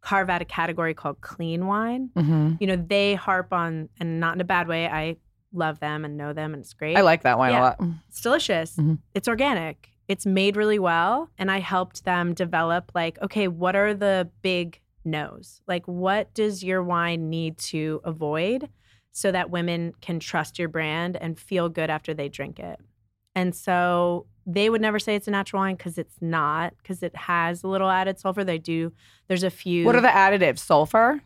carve 0.00 0.30
out 0.30 0.40
a 0.42 0.44
category 0.44 0.94
called 0.94 1.20
clean 1.20 1.66
wine. 1.66 2.10
Mm-hmm. 2.14 2.54
You 2.60 2.66
know, 2.68 2.76
they 2.76 3.14
harp 3.16 3.52
on 3.52 3.88
and 3.98 4.20
not 4.20 4.34
in 4.36 4.40
a 4.40 4.44
bad 4.44 4.68
way. 4.68 4.86
I 4.86 5.16
love 5.52 5.80
them 5.80 6.04
and 6.04 6.16
know 6.16 6.32
them 6.32 6.52
and 6.54 6.62
it's 6.62 6.74
great. 6.74 6.96
I 6.96 7.00
like 7.00 7.22
that 7.22 7.38
wine 7.38 7.52
Yeah. 7.52 7.60
a 7.60 7.62
lot. 7.62 7.80
It's 8.08 8.20
delicious. 8.20 8.76
Mhm. 8.76 8.98
It's 9.14 9.26
organic. 9.26 9.88
It's 10.06 10.24
made 10.24 10.56
really 10.56 10.78
well. 10.78 11.30
And 11.38 11.50
I 11.50 11.58
helped 11.60 12.04
them 12.04 12.32
develop, 12.34 12.92
like, 12.94 13.20
okay, 13.22 13.48
what 13.48 13.74
are 13.76 13.92
the 13.94 14.30
big 14.42 14.80
no's? 15.04 15.60
Like, 15.66 15.86
what 15.86 16.32
does 16.34 16.62
your 16.62 16.82
wine 16.82 17.28
need 17.28 17.58
to 17.58 18.00
avoid 18.04 18.68
so 19.10 19.32
that 19.32 19.50
women 19.50 19.94
can 20.00 20.20
trust 20.20 20.58
your 20.58 20.68
brand 20.68 21.16
and 21.16 21.38
feel 21.38 21.68
good 21.68 21.90
after 21.90 22.14
they 22.14 22.28
drink 22.28 22.58
it? 22.60 22.78
And 23.38 23.54
so 23.54 24.26
they 24.46 24.68
would 24.68 24.80
never 24.80 24.98
say 24.98 25.14
it's 25.14 25.28
a 25.28 25.30
natural 25.30 25.60
wine 25.60 25.76
because 25.76 25.96
it's 25.96 26.16
not, 26.20 26.74
because 26.78 27.04
it 27.04 27.14
has 27.14 27.62
a 27.62 27.68
little 27.68 27.88
added 27.88 28.18
sulfur. 28.18 28.42
They 28.42 28.58
do, 28.58 28.92
there's 29.28 29.44
a 29.44 29.50
few. 29.50 29.84
What 29.84 29.94
are 29.94 30.00
the 30.00 30.08
additives? 30.08 30.58
Sulfur? 30.58 31.22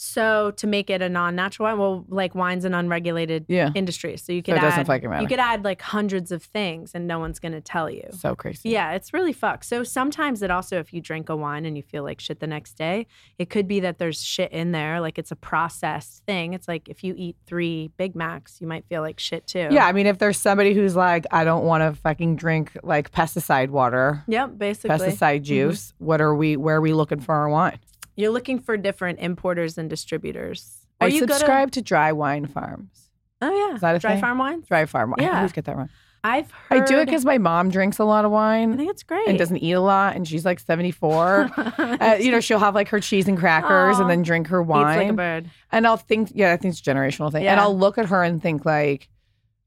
So 0.00 0.52
to 0.52 0.68
make 0.68 0.90
it 0.90 1.02
a 1.02 1.08
non-natural 1.08 1.64
wine, 1.66 1.76
well, 1.76 2.04
like 2.08 2.32
wine's 2.32 2.64
an 2.64 2.72
unregulated 2.72 3.46
Yeah. 3.48 3.72
industry, 3.74 4.16
so 4.16 4.32
you 4.32 4.42
So 4.46 4.52
could 4.52 4.60
doesn't 4.60 4.88
add 4.88 5.20
you 5.20 5.26
could 5.26 5.40
add 5.40 5.64
like 5.64 5.82
hundreds 5.82 6.30
of 6.30 6.40
things, 6.40 6.92
and 6.94 7.08
no 7.08 7.18
one's 7.18 7.40
gonna 7.40 7.60
tell 7.60 7.90
you. 7.90 8.04
So 8.12 8.36
crazy. 8.36 8.68
Yeah, 8.68 8.92
it's 8.92 9.12
really 9.12 9.32
fucked. 9.32 9.64
So 9.64 9.82
sometimes 9.82 10.40
it 10.40 10.52
also, 10.52 10.78
if 10.78 10.92
you 10.92 11.00
drink 11.00 11.28
a 11.28 11.34
wine 11.34 11.66
and 11.66 11.76
you 11.76 11.82
feel 11.82 12.04
like 12.04 12.20
shit 12.20 12.38
the 12.38 12.46
next 12.46 12.74
day, 12.74 13.08
it 13.40 13.50
could 13.50 13.66
be 13.66 13.80
that 13.80 13.98
there's 13.98 14.22
shit 14.22 14.52
in 14.52 14.70
there, 14.70 15.00
like 15.00 15.18
it's 15.18 15.32
a 15.32 15.36
processed 15.36 16.22
thing. 16.26 16.54
It's 16.54 16.68
like 16.68 16.88
if 16.88 17.02
you 17.02 17.14
eat 17.16 17.34
three 17.44 17.90
Big 17.96 18.14
Macs, 18.14 18.60
you 18.60 18.68
might 18.68 18.84
feel 18.86 19.02
like 19.02 19.18
shit 19.18 19.48
too. 19.48 19.66
Yeah, 19.72 19.84
I 19.84 19.90
mean, 19.90 20.06
if 20.06 20.18
there's 20.18 20.38
somebody 20.38 20.74
who's 20.74 20.94
like, 20.94 21.26
I 21.32 21.42
don't 21.42 21.64
want 21.64 21.82
to 21.82 22.00
fucking 22.00 22.36
drink 22.36 22.70
like 22.84 23.10
pesticide 23.10 23.70
water, 23.70 24.22
Yep. 24.28 24.58
Basically, 24.58 24.96
pesticide 24.96 25.38
mm-hmm. 25.38 25.42
juice, 25.42 25.92
what 25.98 26.20
are 26.20 26.36
we? 26.36 26.56
Where 26.56 26.76
are 26.76 26.80
we 26.80 26.92
looking 26.92 27.18
for 27.18 27.34
our 27.34 27.48
wine? 27.48 27.80
You're 28.18 28.30
looking 28.32 28.58
for 28.58 28.76
different 28.76 29.20
importers 29.20 29.78
and 29.78 29.88
distributors. 29.88 30.78
Or 31.00 31.06
I 31.06 31.08
you 31.08 31.20
go 31.20 31.26
to- 31.26 31.32
subscribe 31.34 31.70
to 31.72 31.82
Dry 31.82 32.12
Wine 32.12 32.46
Farms. 32.46 33.08
oh 33.40 33.50
yeah, 33.68 33.74
Is 33.76 33.80
that 33.80 33.94
a 33.94 33.98
dry 34.00 34.12
thing? 34.12 34.20
farm 34.20 34.38
wine. 34.38 34.62
Dry 34.66 34.84
Farm. 34.86 35.10
wine. 35.10 35.18
Yeah. 35.26 35.34
I 35.34 35.36
always 35.38 35.52
get 35.52 35.64
that 35.66 35.76
wrong. 35.76 35.88
I've 36.24 36.50
heard. 36.50 36.82
I 36.82 36.84
do 36.84 36.98
it 36.98 37.04
because 37.06 37.24
my 37.24 37.38
mom 37.38 37.70
drinks 37.70 38.00
a 38.00 38.04
lot 38.04 38.24
of 38.24 38.32
wine. 38.32 38.72
I 38.72 38.76
think 38.76 38.90
it's 38.90 39.04
great. 39.04 39.28
and 39.28 39.38
doesn't 39.38 39.58
eat 39.58 39.70
a 39.72 39.80
lot, 39.80 40.16
and 40.16 40.26
she's 40.26 40.44
like 40.44 40.58
74. 40.58 41.48
uh, 41.56 42.16
you 42.20 42.32
know, 42.32 42.40
she'll 42.40 42.58
have 42.58 42.74
like 42.74 42.88
her 42.88 42.98
cheese 42.98 43.28
and 43.28 43.38
crackers 43.38 43.96
Aw. 43.98 44.00
and 44.00 44.10
then 44.10 44.22
drink 44.22 44.48
her 44.48 44.60
Eats 44.62 44.68
like 44.68 44.96
a 44.96 45.04
wine. 45.06 45.14
bird. 45.16 45.50
and 45.70 45.86
I'll 45.86 45.96
think, 45.96 46.32
yeah, 46.34 46.52
I 46.52 46.56
think 46.56 46.72
it's 46.72 46.80
a 46.80 46.90
generational 46.90 47.30
thing. 47.30 47.46
And 47.46 47.60
I'll 47.60 47.78
look 47.78 47.98
at 47.98 48.06
her 48.06 48.24
and 48.24 48.42
think 48.42 48.64
like, 48.66 49.08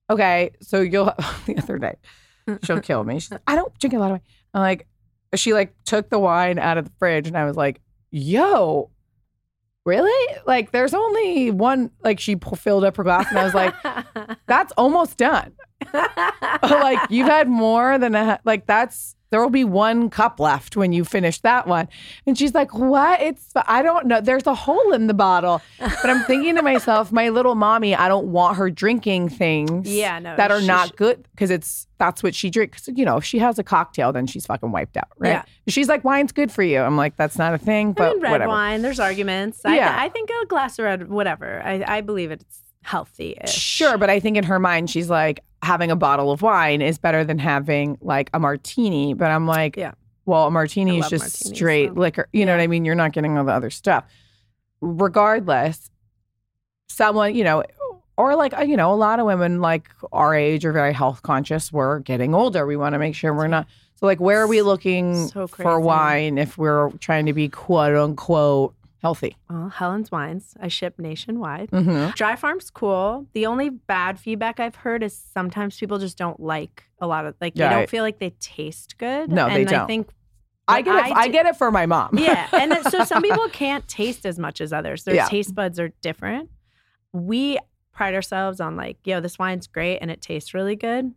okay, 0.10 0.52
so 0.62 0.82
you'll 0.82 1.06
the 1.46 1.56
other 1.58 1.78
day, 1.78 1.96
she'll 2.64 2.82
kill 2.90 3.06
me. 3.06 3.20
She's 3.22 3.32
like, 3.32 3.42
I 3.48 3.56
don't 3.56 3.74
drink 3.80 3.94
a 3.94 4.00
lot 4.00 4.08
of 4.08 4.12
wine. 4.12 4.22
I'm 4.54 4.62
like, 4.62 4.88
she 5.36 5.54
like 5.54 5.74
took 5.86 6.10
the 6.10 6.20
wine 6.20 6.60
out 6.60 6.78
of 6.78 6.84
the 6.84 6.92
fridge, 7.00 7.28
and 7.28 7.38
I 7.38 7.46
was 7.46 7.56
like, 7.56 7.80
yo. 8.12 8.90
Really? 9.84 10.38
Like, 10.46 10.72
there's 10.72 10.94
only 10.94 11.50
one. 11.50 11.90
Like, 12.04 12.20
she 12.20 12.36
filled 12.56 12.84
up 12.84 12.98
her 12.98 13.04
glass, 13.04 13.26
and 13.30 13.40
I 13.40 13.44
was 13.44 13.56
like, 13.56 13.74
"That's 14.46 14.72
almost 14.74 15.18
done." 15.18 15.54
like, 16.64 17.00
you've 17.10 17.28
had 17.28 17.48
more 17.48 17.98
than 17.98 18.16
a 18.16 18.40
like. 18.44 18.66
That's 18.66 19.16
there 19.32 19.42
will 19.42 19.50
be 19.50 19.64
one 19.64 20.10
cup 20.10 20.42
left 20.42 20.76
when 20.76 20.92
you 20.92 21.06
finish 21.06 21.40
that 21.40 21.66
one. 21.66 21.88
And 22.28 22.38
she's 22.38 22.54
like, 22.54 22.74
"What? 22.74 23.22
It's 23.22 23.50
I 23.56 23.82
don't 23.82 24.06
know. 24.06 24.20
There's 24.20 24.46
a 24.46 24.54
hole 24.54 24.92
in 24.92 25.08
the 25.08 25.14
bottle." 25.14 25.62
But 25.80 26.10
I'm 26.10 26.24
thinking 26.26 26.56
to 26.56 26.62
myself, 26.62 27.12
my 27.12 27.30
little 27.30 27.56
mommy, 27.56 27.96
I 27.96 28.10
don't 28.10 28.28
want 28.28 28.58
her 28.58 28.70
drinking 28.70 29.30
things 29.30 29.90
yeah, 29.90 30.20
no, 30.20 30.36
that 30.36 30.52
are 30.52 30.62
not 30.62 30.96
good 30.98 31.26
because 31.32 31.50
it's 31.50 31.88
that's 31.98 32.22
what 32.22 32.36
she 32.36 32.50
drinks. 32.50 32.90
You 32.94 33.06
know, 33.06 33.18
if 33.18 33.24
she 33.24 33.40
has 33.40 33.58
a 33.58 33.64
cocktail, 33.64 34.12
then 34.12 34.28
she's 34.28 34.46
fucking 34.46 34.72
wiped 34.72 34.98
out, 34.98 35.08
right? 35.18 35.30
Yeah. 35.30 35.44
She's 35.70 35.88
like, 35.88 36.04
"Wine's 36.04 36.34
good 36.34 36.52
for 36.52 36.64
you." 36.64 36.82
I'm 36.82 36.98
like, 36.98 37.16
"That's 37.16 37.38
not 37.38 37.54
a 37.54 37.58
thing," 37.58 37.90
I 37.90 37.94
but 37.94 38.14
mean, 38.14 38.24
red 38.24 38.32
whatever. 38.32 38.50
wine. 38.50 38.82
There's 38.82 39.00
arguments. 39.00 39.62
I, 39.64 39.78
Yeah. 39.78 39.96
I 39.98 40.10
think 40.10 40.30
a 40.30 40.46
glass 40.46 40.78
of 40.78 40.84
red, 40.84 41.10
whatever. 41.10 41.62
I, 41.64 41.84
I 41.88 42.02
believe 42.02 42.32
it's 42.32 42.64
healthy. 42.84 43.38
Sure, 43.46 43.98
but 43.98 44.10
I 44.10 44.20
think 44.20 44.36
in 44.36 44.44
her 44.44 44.60
mind, 44.60 44.90
she's 44.90 45.10
like, 45.10 45.42
having 45.64 45.92
a 45.92 45.96
bottle 45.96 46.32
of 46.32 46.42
wine 46.42 46.82
is 46.82 46.98
better 46.98 47.24
than 47.24 47.38
having 47.40 47.98
like 48.02 48.30
a 48.34 48.40
martini. 48.40 49.14
But 49.14 49.30
I'm 49.32 49.46
like, 49.48 49.78
Yeah. 49.78 49.92
well, 50.26 50.48
a 50.48 50.52
martini 50.52 51.00
is 51.00 51.08
just 51.10 51.46
straight 51.48 51.90
so- 51.90 51.94
liquor. 51.94 52.28
You 52.34 52.46
know 52.46 52.54
what 52.56 52.62
I 52.62 52.68
mean? 52.68 52.86
You're 52.86 52.96
not 52.96 53.12
getting 53.14 53.38
all 53.38 53.44
the 53.46 53.54
other 53.54 53.70
stuff. 53.70 54.06
Regardless, 54.82 55.92
someone, 56.90 57.36
you 57.36 57.44
know, 57.44 57.64
or 58.18 58.36
like, 58.36 58.58
uh, 58.58 58.62
you 58.62 58.76
know, 58.76 58.92
a 58.94 58.96
lot 58.96 59.20
of 59.20 59.26
women 59.26 59.62
like 59.62 59.90
our 60.12 60.34
age 60.36 60.66
are 60.66 60.72
very 60.74 60.94
health 60.94 61.22
conscious. 61.22 61.72
We're 61.72 62.00
getting 62.00 62.34
older. 62.34 62.66
We 62.66 62.76
want 62.76 62.94
to 62.94 63.00
make 63.00 63.16
sure 63.16 63.34
we're 63.34 63.48
not. 63.48 63.68
So, 63.96 64.06
like, 64.08 64.20
where 64.20 64.42
are 64.42 64.48
we 64.48 64.62
looking 64.64 65.28
So 65.28 65.46
for 65.48 65.80
wine 65.80 66.38
if 66.40 66.58
we're 66.58 66.90
trying 66.94 67.28
to 67.28 67.34
be 67.34 67.48
quote 67.50 67.96
unquote 67.96 68.74
healthy? 69.02 69.38
Well, 69.50 69.70
Helen's 69.70 70.12
Wines. 70.12 70.56
I 70.62 70.68
ship 70.68 71.00
nationwide. 71.00 71.72
Mm-hmm. 71.72 72.12
Dry 72.16 72.36
Farm's 72.36 72.70
cool. 72.70 73.26
The 73.34 73.46
only 73.48 73.70
bad 73.70 74.20
feedback 74.20 74.60
I've 74.60 74.76
heard 74.76 75.04
is 75.04 75.16
sometimes 75.34 75.78
people 75.78 75.98
just 76.00 76.18
don't 76.18 76.40
like 76.40 76.84
a 77.00 77.08
lot 77.08 77.26
of 77.26 77.36
like 77.42 77.54
Yeah, 77.56 77.70
they 77.70 77.76
don't 77.76 77.90
feel 77.90 78.04
like 78.04 78.20
they 78.20 78.32
taste 78.40 78.98
good. 78.98 79.32
No, 79.32 79.48
they 79.48 79.62
and 79.62 79.70
I 79.70 79.72
don't. 79.72 79.82
I 79.82 79.86
think 79.88 80.08
I 80.68 80.82
get 80.82 80.96
it. 80.96 81.16
I, 81.18 81.26
do- 81.26 81.32
get 81.34 81.46
it 81.48 81.56
for 81.58 81.72
my 81.72 81.86
mom. 81.86 82.18
yeah, 82.18 82.48
and 82.54 82.72
then- 82.72 82.84
so 82.90 83.04
some 83.04 83.22
people 83.28 83.50
can't 83.50 83.86
taste 83.88 84.26
as 84.26 84.38
much 84.40 84.62
as 84.62 84.72
others. 84.72 85.04
Their 85.04 85.16
Yeah. 85.16 85.28
taste 85.28 85.54
buds 85.56 85.80
are 85.80 85.90
different. 86.02 86.50
We 87.12 87.58
pride 87.92 88.14
ourselves 88.14 88.62
on 88.62 88.78
like, 88.78 88.98
yo, 89.04 89.20
this 89.20 89.38
wine's 89.38 89.68
great 89.68 89.98
and 89.98 90.10
it 90.10 90.22
tastes 90.22 90.54
really 90.54 90.76
good 90.78 91.14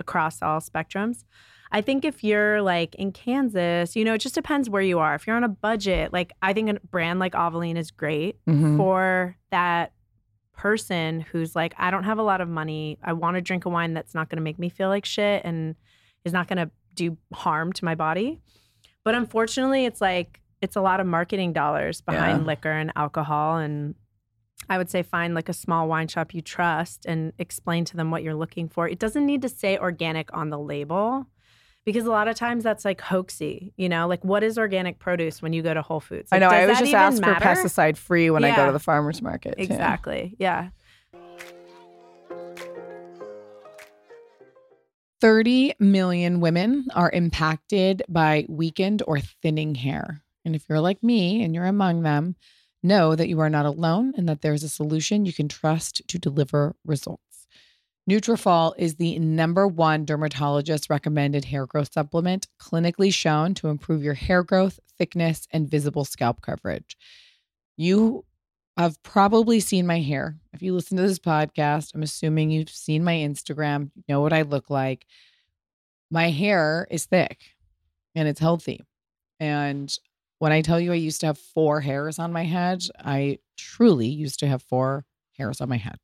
across 0.00 0.40
all 0.40 0.60
spectrums. 0.60 1.24
I 1.70 1.80
think 1.82 2.04
if 2.04 2.24
you're 2.24 2.62
like 2.62 2.94
in 2.94 3.12
Kansas, 3.12 3.94
you 3.94 4.04
know, 4.04 4.14
it 4.14 4.18
just 4.20 4.34
depends 4.34 4.70
where 4.70 4.82
you 4.82 4.98
are. 4.98 5.14
If 5.14 5.26
you're 5.26 5.36
on 5.36 5.44
a 5.44 5.48
budget, 5.48 6.12
like 6.12 6.32
I 6.42 6.52
think 6.52 6.70
a 6.70 6.80
brand 6.90 7.18
like 7.18 7.32
Avaline 7.34 7.76
is 7.76 7.90
great 7.90 8.36
Mhm. 8.46 8.76
for 8.76 9.36
that 9.50 9.92
person 10.56 11.20
who's 11.20 11.54
like, 11.54 11.74
I 11.78 11.90
don't 11.90 12.04
have 12.04 12.18
a 12.18 12.22
lot 12.22 12.40
of 12.40 12.48
money. 12.48 12.98
I 13.02 13.12
want 13.12 13.36
to 13.36 13.40
drink 13.40 13.64
a 13.64 13.68
wine 13.68 13.94
that's 13.94 14.14
not 14.14 14.28
going 14.28 14.38
to 14.38 14.42
make 14.42 14.58
me 14.58 14.68
feel 14.68 14.88
like 14.88 15.04
shit 15.04 15.42
and 15.44 15.76
is 16.24 16.32
not 16.32 16.48
going 16.48 16.58
to 16.58 16.70
do 16.94 17.16
harm 17.32 17.72
to 17.74 17.84
my 17.84 17.94
body. 17.94 18.40
But 19.04 19.14
unfortunately, 19.14 19.84
it's 19.84 20.00
like 20.00 20.40
it's 20.60 20.74
a 20.74 20.80
lot 20.80 20.98
of 20.98 21.06
marketing 21.06 21.52
dollars 21.52 22.00
behind 22.00 22.40
Yeah. 22.40 22.46
liquor 22.46 22.72
and 22.72 22.92
alcohol 22.96 23.58
and 23.58 23.94
I 24.68 24.76
would 24.76 24.90
say 24.90 25.04
find 25.04 25.32
like 25.34 25.48
a 25.48 25.52
small 25.52 25.86
wine 25.86 26.08
shop 26.08 26.34
you 26.34 26.42
trust 26.42 27.06
and 27.06 27.32
explain 27.38 27.84
to 27.86 27.96
them 27.96 28.10
what 28.10 28.24
you're 28.24 28.34
looking 28.34 28.68
for. 28.68 28.88
It 28.88 28.98
doesn't 28.98 29.24
need 29.24 29.40
to 29.42 29.48
say 29.48 29.78
organic 29.78 30.34
on 30.36 30.50
the 30.50 30.58
label 30.58 31.26
Because 31.88 32.04
a 32.04 32.10
lot 32.10 32.28
of 32.28 32.36
times 32.36 32.64
that's 32.64 32.84
like 32.84 33.00
hoaxy, 33.00 33.72
you 33.78 33.88
know? 33.88 34.06
Like 34.08 34.22
what 34.22 34.44
is 34.44 34.58
organic 34.58 34.98
produce 34.98 35.40
when 35.40 35.54
you 35.54 35.62
go 35.62 35.72
to 35.72 35.80
Whole 35.80 36.00
Foods? 36.00 36.28
I 36.30 36.38
know. 36.38 36.48
I 36.48 36.64
always 36.64 36.80
just 36.80 36.92
ask 36.92 37.18
matter? 37.18 37.40
for 37.40 37.46
pesticide 37.46 37.96
free 37.96 38.28
when 38.28 38.44
I 38.44 38.54
go 38.54 38.66
to 38.66 38.72
the 38.72 38.78
farmer's 38.78 39.22
market. 39.22 39.56
too. 39.56 39.62
Exactly. 39.62 40.36
Yeah. 40.38 40.68
30 45.22 45.76
million 45.80 46.40
women 46.40 46.88
are 46.94 47.10
impacted 47.10 48.02
by 48.06 48.44
weakened 48.50 49.02
or 49.06 49.20
thinning 49.20 49.74
hair. 49.74 50.22
And 50.44 50.54
if 50.54 50.68
you're 50.68 50.80
like 50.80 51.02
me 51.02 51.42
and 51.42 51.54
you're 51.54 51.64
among 51.64 52.02
them, 52.02 52.36
know 52.82 53.14
that 53.14 53.30
you 53.30 53.40
are 53.40 53.48
not 53.48 53.64
alone 53.64 54.12
and 54.14 54.28
that 54.28 54.42
there's 54.42 54.62
a 54.62 54.68
solution 54.68 55.24
you 55.24 55.32
can 55.32 55.48
trust 55.48 56.02
to 56.08 56.18
deliver 56.18 56.76
results. 56.84 57.27
Nutrafol 58.08 58.72
is 58.78 58.94
the 58.94 59.18
number 59.18 59.68
one 59.68 60.06
dermatologist 60.06 60.88
recommended 60.88 61.44
hair 61.44 61.66
growth 61.66 61.92
supplement, 61.92 62.48
clinically 62.58 63.12
shown 63.12 63.52
to 63.52 63.68
improve 63.68 64.02
your 64.02 64.14
hair 64.14 64.42
growth, 64.42 64.80
thickness, 64.96 65.46
and 65.50 65.68
visible 65.68 66.06
scalp 66.06 66.40
coverage. 66.40 66.96
You 67.76 68.24
have 68.78 69.02
probably 69.02 69.60
seen 69.60 69.86
my 69.86 70.00
hair. 70.00 70.38
If 70.54 70.62
you 70.62 70.72
listen 70.72 70.96
to 70.96 71.02
this 71.02 71.18
podcast, 71.18 71.94
I'm 71.94 72.02
assuming 72.02 72.50
you've 72.50 72.70
seen 72.70 73.04
my 73.04 73.14
Instagram, 73.14 73.90
you 73.94 74.04
know 74.08 74.22
what 74.22 74.32
I 74.32 74.42
look 74.42 74.70
like. 74.70 75.04
My 76.10 76.30
hair 76.30 76.86
is 76.90 77.04
thick 77.04 77.40
and 78.14 78.26
it's 78.26 78.40
healthy. 78.40 78.86
And 79.38 79.94
when 80.38 80.52
I 80.52 80.62
tell 80.62 80.80
you 80.80 80.92
I 80.92 80.96
used 80.96 81.20
to 81.20 81.26
have 81.26 81.38
four 81.38 81.82
hairs 81.82 82.18
on 82.18 82.32
my 82.32 82.44
head, 82.44 82.84
I 82.98 83.40
truly 83.58 84.08
used 84.08 84.40
to 84.40 84.46
have 84.46 84.62
four 84.62 85.04
hairs 85.32 85.60
on 85.60 85.68
my 85.68 85.76
head. 85.76 85.98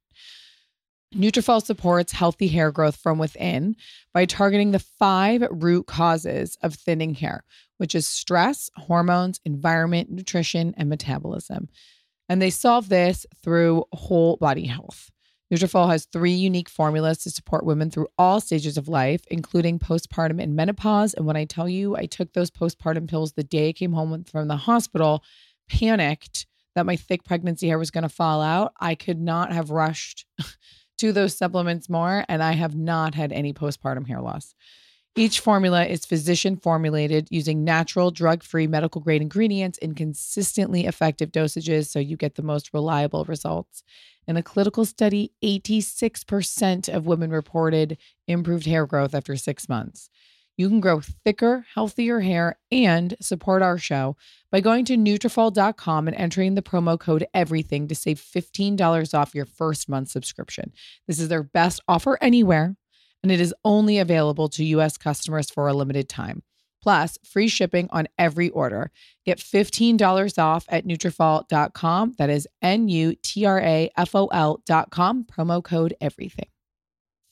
Nutrafol 1.15 1.65
supports 1.65 2.13
healthy 2.13 2.49
hair 2.49 2.73
growth 2.73 2.97
from 2.97 3.19
within 3.19 3.77
by 4.13 4.25
targeting 4.25 4.73
the 4.73 4.81
five 4.81 5.45
root 5.49 5.87
causes 5.87 6.59
of 6.61 6.75
thinning 6.75 7.15
hair, 7.15 7.45
which 7.79 7.95
is 7.95 8.09
stress, 8.09 8.69
hormones, 8.77 9.41
environment, 9.45 10.11
nutrition, 10.11 10.75
and 10.77 10.89
metabolism. 10.89 11.69
And 12.29 12.43
they 12.43 12.51
solve 12.51 12.89
this 12.89 13.27
through 13.45 13.85
whole 13.93 14.39
body 14.39 14.67
health. 14.67 15.11
Nutrafol 15.53 15.89
has 15.89 16.07
three 16.07 16.33
unique 16.33 16.69
formulas 16.69 17.19
to 17.19 17.31
support 17.31 17.65
women 17.65 17.91
through 17.91 18.09
all 18.19 18.41
stages 18.41 18.77
of 18.77 18.89
life, 18.89 19.23
including 19.31 19.79
postpartum 19.79 20.43
and 20.43 20.57
menopause. 20.57 21.15
And 21.15 21.27
when 21.27 21.37
I 21.37 21.45
tell 21.45 21.69
you 21.69 21.97
I 21.97 22.07
took 22.07 22.33
those 22.33 22.51
postpartum 22.51 23.09
pills 23.09 23.35
the 23.35 23.45
day 23.45 23.69
I 23.69 23.73
came 23.73 23.93
home 23.93 24.25
from 24.25 24.49
the 24.49 24.57
hospital, 24.57 25.23
panicked 25.69 26.47
that 26.75 26.87
my 26.87 26.97
thick 26.97 27.23
pregnancy 27.23 27.69
hair 27.69 27.79
was 27.79 27.93
going 27.93 28.03
to 28.03 28.09
fall 28.09 28.43
out, 28.43 28.73
I 28.81 28.97
could 28.97 29.21
not 29.21 29.53
have 29.53 29.71
rushed 29.71 30.27
to 30.99 31.13
those 31.13 31.37
supplements 31.37 31.89
more. 31.89 32.25
And 32.29 32.43
I 32.43 32.53
have 32.53 32.77
not 32.77 33.15
had 33.15 33.33
any 33.33 33.53
postpartum 33.53 34.07
hair 34.07 34.21
loss. 34.21 34.55
Each 35.17 35.39
formula 35.39 35.85
is 35.85 36.05
physician 36.05 36.57
formulated 36.57 37.29
using 37.31 37.63
natural, 37.63 38.11
drug 38.11 38.43
free, 38.43 38.67
medical 38.67 39.01
grade 39.01 39.23
ingredients 39.23 39.79
in 39.79 39.95
consistently 39.95 40.87
effective 40.87 41.31
dosages 41.31 41.87
so 41.87 42.01
you 42.01 42.17
get 42.17 42.35
the 42.35 42.43
most 42.43 42.75
reliable 42.75 43.25
results. 43.25 43.85
In 44.27 44.37
a 44.37 44.43
clinical 44.43 44.85
study, 44.85 45.31
86% 45.43 46.93
of 46.93 47.07
women 47.07 47.31
reported 47.31 47.97
improved 48.27 48.67
hair 48.67 48.87
growth 48.87 49.15
after 49.15 49.37
six 49.37 49.69
months. 49.69 50.11
You 50.57 50.69
can 50.69 50.81
grow 50.81 51.01
thicker, 51.01 51.67
healthier 51.75 52.21
hair 52.21 52.59
and 52.71 53.17
support 53.21 53.63
our 53.63 53.77
show 53.77 54.17
by 54.53 54.61
going 54.61 54.85
to 54.85 54.97
Nutrafol.com 54.97 56.07
and 56.07 56.17
entering 56.17 56.55
the 56.55 56.63
promo 56.63 56.99
code 56.99 57.27
EVERYTHING 57.35 57.89
to 57.89 57.95
save 57.95 58.21
$15 58.21 59.15
off 59.15 59.35
your 59.35 59.47
first 59.47 59.89
month 59.89 60.11
subscription. 60.11 60.73
This 61.09 61.19
is 61.19 61.29
their 61.29 61.43
best 61.43 61.81
offer 61.89 62.17
anywhere 62.21 62.77
and 63.25 63.33
it 63.33 63.41
is 63.41 63.55
only 63.65 63.99
available 63.99 64.49
to 64.51 64.65
U.S. 64.65 64.97
customers 64.97 65.51
for 65.51 65.67
a 65.67 65.75
limited 65.75 66.09
time. 66.09 66.45
Plus, 66.83 67.19
free 67.25 67.49
shipping 67.49 67.89
on 67.91 68.07
every 68.19 68.51
order. 68.51 68.93
Get 69.25 69.39
$15 69.39 70.39
off 70.39 70.67
at 70.69 70.87
Nutrafol.com. 70.87 72.15
That 72.19 72.29
is 72.29 72.47
N-U-T-R-A-F-O-L 72.61 74.63
dot 74.67 74.91
com. 74.91 75.25
Promo 75.25 75.65
code 75.65 75.95
everything. 76.03 76.49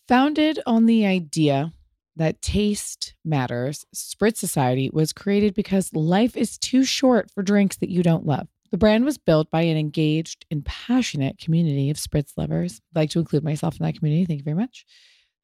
Founded 0.08 0.58
on 0.64 0.86
the 0.86 1.04
idea 1.04 1.74
that 2.16 2.42
taste 2.42 3.14
matters, 3.24 3.86
Spritz 3.94 4.36
Society 4.36 4.90
was 4.92 5.12
created 5.12 5.54
because 5.54 5.92
life 5.94 6.36
is 6.36 6.58
too 6.58 6.84
short 6.84 7.30
for 7.30 7.42
drinks 7.42 7.76
that 7.78 7.90
you 7.90 8.02
don't 8.02 8.26
love. 8.26 8.48
The 8.70 8.78
brand 8.78 9.04
was 9.04 9.18
built 9.18 9.50
by 9.50 9.62
an 9.62 9.76
engaged 9.76 10.46
and 10.50 10.64
passionate 10.64 11.38
community 11.38 11.90
of 11.90 11.98
Spritz 11.98 12.32
lovers. 12.36 12.80
I'd 12.94 13.00
like 13.00 13.10
to 13.10 13.18
include 13.18 13.44
myself 13.44 13.78
in 13.78 13.84
that 13.84 13.98
community. 13.98 14.24
Thank 14.24 14.40
you 14.40 14.44
very 14.44 14.56
much. 14.56 14.86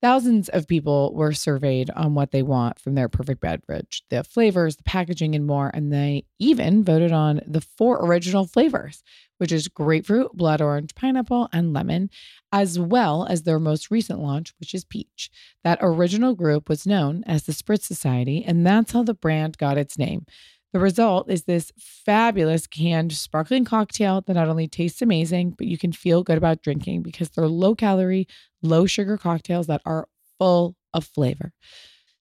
Thousands 0.00 0.48
of 0.50 0.68
people 0.68 1.12
were 1.12 1.32
surveyed 1.32 1.90
on 1.90 2.14
what 2.14 2.30
they 2.30 2.42
want 2.42 2.78
from 2.78 2.94
their 2.94 3.08
perfect 3.08 3.40
beverage, 3.40 4.04
the 4.10 4.22
flavors, 4.22 4.76
the 4.76 4.84
packaging, 4.84 5.34
and 5.34 5.44
more. 5.44 5.72
And 5.74 5.92
they 5.92 6.24
even 6.38 6.84
voted 6.84 7.10
on 7.10 7.40
the 7.44 7.60
four 7.60 8.04
original 8.06 8.46
flavors, 8.46 9.02
which 9.38 9.50
is 9.50 9.66
grapefruit, 9.66 10.36
blood 10.36 10.60
orange, 10.60 10.94
pineapple, 10.94 11.48
and 11.52 11.72
lemon, 11.72 12.10
as 12.52 12.78
well 12.78 13.26
as 13.28 13.42
their 13.42 13.58
most 13.58 13.90
recent 13.90 14.20
launch, 14.20 14.54
which 14.60 14.72
is 14.72 14.84
peach. 14.84 15.30
That 15.64 15.80
original 15.82 16.34
group 16.34 16.68
was 16.68 16.86
known 16.86 17.24
as 17.26 17.44
the 17.44 17.52
Spritz 17.52 17.82
Society, 17.82 18.44
and 18.46 18.64
that's 18.64 18.92
how 18.92 19.02
the 19.02 19.14
brand 19.14 19.58
got 19.58 19.78
its 19.78 19.98
name. 19.98 20.26
The 20.72 20.80
result 20.80 21.30
is 21.30 21.44
this 21.44 21.72
fabulous 21.78 22.66
canned 22.66 23.12
sparkling 23.12 23.64
cocktail 23.64 24.22
that 24.26 24.34
not 24.34 24.48
only 24.48 24.68
tastes 24.68 25.00
amazing, 25.00 25.54
but 25.56 25.66
you 25.66 25.78
can 25.78 25.92
feel 25.92 26.22
good 26.22 26.36
about 26.36 26.62
drinking 26.62 27.02
because 27.02 27.30
they're 27.30 27.48
low 27.48 27.74
calorie, 27.74 28.28
low 28.62 28.84
sugar 28.84 29.16
cocktails 29.16 29.66
that 29.68 29.80
are 29.86 30.08
full 30.38 30.76
of 30.92 31.06
flavor. 31.06 31.52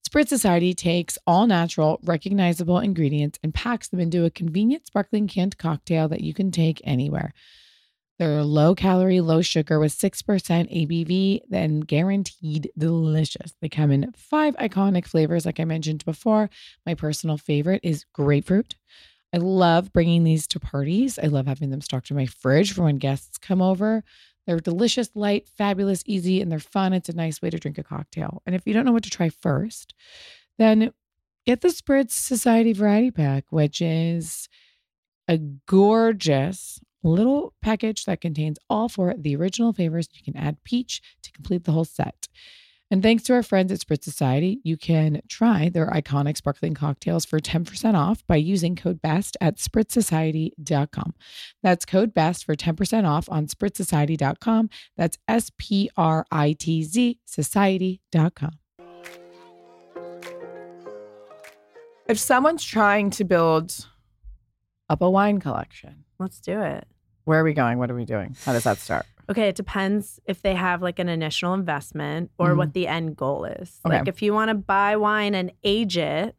Spritz 0.08 0.30
Society 0.30 0.74
takes 0.74 1.18
all 1.28 1.48
natural, 1.48 2.00
recognizable 2.04 2.80
ingredients 2.80 3.38
and 3.44 3.54
packs 3.54 3.90
them 3.90 4.00
into 4.00 4.24
a 4.24 4.30
convenient 4.30 4.88
sparkling 4.88 5.28
canned 5.28 5.58
cocktail 5.58 6.08
that 6.08 6.22
you 6.22 6.34
can 6.34 6.50
take 6.50 6.82
anywhere. 6.86 7.34
They're 8.20 8.44
low 8.44 8.74
calorie, 8.74 9.22
low 9.22 9.42
sugar 9.42 9.80
with 9.80 9.94
6% 9.94 10.24
ABV, 10.26 11.42
then 11.50 11.82
guaranteed 11.82 12.72
delicious. 12.78 13.54
They 13.62 13.70
come 13.70 13.92
in 13.92 14.12
five 14.18 14.56
iconic 14.56 15.06
flavors, 15.06 15.46
like 15.46 15.60
I 15.60 15.66
mentioned 15.66 16.04
before. 16.04 16.50
My 16.86 16.96
personal 16.96 17.38
favorite 17.38 17.82
is 17.84 18.06
grapefruit. 18.14 18.76
I 19.34 19.38
love 19.38 19.94
bringing 19.94 20.24
these 20.24 20.48
to 20.48 20.60
parties. 20.60 21.20
I 21.22 21.28
love 21.28 21.46
having 21.46 21.70
them 21.70 21.82
stocked 21.82 22.10
in 22.10 22.18
my 22.18 22.26
fridge 22.26 22.74
for 22.74 22.84
when 22.84 22.98
guests 22.98 23.38
come 23.38 23.62
over. 23.62 24.04
They're 24.48 24.60
delicious, 24.60 25.10
light, 25.14 25.48
fabulous, 25.48 26.02
easy, 26.06 26.42
and 26.42 26.52
they're 26.52 26.60
fun. 26.60 26.94
It's 26.94 27.10
a 27.10 27.16
nice 27.16 27.42
way 27.42 27.50
to 27.50 27.60
drink 27.60 27.78
a 27.78 27.84
cocktail. 27.84 28.42
And 28.46 28.56
if 28.56 28.66
you 28.66 28.74
don't 28.74 28.86
know 28.86 28.94
what 28.94 29.04
to 29.04 29.10
try 29.10 29.30
first, 29.30 29.94
then 30.58 30.92
get 31.46 31.62
the 31.62 31.68
Spritz 31.68 32.12
Society 32.12 32.74
Variety 32.74 33.12
Pack, 33.12 33.46
which 33.52 33.82
is 33.82 34.48
a 35.28 35.38
gorgeous 35.38 36.80
little 37.08 37.54
package 37.62 38.06
that 38.06 38.22
contains 38.22 38.58
all 38.70 38.90
four 38.90 39.12
of 39.12 39.24
the 39.24 39.36
original 39.36 39.74
flavors. 39.74 40.08
You 40.14 40.24
can 40.24 40.42
add 40.42 40.64
peach 40.64 41.02
to 41.24 41.32
complete 41.32 41.64
the 41.64 41.72
whole 41.72 41.86
set. 41.86 42.28
And 42.90 43.04
thanks 43.04 43.24
to 43.24 43.34
our 43.34 43.44
friends 43.44 43.70
at 43.72 43.80
Spritz 43.80 44.04
Society, 44.04 44.62
you 44.64 44.78
can 44.78 45.22
try 45.28 45.68
their 45.68 45.88
iconic 45.88 46.38
sparkling 46.38 46.74
cocktails 46.74 47.26
for 47.26 47.40
10% 47.40 47.96
off 47.96 48.26
by 48.28 48.38
using 48.38 48.78
code 48.78 49.02
BEST 49.02 49.36
at 49.42 49.58
spritzsociety.com. 49.58 51.14
That's 51.62 51.84
code 51.84 52.14
BEST 52.14 52.46
for 52.46 52.56
10% 52.56 53.06
off 53.06 53.28
on 53.30 53.48
spritzsociety.com. 53.48 54.70
That's 54.96 55.18
S 55.28 55.52
P 55.58 55.90
R 55.98 56.26
I 56.32 56.54
T 56.54 56.84
Z 56.84 57.20
society.com. 57.26 58.52
If 62.08 62.18
someone's 62.18 62.64
trying 62.64 63.10
to 63.12 63.26
build 63.26 63.86
up 64.90 65.02
a 65.02 65.10
wine 65.10 65.42
collection, 65.42 66.06
Let's 66.20 66.40
do 66.40 66.62
it. 66.62 66.88
Where 67.28 67.42
are 67.42 67.44
we 67.44 67.54
going? 67.54 67.78
What 67.78 67.92
are 67.92 67.96
we 67.96 68.06
doing? 68.06 68.36
How 68.46 68.54
does 68.54 68.64
that 68.64 68.78
start? 68.78 69.06
Okay, 69.30 69.50
it 69.50 69.56
depends 69.56 70.20
if 70.26 70.42
they 70.42 70.56
have 70.56 70.82
like 70.82 70.98
an 71.00 71.10
initial 71.10 71.54
investment 71.54 72.32
or 72.40 72.52
Mhm. 72.54 72.58
what 72.58 72.74
the 72.74 72.88
end 72.88 73.18
goal 73.18 73.44
is. 73.44 73.82
Okay. 73.86 74.00
Like 74.00 74.08
if 74.08 74.22
you 74.22 74.34
want 74.34 74.48
to 74.50 74.56
buy 74.56 74.96
wine 74.96 75.36
and 75.36 75.52
age 75.64 75.98
it, 75.98 76.36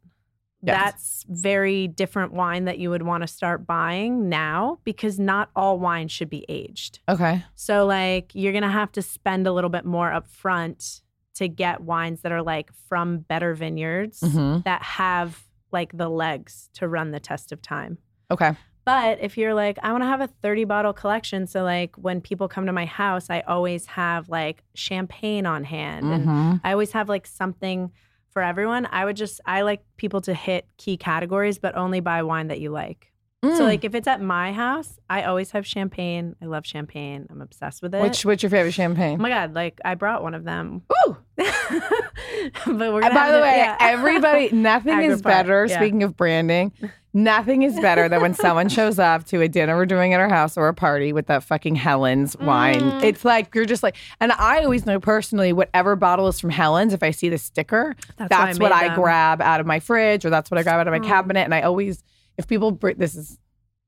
Yes. 0.61 0.75
that's 0.81 1.25
very 1.29 1.87
different 1.87 2.33
wine 2.33 2.65
that 2.65 2.79
you 2.79 2.89
would 2.89 3.03
want 3.03 3.21
to 3.21 3.27
start 3.27 3.65
buying 3.67 4.27
now 4.27 4.79
because 4.83 5.19
not 5.19 5.49
all 5.55 5.79
wine 5.79 6.07
should 6.07 6.29
be 6.29 6.43
aged. 6.49 6.99
Okay. 7.07 7.45
So 7.55 7.85
like 7.85 8.31
you're 8.33 8.51
going 8.51 8.63
to 8.63 8.69
have 8.69 8.91
to 8.93 9.01
spend 9.03 9.45
a 9.47 9.53
little 9.53 9.69
bit 9.69 9.85
more 9.85 10.09
upfront 10.09 11.01
to 11.35 11.47
get 11.47 11.81
wines 11.81 12.21
that 12.21 12.31
are 12.31 12.41
like 12.41 12.73
from 12.89 13.19
better 13.19 13.53
vineyards 13.53 14.19
Mhm. 14.21 14.63
that 14.65 14.81
have 14.81 15.43
like 15.71 15.95
the 15.95 16.09
legs 16.09 16.69
to 16.73 16.87
run 16.87 17.11
the 17.11 17.19
test 17.19 17.51
of 17.51 17.61
time. 17.61 17.99
Okay. 18.31 18.53
But 18.89 19.19
if 19.21 19.37
you're 19.37 19.53
like, 19.53 19.77
I 19.83 19.91
want 19.91 20.01
to 20.03 20.07
have 20.07 20.21
a 20.21 20.27
30 20.41 20.63
bottle 20.65 20.93
collection. 20.93 21.45
So, 21.47 21.63
like, 21.63 21.95
when 21.95 22.21
people 22.21 22.47
come 22.47 22.65
to 22.65 22.71
my 22.73 22.85
house, 22.85 23.29
I 23.29 23.41
always 23.41 23.85
have 23.85 24.29
like 24.29 24.63
champagne 24.73 25.45
on 25.45 25.63
hand. 25.63 26.05
And 26.11 26.25
Mhm. 26.27 26.61
I 26.63 26.71
always 26.71 26.91
have 26.93 27.07
like 27.07 27.27
something 27.27 27.91
for 28.31 28.41
everyone. 28.41 28.87
I 28.91 29.05
would 29.05 29.15
just, 29.15 29.41
I 29.45 29.61
like 29.61 29.81
people 29.97 30.21
to 30.21 30.33
hit 30.33 30.65
key 30.77 30.97
categories, 30.97 31.59
but 31.59 31.75
only 31.75 31.99
buy 31.99 32.23
wine 32.23 32.47
that 32.47 32.59
you 32.59 32.71
like. 32.71 33.11
So, 33.43 33.49
Mm. 33.51 33.59
like, 33.59 33.83
if 33.85 33.95
it's 33.95 34.07
at 34.07 34.19
my 34.21 34.51
house, 34.51 34.99
I 35.09 35.23
always 35.23 35.51
have 35.51 35.65
champagne. 35.65 36.35
I 36.41 36.45
love 36.45 36.65
champagne. 36.65 37.25
I'm 37.29 37.41
obsessed 37.41 37.81
with 37.81 37.95
it. 37.95 38.01
which 38.01 38.25
what's 38.25 38.43
your 38.43 38.49
favorite 38.49 38.73
champagne? 38.73 39.17
oh 39.19 39.21
my 39.21 39.29
God, 39.29 39.53
like, 39.53 39.79
I 39.85 39.95
brought 39.95 40.23
one 40.23 40.33
of 40.33 40.43
them. 40.43 40.81
Ooh. 41.07 41.15
but 41.37 42.93
we're 42.93 43.01
gonna 43.01 43.13
by 43.15 43.31
the 43.31 43.39
way, 43.41 43.57
yeah. 43.57 43.77
everybody, 43.79 44.49
nothing 44.53 44.99
is 45.03 45.21
better. 45.21 45.65
yeah. 45.69 45.77
Speaking 45.77 46.03
of 46.03 46.17
branding, 46.17 46.71
nothing 47.13 47.63
is 47.63 47.79
better 47.79 48.07
than 48.07 48.21
when 48.21 48.33
someone 48.33 48.69
shows 48.77 48.99
up 48.99 49.25
to 49.25 49.41
a 49.41 49.47
dinner 49.47 49.75
we're 49.75 49.85
doing 49.85 50.13
at 50.13 50.19
our 50.19 50.29
house 50.29 50.57
or 50.57 50.67
a 50.67 50.73
party 50.73 51.11
with 51.13 51.27
that 51.27 51.43
fucking 51.43 51.75
Helen's 51.75 52.37
wine. 52.37 52.79
Mm. 52.81 53.03
It's 53.03 53.25
like 53.25 53.53
you're 53.55 53.65
just 53.65 53.83
like, 53.83 53.95
and 54.19 54.31
I 54.33 54.63
always 54.63 54.85
know 54.85 54.99
personally, 54.99 55.53
whatever 55.53 55.95
bottle 55.95 56.27
is 56.27 56.39
from 56.39 56.49
Helen's, 56.51 56.93
if 56.93 57.01
I 57.03 57.11
see 57.11 57.29
the 57.29 57.37
sticker, 57.37 57.95
That's 58.17 58.29
that's, 58.29 58.59
why 58.59 58.67
I 58.67 58.69
what 58.69 58.71
I 58.91 58.95
grab 58.95 59.41
out 59.41 59.59
of 59.59 59.65
my 59.65 59.79
fridge 59.79 60.25
or 60.25 60.29
that's 60.29 60.51
what 60.51 60.57
I 60.57 60.63
grab 60.63 60.79
out 60.79 60.87
of 60.87 60.91
my 60.91 60.99
Oh. 60.99 61.09
cabinet. 61.09 61.41
And 61.41 61.53
I 61.55 61.61
always, 61.61 62.03
if 62.37 62.47
people 62.47 62.71
this 62.71 63.15
is, 63.15 63.37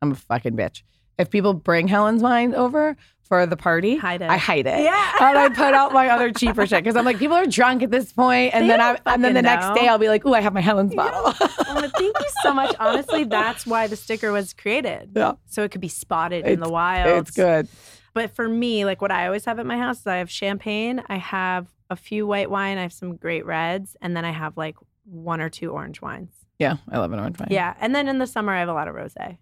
I'm 0.02 0.12
a 0.12 0.16
fucking 0.16 0.54
bitch. 0.56 0.82
If 1.22 1.30
people 1.30 1.54
bring 1.54 1.88
Helen's 1.88 2.22
wine 2.22 2.54
over 2.56 2.98
for 3.22 3.46
the 3.46 3.56
party, 3.56 3.96
Hide 3.96 4.22
it. 4.22 4.30
I 4.30 4.36
hide 4.38 4.68
it. 4.68 4.84
Yeah. 4.84 5.12
and 5.22 5.38
I 5.38 5.48
put 5.50 5.74
out 5.74 5.94
my 5.94 6.10
other 6.10 6.32
cheaper 6.32 6.68
shit 6.68 6.84
because 6.84 6.98
I'm 6.98 7.06
like, 7.06 7.18
people 7.18 7.38
are 7.38 7.46
drunk 7.46 7.82
at 7.84 7.92
this 7.92 8.12
point, 8.12 8.54
and 8.54 8.66
They 8.66 8.70
then 8.70 8.82
I 8.82 8.98
and 9.06 9.24
then 9.24 9.34
the 9.36 9.42
fucking 9.42 9.62
next 9.68 9.80
day 9.80 9.88
I'll 9.88 9.98
be 9.98 10.10
like, 10.10 10.26
ooh, 10.26 10.34
I 10.34 10.42
have 10.42 10.54
my 10.54 10.60
Helen's 10.62 10.94
bottle. 10.94 11.34
Oh, 11.74 11.76
but 11.80 11.92
thank 11.98 12.20
you 12.20 12.26
so 12.44 12.54
much. 12.54 12.76
Honestly, 12.80 13.24
that's 13.24 13.66
why 13.66 13.88
the 13.88 13.96
sticker 13.96 14.34
was 14.34 14.52
created. 14.54 15.12
Yeah. 15.16 15.34
So 15.46 15.64
it 15.64 15.72
could 15.72 15.80
be 15.80 15.88
spotted 15.88 16.46
in 16.46 16.60
the 16.60 16.70
wild. 16.70 17.08
it's 17.22 17.32
good. 17.32 17.70
But 18.14 18.36
for 18.36 18.50
me, 18.50 18.84
like 18.84 19.02
what 19.02 19.10
I 19.12 19.26
always 19.28 19.46
have 19.46 19.58
at 19.60 19.66
my 19.66 19.78
house 19.78 20.02
is 20.02 20.08
I 20.08 20.18
have 20.18 20.30
champagne, 20.30 21.02
I 21.08 21.16
have 21.16 21.68
a 21.90 21.96
few 21.96 22.28
white 22.28 22.50
wine, 22.50 22.78
I 22.78 22.82
have 22.82 22.92
some 22.92 23.16
great 23.16 23.46
reds, 23.46 23.96
and 24.02 24.18
then 24.18 24.26
I 24.26 24.32
have 24.32 24.58
like 24.58 24.76
one 25.06 25.40
or 25.40 25.50
two 25.50 25.72
orange 25.72 26.02
wines. 26.02 26.34
Yeah, 26.60 26.76
I 26.90 26.98
love 27.00 27.14
an 27.14 27.20
orange 27.20 27.40
wine. 27.40 27.48
Yeah. 27.52 27.74
And 27.80 27.96
then 27.96 28.10
in 28.10 28.18
the 28.20 28.28
summer 28.28 28.54
I 28.54 28.60
have 28.60 28.70
a 28.70 28.74
lot 28.74 28.90
of 28.90 28.96
rosé. 28.96 29.38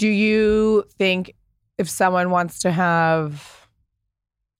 Do 0.00 0.08
you 0.08 0.84
think 0.98 1.34
if 1.76 1.88
someone 1.90 2.30
wants 2.30 2.60
to 2.60 2.70
have, 2.70 3.68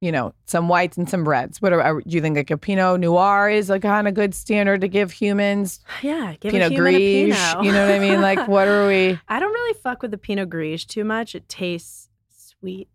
you 0.02 0.12
know, 0.12 0.34
some 0.44 0.68
whites 0.68 0.96
and 0.98 1.08
some 1.08 1.26
reds, 1.28 1.62
what 1.62 1.72
are, 1.72 2.00
do 2.02 2.14
you 2.14 2.20
think 2.20 2.36
like 2.36 2.50
a 2.50 2.58
Pinot 2.58 3.00
Noir 3.00 3.48
is 3.48 3.70
a 3.70 3.80
kind 3.80 4.06
of 4.06 4.12
good 4.14 4.34
standard 4.34 4.80
to 4.82 4.88
give 4.88 5.12
humans? 5.12 5.80
Yeah, 6.02 6.34
give 6.40 6.52
Pinot 6.52 6.72
a 6.72 6.74
human 6.74 6.94
a 6.94 6.98
Gris, 6.98 7.38
Pinot. 7.52 7.64
you 7.64 7.72
know 7.72 7.86
what 7.86 7.94
I 7.94 7.98
mean? 7.98 8.20
Like, 8.20 8.46
what 8.48 8.68
are 8.68 8.86
we? 8.86 9.18
I 9.28 9.40
don't 9.40 9.52
really 9.52 9.78
fuck 9.82 10.02
with 10.02 10.10
the 10.10 10.18
Pinot 10.18 10.50
Gris 10.50 10.84
too 10.84 11.04
much. 11.04 11.34
It 11.34 11.48
tastes 11.48 12.08
sweet 12.28 12.88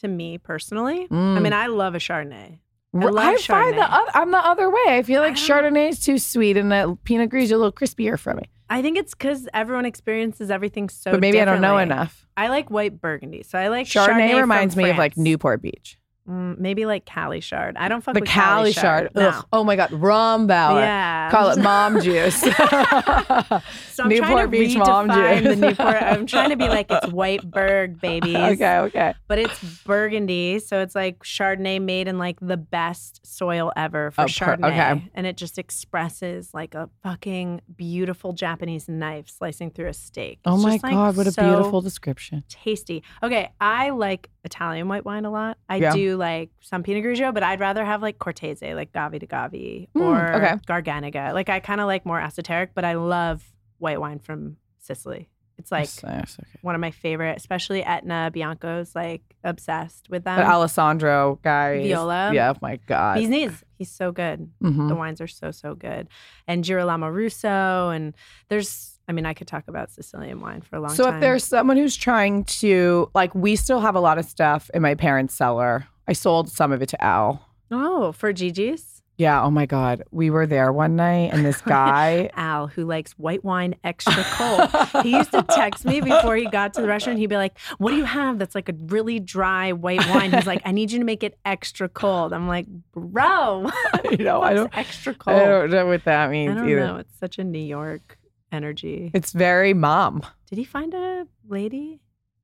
to 0.00 0.08
me 0.08 0.38
personally. 0.38 1.02
I 1.10 1.14
Mm. 1.14 1.42
mean, 1.42 1.52
I 1.52 1.66
love 1.68 1.94
a 1.94 1.98
Chardonnay. 1.98 2.58
I 2.94 2.98
love 2.98 3.38
find 3.40 3.76
the 3.76 3.82
other, 3.92 4.10
I'm 4.14 4.30
the 4.30 4.38
other 4.38 4.70
way. 4.70 4.84
I 4.88 5.02
feel 5.02 5.20
like 5.20 5.32
I 5.34 5.36
Chardonnay 5.36 5.90
is 5.90 6.00
too 6.00 6.18
sweet, 6.18 6.56
and 6.56 6.72
the 6.72 6.98
Pinot 7.04 7.28
Gris 7.30 7.44
is 7.44 7.50
a 7.52 7.56
little 7.56 7.70
crispier 7.72 8.18
for 8.18 8.34
me. 8.34 8.44
I 8.68 8.82
think 8.82 8.98
it's 8.98 9.14
because 9.14 9.48
everyone 9.54 9.86
experiences 9.86 10.50
everything 10.50 10.88
so. 10.88 11.12
but 11.12 11.20
maybe 11.20 11.40
I 11.40 11.44
don't 11.44 11.60
know 11.60 11.74
differently. 11.74 11.94
enough. 11.94 12.26
I 12.36 12.48
like 12.48 12.70
white 12.70 13.00
Burgundy, 13.00 13.42
so 13.42 13.58
I 13.58 13.68
like 13.68 13.86
Chardonnay, 13.86 14.30
from 14.30 14.40
reminds 14.40 14.76
me 14.76 14.90
of 14.90 14.98
like 14.98 15.16
Newport 15.16 15.62
Beach. 15.62 15.98
Mm, 16.28 16.58
maybe 16.58 16.86
like 16.86 17.04
Cali 17.04 17.40
Chard. 17.40 17.76
I 17.76 17.88
don't 17.88 18.00
fuck 18.02 18.14
the 18.14 18.20
with 18.20 18.28
Cali 18.28 18.72
chard. 18.72 19.10
No. 19.14 19.28
Ugh. 19.28 19.46
Oh 19.52 19.62
my 19.62 19.76
god, 19.76 19.90
Rombauer. 19.90 20.80
Yeah, 20.80 21.30
Call 21.30 21.50
it 21.50 21.58
mom 21.62 22.00
juice. 22.00 22.40
So 22.40 22.50
I'm 22.50 22.50
trying 23.96 24.08
to 24.08 24.08
Newport 24.08 24.50
Beach 24.50 24.76
mom 24.76 25.08
redefine 25.08 25.42
the 25.42 25.48
juice. 25.50 25.58
Newport. 25.58 26.02
I'm 26.02 26.26
trying 26.34 26.50
to 26.50 26.56
be 26.56 26.68
like 26.68 26.86
it's 26.90 27.06
white 27.12 27.48
Burg, 27.48 28.00
babies. 28.00 28.34
okay, 28.36 28.78
okay. 28.78 29.14
But 29.28 29.38
it's 29.38 29.62
Burgundy, 29.84 30.58
so 30.58 30.80
it's 30.80 30.94
like 30.94 31.20
Chardonnay 31.20 31.80
made 31.80 32.08
in 32.08 32.18
like 32.18 32.38
the 32.40 32.56
best 32.56 33.24
soil 33.24 33.72
ever 33.76 34.10
for 34.10 34.22
Oh, 34.22 34.24
per- 34.24 34.28
Chardonnay, 34.56 34.66
okay. 34.96 35.10
and 35.14 35.26
it 35.26 35.36
just 35.36 35.58
expresses 35.58 36.50
like 36.52 36.74
a 36.74 36.90
fucking 37.02 37.60
beautiful 37.76 38.32
Japanese 38.32 38.88
knife 38.88 39.28
slicing 39.28 39.70
through 39.70 39.88
a 39.88 39.94
steak. 39.94 40.40
Oh 40.44 40.56
my 40.56 40.72
just, 40.72 40.82
like, 40.84 40.92
god, 40.92 41.16
what 41.16 41.26
a 41.26 41.32
so 41.32 41.42
beautiful 41.42 41.80
description. 41.82 42.42
tasty. 42.48 43.02
Okay, 43.22 43.50
I 43.60 43.90
like 43.90 44.28
Italian 44.44 44.88
white 44.88 45.04
wine 45.04 45.24
a 45.24 45.30
lot. 45.30 45.58
I 45.68 45.76
Yeah. 45.76 45.92
do 45.92 46.15
like 46.16 46.50
some 46.60 46.82
Pinot 46.82 47.04
Grigio, 47.04 47.32
but 47.32 47.42
I'd 47.42 47.60
rather 47.60 47.84
have 47.84 48.02
like 48.02 48.18
Cortese, 48.18 48.74
like 48.74 48.92
Gavi 48.92 49.18
di 49.20 49.26
Gavi, 49.26 49.88
Mm, 49.94 50.00
or 50.02 50.34
okay. 50.34 50.54
Garganega. 50.68 51.32
Like 51.32 51.48
I 51.48 51.60
kind 51.60 51.80
of 51.80 51.86
like 51.86 52.04
more 52.06 52.20
esoteric, 52.20 52.70
but 52.74 52.84
I 52.84 52.94
love 52.94 53.44
white 53.78 54.00
wine 54.00 54.18
from 54.18 54.56
Sicily. 54.80 55.28
It's 55.58 55.72
like 55.72 55.88
yes, 56.02 56.36
okay. 56.38 56.58
one 56.60 56.74
of 56.74 56.82
my 56.82 56.90
favorite, 56.90 57.36
especially 57.38 57.82
Etna 57.82 58.30
Bianco's 58.32 58.94
like 58.94 59.22
obsessed 59.42 60.10
with 60.10 60.24
them. 60.24 60.36
But 60.36 60.44
Alessandro 60.44 61.38
guy. 61.42 61.82
Viola. 61.82 62.30
Yeah, 62.34 62.52
oh 62.54 62.58
my 62.60 62.76
god. 62.86 63.14
Bees 63.14 63.28
knees. 63.30 63.64
He's 63.78 63.90
so 63.90 64.12
good. 64.12 64.50
Mhm. 64.62 64.88
The 64.88 64.94
wines 64.94 65.20
are 65.22 65.26
so 65.26 65.50
so 65.50 65.74
good, 65.74 66.08
and 66.46 66.62
Girolamo 66.62 67.08
Russo, 67.08 67.88
and 67.90 68.14
there's. 68.48 68.92
I 69.08 69.12
mean, 69.12 69.24
I 69.24 69.34
could 69.34 69.46
talk 69.46 69.68
about 69.68 69.92
Sicilian 69.92 70.40
wine 70.40 70.62
for 70.62 70.74
a 70.76 70.80
long 70.80 70.90
So 70.90 71.04
time. 71.04 71.12
So 71.12 71.14
if 71.16 71.20
there's 71.20 71.44
someone 71.44 71.76
who's 71.76 71.94
trying 71.96 72.42
to 72.60 73.08
like, 73.14 73.32
we 73.36 73.54
still 73.54 73.78
have 73.80 73.94
a 73.94 74.00
lot 74.00 74.18
of 74.18 74.24
stuff 74.24 74.68
in 74.74 74.82
my 74.82 74.96
parents' 74.96 75.32
cellar. 75.32 75.86
I 76.08 76.12
sold 76.12 76.48
some 76.50 76.72
of 76.72 76.82
it 76.82 76.88
to 76.90 77.04
Al. 77.04 77.46
oh 77.70 78.12
for 78.12 78.32
Gigi's. 78.32 78.92
Yeah. 79.18 79.42
Oh 79.42 79.50
my 79.50 79.64
God. 79.64 80.02
We 80.10 80.28
were 80.28 80.46
there 80.46 80.70
one 80.72 80.94
night, 80.94 81.30
and 81.32 81.42
this 81.42 81.60
guy. 81.62 82.28
Al, 82.34 82.66
who 82.66 82.84
likes 82.84 83.12
white 83.12 83.42
wine 83.42 83.74
extra 83.82 84.22
cold. 84.32 84.68
he 85.02 85.12
used 85.16 85.32
to 85.32 85.42
text 85.42 85.86
me 85.86 86.02
before 86.02 86.36
he 86.36 86.46
got 86.50 86.74
to 86.74 86.82
the 86.82 86.86
restaurant. 86.86 87.18
He'd 87.18 87.28
be 87.28 87.36
like, 87.38 87.58
What 87.78 87.92
do 87.92 87.96
you 87.96 88.04
have 88.04 88.38
that's 88.38 88.54
like 88.54 88.68
a 88.68 88.74
really 88.74 89.18
dry 89.18 89.72
white 89.72 90.06
wine? 90.10 90.32
He's 90.32 90.46
like, 90.46 90.60
I 90.66 90.72
need 90.72 90.92
you 90.92 90.98
to 90.98 91.04
make 91.06 91.22
it 91.22 91.38
extra 91.46 91.88
cold. 91.88 92.34
I'm 92.34 92.46
like, 92.46 92.66
Bro, 92.92 93.70
you 94.10 94.18
know, 94.18 94.42
I 94.42 94.52
don't. 94.52 94.76
extra 94.76 95.16
I 95.26 95.38
don't 95.38 95.70
know 95.70 95.86
what 95.86 96.04
that 96.04 96.30
means 96.30 96.52
I 96.52 96.54
don't 96.56 96.68
either. 96.68 96.86
know. 96.86 96.96
It's 96.96 97.18
such 97.18 97.38
a 97.38 97.44
New 97.44 97.58
York 97.58 98.18
energy. 98.52 99.10
It's 99.14 99.32
very 99.32 99.72
mom. 99.72 100.22
Did 100.50 100.58
he 100.58 100.64
find 100.64 100.92
a 100.92 101.26
lady 101.48 102.00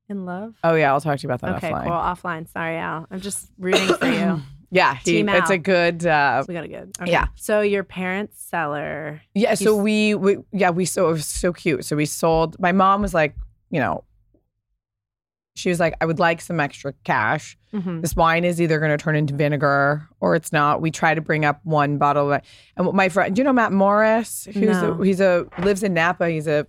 in 0.09 0.25
love? 0.25 0.55
Oh 0.63 0.75
yeah, 0.75 0.91
I'll 0.91 1.01
talk 1.01 1.17
to 1.19 1.23
you 1.23 1.27
about 1.31 1.41
that 1.41 1.57
okay, 1.57 1.71
offline. 1.71 1.83
cool. 1.83 1.91
Offline. 1.91 2.47
Sorry, 2.51 2.77
Al. 2.77 3.07
I'm 3.09 3.19
just 3.21 3.49
rooting 3.57 3.87
for 3.95 4.07
you. 4.07 4.41
Yeah, 4.75 4.95
he, 4.95 5.11
Team 5.11 5.29
it's 5.29 5.51
a 5.51 5.59
good. 5.59 6.03
Uh, 6.03 6.43
We 6.47 6.55
got 6.55 6.63
a 6.63 6.67
good. 6.67 6.97
Okay. 6.99 7.11
Yeah. 7.11 7.27
So 7.35 7.61
your 7.61 7.83
parents' 7.83 8.41
cellar. 8.41 9.21
yeah, 9.35 9.53
so 9.53 9.75
we, 9.75 10.15
we 10.15 10.37
yeah 10.51 10.71
we 10.71 10.85
so 10.85 11.09
it 11.09 11.11
was 11.11 11.27
so 11.27 11.53
cute. 11.53 11.85
So 11.85 11.95
we 11.95 12.07
sold. 12.07 12.59
My 12.59 12.71
mom 12.71 13.03
was 13.03 13.13
like, 13.13 13.35
you 13.69 13.79
know, 13.79 14.03
she 15.55 15.69
was 15.69 15.79
like, 15.79 15.93
I 16.01 16.07
would 16.07 16.17
like 16.17 16.41
some 16.41 16.59
extra 16.59 16.93
cash. 17.03 17.55
Mhm. 17.71 18.01
This 18.01 18.15
wine 18.15 18.43
is 18.45 18.59
either 18.59 18.79
going 18.79 18.89
to 18.89 18.97
turn 18.97 19.15
into 19.15 19.35
vinegar 19.35 20.07
or 20.19 20.33
it's 20.35 20.51
not. 20.51 20.81
We 20.81 20.89
try 20.89 21.13
to 21.13 21.21
bring 21.21 21.45
up 21.45 21.59
one 21.63 21.99
bottle. 21.99 22.33
Of, 22.33 22.41
and 22.75 22.91
my 22.93 23.09
friend, 23.09 23.35
do 23.35 23.41
you 23.41 23.43
know 23.43 23.53
Matt 23.53 23.73
Morris? 23.73 24.45
Who's 24.51 24.81
No. 24.81 24.93
a, 24.99 25.05
he's 25.05 25.21
a 25.21 25.45
lives 25.59 25.83
in 25.83 25.93
Napa. 25.93 26.29
He's 26.31 26.47
a 26.47 26.65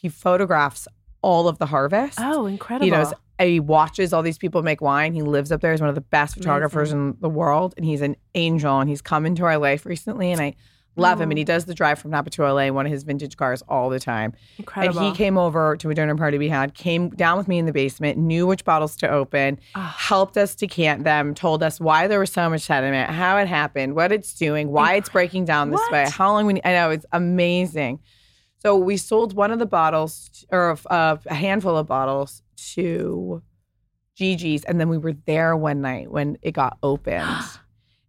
he 0.00 0.08
photographs 0.08 0.88
all 1.24 1.48
of 1.48 1.58
the 1.58 1.66
harvest. 1.66 2.18
Oh, 2.20 2.46
incredible. 2.46 2.84
He 2.84 2.90
knows 2.90 3.12
he 3.40 3.58
watches 3.58 4.12
all 4.12 4.22
these 4.22 4.38
people 4.38 4.62
make 4.62 4.80
wine. 4.80 5.12
He 5.14 5.22
lives 5.22 5.50
up 5.50 5.60
there. 5.60 5.72
He's 5.72 5.80
one 5.80 5.88
of 5.88 5.94
the 5.96 6.00
best 6.00 6.36
photographers 6.36 6.92
in 6.92 7.16
the 7.20 7.28
world, 7.28 7.74
and 7.76 7.84
he's 7.84 8.02
an 8.02 8.14
angel. 8.34 8.78
And 8.78 8.88
he's 8.88 9.02
come 9.02 9.26
into 9.26 9.44
our 9.44 9.58
life 9.58 9.84
recently, 9.86 10.30
and 10.30 10.40
I 10.40 10.54
love 10.96 11.20
him. 11.20 11.32
And 11.32 11.38
he 11.38 11.42
does 11.42 11.64
the 11.64 11.74
drive 11.74 11.98
from 11.98 12.12
Napa 12.12 12.30
to 12.30 12.42
LA, 12.44 12.58
in 12.68 12.74
one 12.74 12.86
of 12.86 12.92
his 12.92 13.02
vintage 13.02 13.36
cars, 13.36 13.62
all 13.68 13.90
the 13.90 13.98
time. 13.98 14.34
incredible. 14.58 15.00
And 15.00 15.08
he 15.08 15.16
came 15.16 15.36
over 15.36 15.76
to 15.78 15.90
a 15.90 15.94
dinner 15.94 16.14
party 16.14 16.38
we 16.38 16.48
had, 16.48 16.74
came 16.74 17.08
down 17.10 17.36
with 17.36 17.48
me 17.48 17.58
in 17.58 17.66
the 17.66 17.72
basement, 17.72 18.16
knew 18.18 18.46
which 18.46 18.64
bottles 18.64 18.94
to 18.98 19.08
open, 19.10 19.58
Ah. 19.74 19.96
helped 19.98 20.36
us 20.36 20.54
decant 20.54 21.02
them, 21.02 21.34
told 21.34 21.64
us 21.64 21.80
why 21.80 22.06
there 22.06 22.20
was 22.20 22.30
so 22.30 22.48
much 22.48 22.60
sediment, 22.60 23.10
how 23.10 23.36
it 23.38 23.48
happened, 23.48 23.96
what 23.96 24.12
it's 24.12 24.32
doing, 24.34 24.68
why 24.70 24.94
it's 24.94 25.08
breaking 25.08 25.44
down 25.46 25.70
this 25.70 25.80
way, 25.90 26.06
how 26.08 26.30
long 26.32 26.46
we. 26.46 26.52
need- 26.52 26.62
I 26.64 26.72
know 26.74 26.90
it's 26.90 27.06
amazing. 27.10 27.98
So 28.64 28.76
we 28.76 28.96
sold 28.96 29.34
one 29.34 29.50
of 29.50 29.58
the 29.58 29.66
bottles, 29.66 30.44
or 30.50 30.78
uh, 30.88 31.16
a 31.26 31.34
handful 31.34 31.76
of 31.76 31.86
bottles, 31.86 32.42
to 32.72 33.42
Gigi's, 34.16 34.64
and 34.64 34.80
then 34.80 34.88
we 34.88 34.96
were 34.96 35.12
there 35.26 35.54
one 35.54 35.82
night 35.82 36.10
when 36.10 36.38
it 36.42 36.52
got 36.52 36.78
opened. 36.82 37.24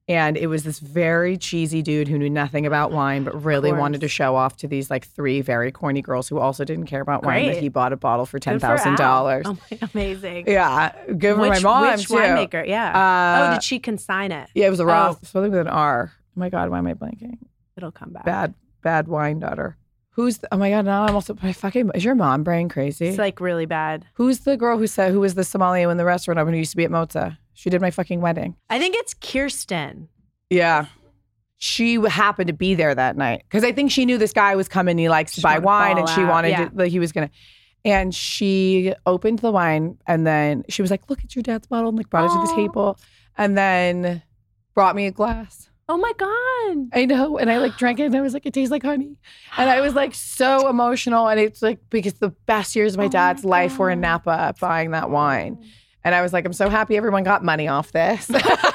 And 0.07 0.37
it 0.37 0.45
was 0.45 0.63
this 0.63 0.77
very 0.77 1.35
cheesy 1.35 1.81
dude 1.81 2.07
who 2.07 2.19
knew 2.19 2.29
nothing 2.29 2.67
about 2.67 2.91
wine, 2.91 3.23
but 3.23 3.43
really 3.43 3.73
wanted 3.73 4.01
to 4.01 4.07
show 4.07 4.35
off 4.35 4.55
to 4.57 4.67
these 4.67 4.91
like 4.91 5.07
three 5.07 5.41
very 5.41 5.71
corny 5.71 6.03
girls 6.03 6.27
who 6.27 6.37
also 6.37 6.63
didn't 6.63 6.85
care 6.85 7.01
about 7.01 7.23
wine. 7.23 7.47
That 7.47 7.57
he 7.57 7.69
bought 7.69 7.91
a 7.91 7.97
bottle 7.97 8.27
for 8.27 8.37
ten 8.37 8.53
Good 8.53 8.61
for 8.61 8.67
Al. 8.67 8.77
thousand 8.77 8.97
dollars. 8.97 9.45
Oh 9.47 9.57
my, 9.71 9.89
amazing. 9.95 10.47
Yeah, 10.47 10.91
good 11.07 11.37
for 11.37 11.47
my 11.47 11.59
mom 11.59 11.87
which 11.87 12.07
too. 12.07 12.13
winemaker? 12.13 12.67
Yeah. 12.67 12.91
Uh, 12.91 13.49
oh, 13.49 13.53
did 13.55 13.63
she 13.63 13.79
consign 13.79 14.31
it? 14.31 14.47
Yeah, 14.53 14.67
it 14.67 14.69
was 14.69 14.79
a 14.79 14.85
Roth. 14.85 15.17
Oh. 15.23 15.25
Something 15.25 15.49
with 15.49 15.61
an 15.61 15.69
R. 15.69 16.11
Oh 16.13 16.19
my 16.35 16.51
God, 16.51 16.69
why 16.69 16.77
am 16.77 16.85
I 16.85 16.93
blanking? 16.93 17.39
It'll 17.75 17.91
come 17.91 18.11
back. 18.11 18.25
Bad, 18.25 18.53
bad 18.83 19.07
wine 19.07 19.39
daughter. 19.39 19.75
Who's? 20.15 20.37
The, 20.37 20.47
oh 20.53 20.57
my 20.57 20.69
God, 20.69 20.85
now 20.85 21.03
I'm 21.03 21.13
also. 21.13 21.35
My 21.43 21.51
fucking 21.51 21.91
is 21.93 22.05
your 22.05 22.15
mom 22.15 22.43
brain 22.43 22.69
crazy? 22.69 23.07
It's 23.07 23.17
like 23.17 23.41
really 23.41 23.65
bad. 23.65 24.05
Who's 24.13 24.39
the 24.39 24.55
girl 24.55 24.77
who 24.77 24.87
said 24.87 25.11
who 25.11 25.19
was 25.19 25.35
the 25.35 25.41
Somalian 25.41 25.87
when 25.87 25.97
the 25.97 26.05
restaurant 26.05 26.39
opened 26.39 26.55
who 26.55 26.59
used 26.59 26.71
to 26.71 26.77
be 26.77 26.85
at 26.85 26.91
Mozza? 26.91 27.37
She 27.53 27.69
did 27.69 27.81
my 27.81 27.91
fucking 27.91 28.21
wedding. 28.21 28.55
I 28.69 28.79
think 28.79 28.95
it's 28.95 29.13
Kirsten. 29.13 30.07
Yeah. 30.49 30.85
She 31.57 31.95
happened 31.95 32.47
to 32.47 32.53
be 32.53 32.75
there 32.75 32.95
that 32.95 33.17
night 33.17 33.43
because 33.43 33.65
I 33.65 33.73
think 33.73 33.91
she 33.91 34.05
knew 34.05 34.17
this 34.17 34.31
guy 34.31 34.55
was 34.55 34.69
coming. 34.69 34.97
He 34.97 35.09
likes 35.09 35.33
to 35.33 35.41
She 35.41 35.43
buy 35.43 35.59
wine, 35.59 35.97
and 35.97 36.07
she 36.07 36.21
out, 36.21 36.29
wanted 36.29 36.49
yeah. 36.49 36.69
to, 36.69 36.75
like 36.75 36.91
he 36.91 36.99
was 36.99 37.11
gonna. 37.11 37.29
And 37.83 38.15
she 38.15 38.93
opened 39.05 39.39
the 39.39 39.51
wine, 39.51 39.97
and 40.07 40.25
then 40.25 40.63
she 40.69 40.81
was 40.81 40.91
like, 40.91 41.09
"Look 41.09 41.23
at 41.25 41.35
your 41.35 41.43
dad's 41.43 41.67
bottle," 41.67 41.89
and 41.89 41.97
like 41.97 42.09
brought 42.09 42.25
it 42.25 42.33
to 42.33 42.47
the 42.47 42.55
table, 42.55 42.97
and 43.37 43.57
then 43.57 44.23
brought 44.73 44.95
me 44.95 45.07
a 45.07 45.11
glass. 45.11 45.69
Oh 45.87 45.97
my 45.97 46.11
god. 46.17 46.89
I 46.93 47.05
know, 47.05 47.37
and 47.37 47.51
I 47.51 47.59
like 47.59 47.77
drank 47.77 47.99
it, 47.99 48.05
and 48.05 48.15
I 48.15 48.21
was 48.21 48.33
like, 48.33 48.45
"It 48.45 48.53
tastes 48.53 48.71
like 48.71 48.81
honey," 48.81 49.17
and 49.57 49.69
I 49.69 49.81
was 49.81 49.93
like 49.93 50.15
so 50.15 50.67
emotional, 50.67 51.27
and 51.27 51.39
it's 51.39 51.61
like 51.61 51.79
because 51.91 52.13
the 52.13 52.29
best 52.47 52.75
years 52.75 52.93
of 52.93 52.97
my 52.97 53.03
Oh 53.03 53.07
my 53.07 53.11
dad's 53.11 53.45
life 53.45 53.77
were 53.77 53.91
in 53.91 54.01
Napa 54.01 54.55
buying 54.59 54.91
that 54.91 55.11
wine. 55.11 55.57
Oh. 55.61 55.65
And 56.03 56.13
I 56.13 56.21
was 56.21 56.33
like, 56.33 56.45
I'm 56.45 56.53
so 56.53 56.69
happy 56.69 56.97
everyone 56.97 57.23
got 57.23 57.43
money 57.43 57.67
off 57.67 57.91
this. 57.91 58.29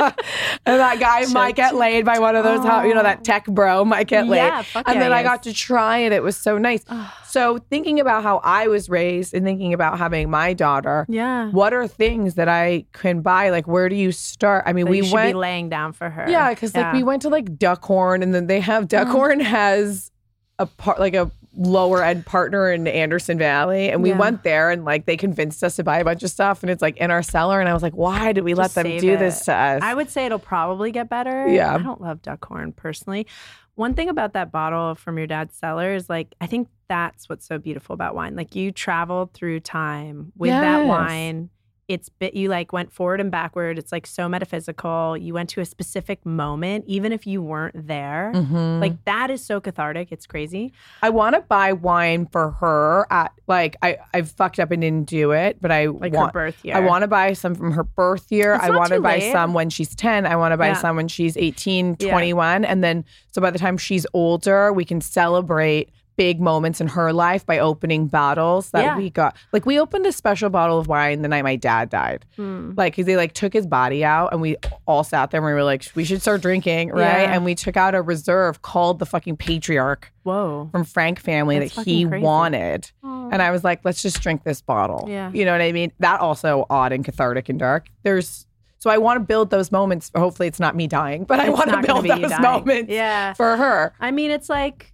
And 0.00 0.80
that 0.80 1.00
guy 1.00 1.24
might 1.32 1.56
get 1.56 1.74
laid 1.74 2.04
by 2.04 2.18
one 2.18 2.36
of 2.36 2.44
those, 2.44 2.60
hot- 2.60 2.86
you 2.86 2.94
know, 2.94 3.02
that 3.02 3.24
tech 3.24 3.46
bro 3.46 3.84
might 3.84 4.06
get 4.06 4.26
laid. 4.26 4.38
Yeah, 4.38 4.62
fuck 4.62 4.88
and 4.88 4.96
yeah, 4.96 5.02
then 5.02 5.12
I 5.12 5.18
he 5.18 5.24
got 5.24 5.42
to 5.44 5.52
try 5.52 5.98
it. 5.98 6.12
It 6.12 6.22
was 6.22 6.36
so 6.36 6.58
nice. 6.58 6.84
so 7.26 7.58
thinking 7.70 8.00
about 8.00 8.22
how 8.22 8.38
I 8.44 8.68
was 8.68 8.88
raised 8.88 9.34
and 9.34 9.44
thinking 9.44 9.72
about 9.72 9.98
having 9.98 10.30
my 10.30 10.52
daughter, 10.52 11.06
Yeah. 11.08 11.50
what 11.50 11.72
are 11.72 11.86
things 11.86 12.34
that 12.34 12.48
I 12.48 12.84
can 12.92 13.20
buy? 13.22 13.50
Like, 13.50 13.66
where 13.66 13.88
do 13.88 13.96
you 13.96 14.12
start? 14.12 14.64
I 14.66 14.72
mean, 14.72 14.84
That 14.86 14.90
we 14.90 15.12
went. 15.12 15.30
be 15.30 15.34
laying 15.34 15.68
down 15.68 15.92
for 15.92 16.10
her. 16.10 16.28
Yeah, 16.28 16.50
because 16.50 16.74
like 16.74 16.92
we 16.92 17.02
went 17.02 17.22
to 17.22 17.28
like 17.28 17.56
Duckhorn, 17.58 18.22
and 18.22 18.34
then 18.34 18.46
they 18.46 18.60
have 18.60 18.88
Duckhorn 18.88 19.40
mm. 19.40 19.44
has 19.44 20.10
a 20.58 20.66
part 20.66 20.98
like 20.98 21.14
a 21.14 21.30
lower 21.58 22.02
end 22.04 22.24
partner 22.24 22.70
in 22.70 22.86
Anderson 22.86 23.36
Valley, 23.36 23.90
and 23.90 24.02
we 24.02 24.10
Yeah. 24.10 24.18
went 24.18 24.44
there, 24.44 24.70
and 24.70 24.84
like 24.84 25.06
they 25.06 25.16
convinced 25.16 25.62
us 25.64 25.76
to 25.76 25.84
buy 25.84 25.98
a 25.98 26.04
bunch 26.04 26.22
of 26.22 26.30
stuff, 26.30 26.62
and 26.62 26.70
it's 26.70 26.80
like 26.80 26.96
in 26.98 27.10
our 27.10 27.22
cellar, 27.22 27.60
and 27.60 27.68
I 27.68 27.74
was 27.74 27.82
like, 27.82 27.94
why 27.94 28.32
did 28.32 28.44
we 28.44 28.54
let 28.54 28.72
them 28.74 28.84
do 28.98 29.12
it. 29.14 29.18
this 29.18 29.44
to 29.46 29.52
us? 29.54 29.82
I 29.82 29.92
would 29.94 30.08
say 30.10 30.26
it'll 30.26 30.38
probably 30.38 30.92
get 30.92 31.08
better. 31.08 31.48
Yeah. 31.48 31.74
I 31.74 31.78
don't 31.78 32.00
love 32.00 32.22
duckhorn 32.22 32.74
personally. 32.76 33.26
One 33.74 33.94
thing 33.94 34.08
about 34.08 34.32
that 34.32 34.50
bottle 34.50 34.94
from 34.94 35.18
your 35.18 35.26
dad's 35.26 35.54
cellar 35.56 35.94
is 35.94 36.08
like, 36.08 36.34
I 36.40 36.46
think 36.46 36.68
that's 36.88 37.28
what's 37.28 37.46
so 37.46 37.58
beautiful 37.58 37.94
about 37.94 38.14
wine. 38.14 38.34
Like 38.34 38.56
you 38.56 38.72
traveled 38.72 39.32
through 39.34 39.60
time 39.60 40.32
with 40.36 40.50
that 40.50 40.84
wine. 40.86 41.50
It's 41.88 42.10
bit 42.10 42.34
you 42.34 42.50
like 42.50 42.70
went 42.70 42.92
forward 42.92 43.18
and 43.18 43.30
backward. 43.30 43.78
It's 43.78 43.92
like 43.92 44.06
so 44.06 44.28
metaphysical. 44.28 45.16
You 45.16 45.32
went 45.32 45.48
to 45.50 45.62
a 45.62 45.64
specific 45.64 46.24
moment, 46.26 46.84
even 46.86 47.12
if 47.12 47.26
you 47.26 47.40
weren't 47.40 47.86
there. 47.88 48.30
Mhm. 48.34 48.78
Like 48.78 49.02
that 49.06 49.30
is 49.30 49.42
so 49.42 49.58
cathartic. 49.58 50.12
It's 50.12 50.26
crazy. 50.26 50.74
I 51.02 51.08
want 51.08 51.34
to 51.34 51.40
buy 51.40 51.72
wine 51.72 52.26
for 52.26 52.50
her 52.60 53.06
at 53.10 53.32
like 53.46 53.76
I 53.80 53.96
I 54.12 54.20
fucked 54.20 54.60
up 54.60 54.70
and 54.70 54.82
didn't 54.82 55.06
do 55.08 55.30
it, 55.32 55.62
but 55.62 55.72
I 55.72 55.86
Like 55.86 56.12
want 56.12 56.34
her 56.34 56.40
birth 56.46 56.62
year. 56.62 56.76
I 56.76 56.80
want 56.80 57.02
to 57.02 57.08
buy 57.08 57.32
some 57.32 57.54
from 57.54 57.72
her 57.72 57.84
birth 57.84 58.30
year. 58.30 58.52
It's 58.54 58.64
I 58.64 58.70
want 58.70 58.90
to 58.92 59.00
buy 59.00 59.16
late. 59.20 59.32
some 59.32 59.54
when 59.54 59.70
she's 59.70 59.94
10. 59.94 60.26
I 60.26 60.36
want 60.36 60.52
to 60.52 60.58
buy 60.58 60.68
Yeah. 60.68 60.72
some 60.74 60.94
when 60.96 61.08
she's 61.08 61.38
18, 61.38 61.96
Yeah. 61.98 62.10
21. 62.10 62.66
And 62.66 62.84
then, 62.84 63.06
so 63.32 63.40
by 63.40 63.50
the 63.50 63.58
time 63.58 63.78
she's 63.78 64.06
older, 64.12 64.74
we 64.74 64.84
can 64.84 65.00
celebrate 65.00 65.88
big 66.18 66.40
moments 66.40 66.80
in 66.80 66.88
her 66.88 67.12
life 67.12 67.46
by 67.46 67.58
opening 67.60 68.08
bottles 68.08 68.70
that 68.72 68.82
Yeah. 68.84 68.96
we 68.98 69.08
got. 69.08 69.36
Like, 69.52 69.64
we 69.64 69.78
opened 69.78 70.04
a 70.04 70.12
special 70.12 70.50
bottle 70.50 70.76
of 70.78 70.88
wine 70.88 71.22
the 71.22 71.28
night 71.28 71.42
my 71.44 71.54
dad 71.56 71.88
died. 71.90 72.26
Hmm. 72.36 72.72
Like, 72.76 72.96
cause 72.96 73.06
they 73.06 73.16
like 73.16 73.32
took 73.32 73.52
his 73.52 73.66
body 73.66 74.04
out 74.04 74.32
and 74.32 74.40
we 74.42 74.56
all 74.86 75.04
sat 75.04 75.30
there 75.30 75.38
and 75.40 75.46
we 75.46 75.52
were 75.52 75.62
like, 75.64 75.84
we 75.94 76.04
should 76.04 76.20
start 76.20 76.42
drinking, 76.42 76.90
right? 76.90 77.22
Yeah. 77.22 77.34
And 77.34 77.44
we 77.44 77.54
took 77.54 77.76
out 77.76 77.94
a 77.94 78.02
reserve 78.02 78.62
called 78.62 78.98
the 78.98 79.06
fucking 79.06 79.36
Patriarch 79.36 80.12
Whoa. 80.24 80.68
from 80.72 80.82
Frank 80.84 81.20
family 81.20 81.60
That's 81.60 81.76
that 81.76 81.86
he 81.86 82.04
crazy. 82.04 82.22
wanted. 82.24 82.90
Oh. 83.04 83.30
And 83.32 83.40
I 83.40 83.52
was 83.52 83.62
like, 83.62 83.80
let's 83.84 84.02
just 84.02 84.20
drink 84.20 84.42
this 84.42 84.60
bottle. 84.60 85.06
Yeah. 85.08 85.30
You 85.32 85.44
know 85.44 85.52
what 85.52 85.60
I 85.60 85.70
mean? 85.70 85.92
That 86.00 86.20
also 86.20 86.66
odd 86.68 86.92
and 86.92 87.04
cathartic 87.04 87.48
and 87.48 87.60
dark. 87.60 87.86
There's 88.02 88.44
so 88.80 88.90
I 88.90 88.98
want 88.98 89.16
to 89.20 89.24
build 89.24 89.50
those 89.50 89.70
moments. 89.72 90.10
Hopefully 90.16 90.48
it's 90.48 90.60
not 90.60 90.74
me 90.76 90.86
dying, 90.88 91.24
but 91.24 91.38
I 91.40 91.48
It's 91.48 91.56
want 91.56 91.70
to 91.70 91.80
build 91.86 92.06
those 92.06 92.30
dying. 92.30 92.42
moments 92.42 92.92
Yeah. 92.92 93.32
for 93.34 93.56
her. 93.56 93.92
I 94.00 94.10
mean, 94.10 94.30
it's 94.32 94.48
like 94.48 94.92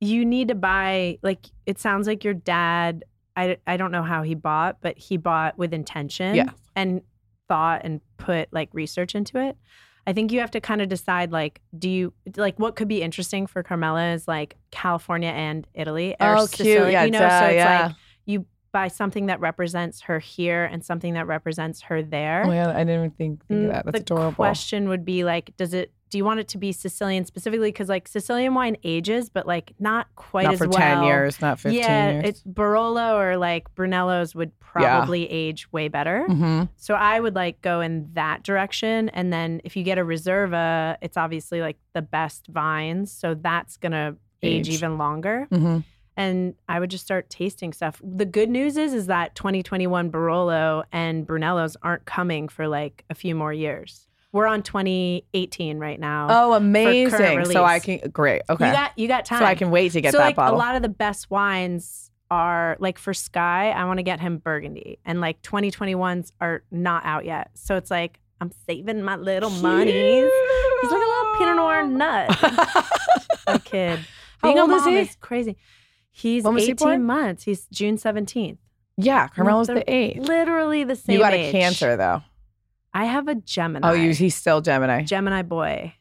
you 0.00 0.24
need 0.24 0.48
to 0.48 0.54
buy. 0.54 1.18
Like 1.22 1.46
it 1.66 1.78
sounds 1.78 2.06
like 2.06 2.24
your 2.24 2.34
dad. 2.34 3.04
I 3.36 3.58
I 3.66 3.76
don't 3.76 3.92
know 3.92 4.02
how 4.02 4.22
he 4.22 4.34
bought, 4.34 4.78
but 4.80 4.98
he 4.98 5.16
bought 5.16 5.56
with 5.58 5.72
intention 5.72 6.34
Yes. 6.34 6.54
and 6.74 7.02
thought 7.48 7.82
and 7.84 8.00
put 8.16 8.52
like 8.52 8.68
research 8.72 9.14
into 9.14 9.38
it. 9.38 9.56
I 10.06 10.12
think 10.12 10.32
you 10.32 10.40
have 10.40 10.50
to 10.52 10.60
kind 10.60 10.80
of 10.80 10.88
decide 10.88 11.30
like, 11.30 11.60
do 11.78 11.88
you 11.88 12.12
like 12.36 12.58
what 12.58 12.74
could 12.74 12.88
be 12.88 13.02
interesting 13.02 13.46
for 13.46 13.62
Carmela 13.62 14.12
is 14.14 14.26
like 14.26 14.56
California 14.70 15.28
and 15.28 15.66
Italy. 15.74 16.16
or 16.18 16.36
Oh, 16.36 16.46
cute. 16.46 16.66
Sicily, 16.66 16.92
Yeah, 16.92 17.04
you 17.04 17.10
know, 17.10 17.18
duh, 17.20 17.40
so 17.40 17.46
it's 17.46 17.54
yeah. 17.56 17.86
like 17.86 17.96
you 18.26 18.46
buy 18.72 18.88
something 18.88 19.26
that 19.26 19.40
represents 19.40 20.00
her 20.02 20.18
here 20.18 20.64
and 20.64 20.84
something 20.84 21.14
that 21.14 21.26
represents 21.26 21.82
her 21.82 22.02
there. 22.02 22.44
Oh 22.46 22.52
yeah, 22.52 22.70
I 22.70 22.78
didn't 22.84 22.90
even 22.94 23.10
think, 23.10 23.46
think 23.46 23.64
of 23.64 23.66
Mm, 23.66 23.72
that. 23.72 23.84
That's 23.84 23.94
the 23.98 24.00
adorable. 24.02 24.32
question 24.36 24.88
would 24.88 25.04
be 25.04 25.22
like, 25.24 25.56
does 25.56 25.74
it? 25.74 25.92
Do 26.10 26.18
you 26.18 26.24
want 26.24 26.40
it 26.40 26.48
to 26.48 26.58
be 26.58 26.72
Sicilian 26.72 27.24
specifically? 27.24 27.68
Because 27.68 27.88
like 27.88 28.08
Sicilian 28.08 28.52
wine 28.54 28.76
ages, 28.84 29.28
but 29.30 29.46
like 29.46 29.72
not 29.78 30.08
quite 30.16 30.46
as 30.52 30.58
well. 30.60 30.68
not 30.68 30.74
as 30.76 30.76
for 30.76 30.80
well. 30.80 30.96
ten 30.96 31.04
years, 31.04 31.40
not 31.40 31.58
fifteen 31.60 31.80
yeah, 31.82 32.10
years. 32.10 32.24
it's 32.26 32.42
Barolo 32.42 33.14
or 33.18 33.36
like 33.36 33.72
Brunello's 33.74 34.34
would 34.34 34.50
Yeah. 34.76 34.96
probably 34.98 35.30
age 35.30 35.70
way 35.72 35.88
better. 35.88 36.24
hmm 36.26 36.62
So 36.76 36.94
I 36.94 37.18
would 37.20 37.34
like 37.34 37.60
go 37.62 37.80
in 37.80 38.08
that 38.14 38.42
direction, 38.42 39.08
and 39.10 39.32
then 39.32 39.60
if 39.64 39.76
you 39.76 39.82
get 39.84 39.98
a 39.98 40.02
Reserva, 40.04 40.96
it's 41.00 41.16
obviously 41.16 41.60
like 41.60 41.76
the 41.94 42.02
best 42.02 42.46
vines, 42.48 43.10
so 43.12 43.34
that's 43.34 43.76
gonna 43.76 44.16
age, 44.42 44.68
Age. 44.68 44.74
even 44.74 44.98
longer. 44.98 45.46
hmm 45.50 45.78
And 46.16 46.54
I 46.68 46.80
would 46.80 46.90
just 46.90 47.04
start 47.04 47.30
tasting 47.30 47.72
stuff. 47.72 48.00
The 48.02 48.24
good 48.26 48.50
news 48.50 48.76
is, 48.76 48.92
is 48.94 49.06
that 49.06 49.34
2021 49.36 50.10
Barolo 50.10 50.82
and 50.92 51.26
Brunello's 51.26 51.76
aren't 51.82 52.04
coming 52.04 52.48
for 52.48 52.66
like 52.68 53.04
a 53.10 53.14
few 53.14 53.34
more 53.34 53.52
years. 53.52 54.06
We're 54.32 54.46
on 54.46 54.62
2018 54.62 55.78
right 55.78 55.98
now. 55.98 56.28
Oh, 56.30 56.52
amazing! 56.54 57.44
So 57.46 57.64
I 57.64 57.80
can 57.80 57.98
great. 58.10 58.42
Okay, 58.48 58.66
You 58.68 58.72
got 58.72 58.98
you 58.98 59.08
got 59.08 59.24
time. 59.24 59.40
so 59.40 59.44
I 59.44 59.54
can 59.56 59.70
wait 59.70 59.92
to 59.92 60.00
get 60.00 60.12
so 60.12 60.18
that 60.18 60.24
like 60.24 60.36
bottle. 60.36 60.56
a 60.56 60.58
lot 60.58 60.76
of 60.76 60.82
the 60.82 60.88
best 60.88 61.30
wines 61.30 62.10
are 62.30 62.76
like 62.78 62.96
for 62.98 63.12
Sky, 63.12 63.70
I 63.70 63.84
want 63.86 63.98
to 63.98 64.04
get 64.04 64.20
him 64.20 64.38
Burgundy, 64.38 64.98
and 65.04 65.20
like 65.20 65.42
2021s 65.42 66.30
are 66.40 66.62
not 66.70 67.04
out 67.04 67.24
yet. 67.24 67.50
So 67.54 67.76
it's 67.76 67.90
like 67.90 68.20
I'm 68.40 68.52
saving 68.68 69.02
my 69.02 69.16
little 69.16 69.50
monies. 69.50 70.30
He's 70.80 70.90
like 70.90 71.02
a 71.02 71.06
little 71.06 71.34
Pinot 71.38 71.56
Noir 71.56 71.86
nut. 71.88 72.38
a 73.48 73.58
kid. 73.58 73.98
How 74.38 74.48
Being 74.48 74.58
a 74.58 74.62
old 74.62 74.70
is 74.70 74.84
he? 74.84 74.96
is 74.96 75.16
crazy. 75.20 75.56
He's 76.12 76.44
When 76.44 76.54
was 76.54 76.64
he 76.64 76.70
18 76.72 77.02
months. 77.04 77.42
He's 77.42 77.66
June 77.66 77.96
17th. 77.96 78.58
yeah, 78.96 79.26
Carmela's 79.28 79.66
They're 79.66 79.76
the 79.76 79.92
eight. 79.92 80.20
Literally 80.22 80.84
the 80.84 80.94
same. 80.96 81.14
You 81.14 81.20
got 81.20 81.32
a 81.34 81.36
age. 81.36 81.52
Cancer 81.52 81.96
though. 81.96 82.22
I 82.92 83.04
have 83.04 83.28
a 83.28 83.34
Gemini. 83.36 83.88
Oh, 83.88 83.92
you, 83.92 84.12
he's 84.12 84.34
still 84.34 84.60
Gemini. 84.60 85.02
Gemini 85.04 85.42
boy. 85.42 85.94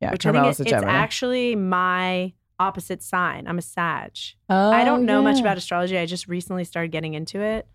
Yeah, 0.00 0.10
which 0.10 0.26
I 0.26 0.30
think 0.30 0.34
Carmela's 0.34 0.60
it- 0.60 0.66
it's 0.68 0.72
actually 0.84 1.54
my 1.56 2.32
opposite 2.58 3.02
sign. 3.02 3.46
I'm 3.46 3.58
a 3.58 3.62
Sag. 3.62 4.12
oh, 4.48 4.70
I 4.72 4.84
don't 4.84 5.04
know 5.06 5.22
much 5.22 5.40
about 5.40 5.56
astrology. 5.56 5.96
I 5.98 6.06
just 6.06 6.28
recently 6.28 6.64
started 6.64 6.90
getting 6.92 7.14
into 7.14 7.40
it 7.40 7.66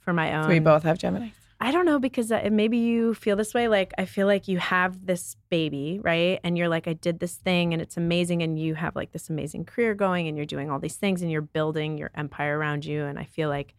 for 0.00 0.12
my 0.12 0.34
own. 0.34 0.44
So 0.44 0.48
we 0.50 0.58
both 0.60 0.82
have 0.84 0.98
Gemini. 0.98 1.28
I 1.60 1.70
don't 1.70 1.86
know 1.86 1.98
because 1.98 2.30
uh, 2.32 2.48
maybe 2.52 2.76
you 2.78 3.14
feel 3.14 3.36
this 3.36 3.54
way. 3.54 3.68
Like 3.68 3.92
I 3.96 4.04
feel 4.04 4.26
like 4.26 4.48
you 4.48 4.58
have 4.58 5.06
this 5.06 5.36
baby, 5.50 5.98
right? 6.02 6.40
And 6.44 6.58
you're 6.58 6.68
like, 6.68 6.86
I 6.88 6.92
did 6.94 7.20
this 7.20 7.36
thing, 7.36 7.72
and 7.72 7.80
it's 7.80 7.96
amazing. 7.96 8.42
And 8.42 8.58
you 8.58 8.74
have 8.74 8.96
like 8.96 9.12
this 9.12 9.30
amazing 9.30 9.64
career 9.64 9.94
going, 9.94 10.26
and 10.28 10.36
you're 10.36 10.46
doing 10.46 10.70
all 10.70 10.78
these 10.78 10.96
things, 10.96 11.22
and 11.22 11.30
you're 11.30 11.40
building 11.42 11.96
your 11.96 12.10
empire 12.14 12.58
around 12.58 12.84
you. 12.84 13.04
And 13.04 13.18
I 13.18 13.24
feel 13.24 13.48
like 13.48 13.74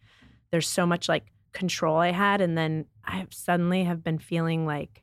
there's 0.50 0.68
so 0.68 0.86
much 0.86 1.08
like 1.08 1.26
control 1.56 1.96
I 1.96 2.12
had, 2.12 2.40
and 2.40 2.56
then 2.56 2.86
I 3.04 3.16
have 3.16 3.32
suddenly 3.32 3.84
have 3.84 4.04
been 4.04 4.18
feeling 4.18 4.66
like 4.66 5.02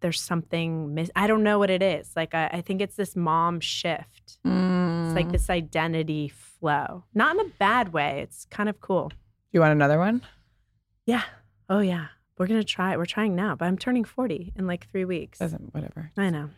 there's 0.00 0.20
something 0.20 0.94
miss. 0.94 1.10
I 1.16 1.26
don't 1.26 1.42
know 1.42 1.58
what 1.58 1.70
it 1.70 1.82
is. 1.82 2.10
Like 2.16 2.34
I, 2.34 2.46
I 2.52 2.60
think 2.60 2.80
it's 2.80 2.96
this 2.96 3.16
mom 3.16 3.60
shift. 3.60 4.38
It's 4.44 5.14
like 5.14 5.28
Mm. 5.28 5.32
this 5.32 5.48
identity 5.50 6.28
flow, 6.28 7.04
not 7.14 7.34
in 7.36 7.46
a 7.46 7.48
bad 7.58 7.92
way. 7.92 8.20
It's 8.22 8.46
kind 8.50 8.68
of 8.68 8.80
cool. 8.80 9.10
You 9.52 9.60
want 9.60 9.72
another 9.72 9.98
one? 9.98 10.22
Yeah. 11.06 11.22
Oh 11.68 11.78
yeah. 11.80 12.06
We're 12.38 12.46
gonna 12.46 12.64
try. 12.64 12.96
We're 12.96 13.06
trying 13.06 13.34
now, 13.34 13.54
but 13.56 13.64
I'm 13.66 13.78
turning 13.78 14.04
40 14.04 14.52
in 14.56 14.66
like 14.66 14.86
three 14.90 15.04
weeks. 15.06 15.38
Doesn't 15.38 15.72
whatever. 15.74 16.10
I 16.16 16.30
know. 16.30 16.50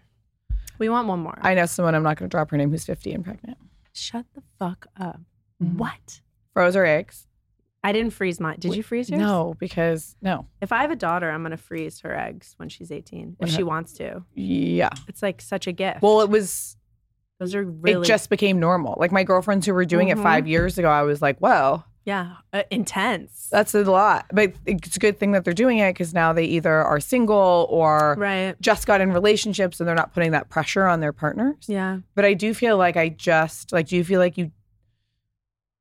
We 0.79 0.89
want 0.89 1.09
one 1.09 1.21
more. 1.21 1.39
I 1.43 1.55
know 1.55 1.67
someone. 1.67 1.95
I'm 1.95 2.03
not 2.05 2.17
going 2.19 2.29
to 2.31 2.35
drop 2.35 2.51
her 2.51 2.57
name 2.57 2.71
who's 2.71 2.85
50 2.85 3.13
and 3.13 3.25
pregnant. 3.25 3.59
Shut 3.93 4.27
the 4.35 4.43
fuck 4.61 4.87
up. 4.97 5.21
Mhm. 5.63 5.75
What? 5.77 6.21
Froze 6.53 6.75
her 6.77 6.87
eggs. 6.87 7.27
I 7.85 7.93
didn't 7.93 8.13
freeze 8.13 8.41
mine. 8.41 8.57
Did 8.59 8.75
you 8.75 8.83
freeze 8.83 9.09
yours? 9.09 9.21
No, 9.21 9.55
because 9.59 10.17
no. 10.21 10.47
If 10.61 10.73
I 10.73 10.83
have 10.83 10.91
a 10.91 10.97
daughter, 10.97 11.31
I'm 11.31 11.43
gonna 11.43 11.57
freeze 11.57 12.01
her 12.01 12.15
eggs 12.17 12.55
when 12.57 12.69
she's 12.69 12.91
18 12.91 13.37
if 13.41 13.51
she 13.51 13.63
wants 13.63 13.93
to. 13.95 14.25
Yeah. 14.35 14.91
It's 15.07 15.23
like 15.23 15.41
such 15.41 15.67
a 15.69 15.73
gift. 15.73 16.03
Well, 16.03 16.21
it 16.21 16.29
was. 16.31 16.77
those 17.39 17.55
are 17.55 17.63
really 17.65 18.03
It 18.03 18.09
just 18.09 18.31
became 18.31 18.59
normal. 18.59 18.97
Like 18.99 19.13
my 19.13 19.23
girlfriends 19.23 19.65
who 19.65 19.73
were 19.73 19.85
doing 19.85 20.09
Mhm. 20.09 20.19
it 20.19 20.23
five 20.23 20.49
years 20.49 20.77
ago, 20.77 20.89
I 20.91 21.03
was 21.03 21.23
like, 21.23 21.39
"Whoa, 21.39 21.85
yeah 22.05 22.33
uh, 22.53 22.65
intense. 22.73 23.49
that's 23.53 23.77
a 23.77 23.85
lot." 23.85 24.27
But 24.33 24.55
it's 24.67 24.97
a 24.97 24.99
good 24.99 25.21
thing 25.21 25.31
that 25.33 25.45
they're 25.45 25.55
doing 25.55 25.79
it 25.79 25.91
because 25.95 26.13
now 26.13 26.33
they 26.33 26.47
either 26.47 26.73
are 26.83 26.99
single 26.99 27.69
or 27.71 28.17
right. 28.19 28.61
just 28.61 28.89
got 28.89 29.01
in 29.01 29.13
relationships 29.13 29.79
and 29.79 29.87
they're 29.87 29.95
not 29.95 30.13
putting 30.13 30.33
that 30.33 30.49
pressure 30.49 30.87
on 30.89 30.99
their 30.99 31.13
partners. 31.13 31.67
Yeah. 31.69 31.99
But 32.17 32.25
I 32.25 32.35
do 32.35 32.55
feel 32.55 32.77
like 32.77 32.97
I 32.97 33.09
just 33.09 33.71
like. 33.73 33.87
Do 33.87 33.95
you 33.95 34.03
feel 34.03 34.19
like 34.19 34.37
you 34.37 34.51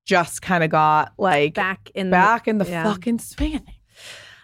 just 0.08 0.42
kind 0.42 0.64
of 0.64 0.72
got 0.72 1.14
like 1.20 1.54
Back 1.54 1.92
in 1.94 2.10
back 2.10 2.48
in 2.48 2.58
the 2.58 2.66
yeah. 2.66 2.84
fucking 2.84 3.20
swing? 3.20 3.62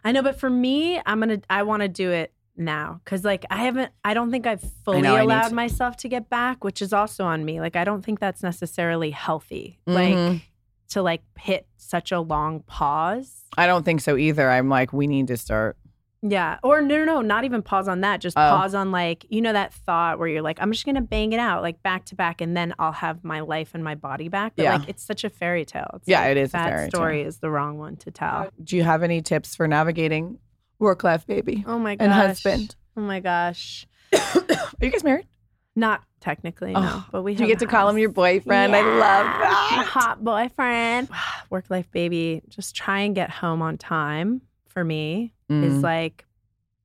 I 0.03 0.11
know, 0.11 0.21
but 0.21 0.37
for 0.39 0.49
me, 0.49 1.01
I'm 1.05 1.19
gonna. 1.21 1.39
I 1.49 1.63
want 1.63 1.81
to 1.81 1.87
do 1.87 2.11
it 2.11 2.33
now 2.57 2.99
because, 3.03 3.23
like, 3.23 3.45
I 3.49 3.57
haven't. 3.63 3.91
I 4.03 4.13
don't 4.13 4.29
think 4.31 4.45
I've 4.45 4.61
fully 4.83 5.01
know, 5.01 5.23
allowed 5.23 5.49
to. 5.49 5.55
myself 5.55 5.95
to 5.97 6.09
get 6.09 6.29
back, 6.29 6.63
which 6.65 6.81
is 6.81 6.91
also 6.91 7.23
on 7.23 7.45
me. 7.45 7.61
Like, 7.61 7.77
I 7.77 7.85
don't 7.85 8.03
think 8.03 8.19
that's 8.19 8.43
necessarily 8.43 9.11
healthy. 9.11 9.79
Mhm. 9.87 9.93
Like 9.93 10.41
to 10.89 11.01
like 11.01 11.23
hit 11.39 11.65
such 11.77 12.11
a 12.11 12.19
long 12.19 12.59
pause. 12.63 13.43
I 13.57 13.65
don't 13.65 13.83
think 13.83 14.01
so 14.01 14.17
either. 14.17 14.49
I'm 14.51 14.67
like, 14.69 14.91
we 14.91 15.07
need 15.07 15.27
to 15.27 15.37
start. 15.37 15.77
Yeah. 16.25 16.57
Or 16.63 16.81
no, 16.81 16.97
no, 16.99 17.03
no, 17.05 17.21
not 17.21 17.43
even 17.43 17.61
pause 17.61 17.89
on 17.89 17.99
that. 18.01 18.21
Just 18.21 18.37
Oh. 18.37 18.41
pause 18.41 18.73
on 18.73 18.91
like, 18.91 19.25
you 19.29 19.41
know, 19.41 19.51
that 19.51 19.73
thought 19.73 20.19
where 20.19 20.27
you're 20.29 20.41
like, 20.41 20.57
I'm 20.61 20.71
just 20.71 20.85
gonna 20.85 21.01
bang 21.01 21.33
it 21.33 21.39
out 21.39 21.61
like 21.61 21.83
back 21.83 22.05
to 22.05 22.15
back, 22.15 22.39
and 22.39 22.55
then 22.55 22.73
I'll 22.79 22.93
have 22.93 23.23
my 23.25 23.41
life 23.41 23.71
and 23.73 23.83
my 23.83 23.95
body 23.95 24.29
back. 24.29 24.53
But 24.55 24.63
Yeah. 24.63 24.77
like, 24.77 24.87
it's 24.89 25.03
such 25.03 25.25
a 25.25 25.29
fairy 25.29 25.65
tale. 25.65 25.89
It's 25.95 26.07
Yeah, 26.07 26.21
like, 26.21 26.31
it 26.31 26.37
is 26.37 26.49
a 26.51 26.53
That 26.53 26.89
story 26.89 27.19
tale. 27.19 27.27
is 27.27 27.37
the 27.39 27.49
wrong 27.51 27.77
one 27.77 27.97
to 27.97 28.09
tell. 28.11 28.47
Do 28.63 28.77
you 28.77 28.83
have 28.83 29.03
any 29.03 29.21
tips 29.21 29.53
for 29.55 29.67
navigating 29.67 30.39
work 30.79 31.03
life, 31.03 31.27
baby, 31.27 31.65
Oh 31.67 31.77
my 31.77 31.95
gosh. 31.95 32.05
and 32.05 32.13
husband? 32.13 32.75
Oh 32.95 33.01
my 33.01 33.19
gosh. 33.19 33.85
Are 34.13 34.45
you 34.81 34.89
guys 34.91 35.03
married? 35.03 35.27
Not 35.75 36.03
technically, 36.21 36.71
no. 36.73 36.81
Oh, 36.83 37.05
but 37.11 37.23
we 37.23 37.33
Do 37.35 37.43
you 37.43 37.49
get 37.49 37.59
to 37.59 37.65
call 37.65 37.89
him 37.89 37.97
your 37.97 38.09
boyfriend? 38.11 38.73
I 38.75 38.81
love 38.81 39.25
that. 39.25 39.85
hot 39.89 40.23
boyfriend. 40.23 41.09
Work 41.49 41.65
life 41.69 41.89
baby. 41.91 42.41
Just 42.47 42.75
try 42.75 42.99
and 43.01 43.13
get 43.15 43.29
home 43.29 43.61
on 43.61 43.77
time 43.77 44.41
for 44.69 44.83
me 44.83 45.33
Mm. 45.61 45.63
is 45.77 45.83
like 45.83 46.25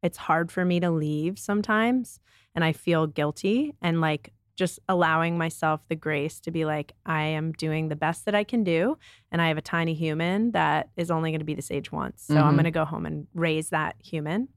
it's 0.03 0.19
hard 0.19 0.53
for 0.53 0.65
me 0.65 0.79
to 0.81 0.91
leave 0.91 1.39
sometimes 1.39 2.21
and 2.55 2.65
I 2.65 2.73
feel 2.73 3.07
guilty 3.07 3.75
and 3.83 4.01
like 4.01 4.33
just 4.57 4.79
allowing 4.89 5.39
myself 5.39 5.87
the 5.89 5.95
grace 5.97 6.41
to 6.41 6.51
be 6.51 6.65
like 6.65 6.93
I 7.07 7.23
am 7.23 7.53
doing 7.53 7.89
the 7.89 7.97
best 7.97 8.25
that 8.25 8.35
I 8.35 8.45
can 8.45 8.65
do 8.65 8.97
and 9.31 9.41
I 9.43 9.49
have 9.49 9.59
a 9.59 9.63
tiny 9.63 9.95
human 9.95 10.53
that 10.53 10.91
is 10.97 11.11
only 11.11 11.31
going 11.31 11.41
to 11.41 11.45
be 11.45 11.55
this 11.55 11.71
age 11.71 11.91
once. 11.93 12.23
So 12.27 12.37
I'm 12.37 12.53
Mhm. 12.55 12.57
going 12.57 12.65
to 12.65 12.71
go 12.73 12.85
home 12.85 13.07
and 13.07 13.27
raise 13.35 13.71
that 13.71 13.95
human. 14.03 14.49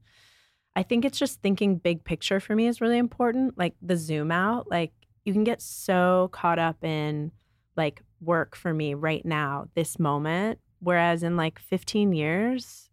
I 0.74 0.82
think 0.82 1.04
it's 1.04 1.18
just 1.18 1.40
thinking 1.42 1.76
big 1.76 2.02
picture 2.04 2.40
for 2.40 2.56
me 2.56 2.66
is 2.66 2.80
really 2.80 2.98
important. 2.98 3.58
Like 3.58 3.74
the 3.82 3.96
zoom 3.96 4.32
out, 4.32 4.70
like 4.70 4.92
you 5.24 5.32
can 5.32 5.44
get 5.44 5.60
so 5.62 6.30
caught 6.32 6.58
up 6.58 6.82
in 6.82 7.30
like 7.76 8.02
work 8.20 8.56
for 8.56 8.72
me 8.74 8.94
right 8.94 9.24
now, 9.24 9.66
this 9.74 9.98
moment. 9.98 10.58
Whereas 10.80 11.22
in 11.22 11.36
like 11.36 11.58
15 11.58 12.12
years, 12.12 12.90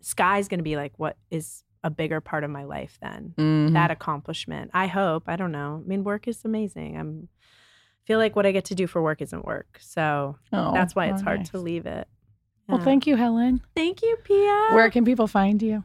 sky's 0.00 0.48
going 0.48 0.58
to 0.58 0.64
be 0.64 0.76
like 0.76 0.92
what 0.96 1.16
is 1.30 1.64
a 1.82 1.90
bigger 1.90 2.20
part 2.20 2.44
of 2.44 2.50
my 2.50 2.64
life 2.64 2.98
then. 3.00 3.32
Mhm. 3.38 3.72
That 3.72 3.90
accomplishment. 3.90 4.70
I 4.74 4.86
hope. 4.86 5.24
I 5.28 5.36
don't 5.36 5.52
know. 5.52 5.80
I 5.84 5.88
mean, 5.88 6.04
work 6.04 6.28
is 6.28 6.44
amazing. 6.44 6.96
I'm 6.98 7.28
feel 8.04 8.18
like 8.18 8.34
what 8.34 8.44
I 8.46 8.52
get 8.52 8.64
to 8.66 8.74
do 8.74 8.86
for 8.86 9.00
work 9.02 9.22
isn't 9.22 9.44
work. 9.44 9.78
So 9.80 10.36
Oh, 10.52 10.72
that's 10.72 10.94
why 10.96 11.06
it's 11.06 11.22
oh, 11.22 11.24
hard 11.24 11.40
nice. 11.40 11.50
to 11.50 11.58
leave 11.58 11.86
it. 11.86 12.08
Well, 12.68 12.78
thank 12.80 13.06
you, 13.06 13.16
Helen. 13.16 13.60
Thank 13.76 14.02
you, 14.02 14.16
Pia. 14.24 14.68
Where 14.72 14.90
can 14.90 15.04
people 15.04 15.26
find 15.26 15.60
you? 15.62 15.84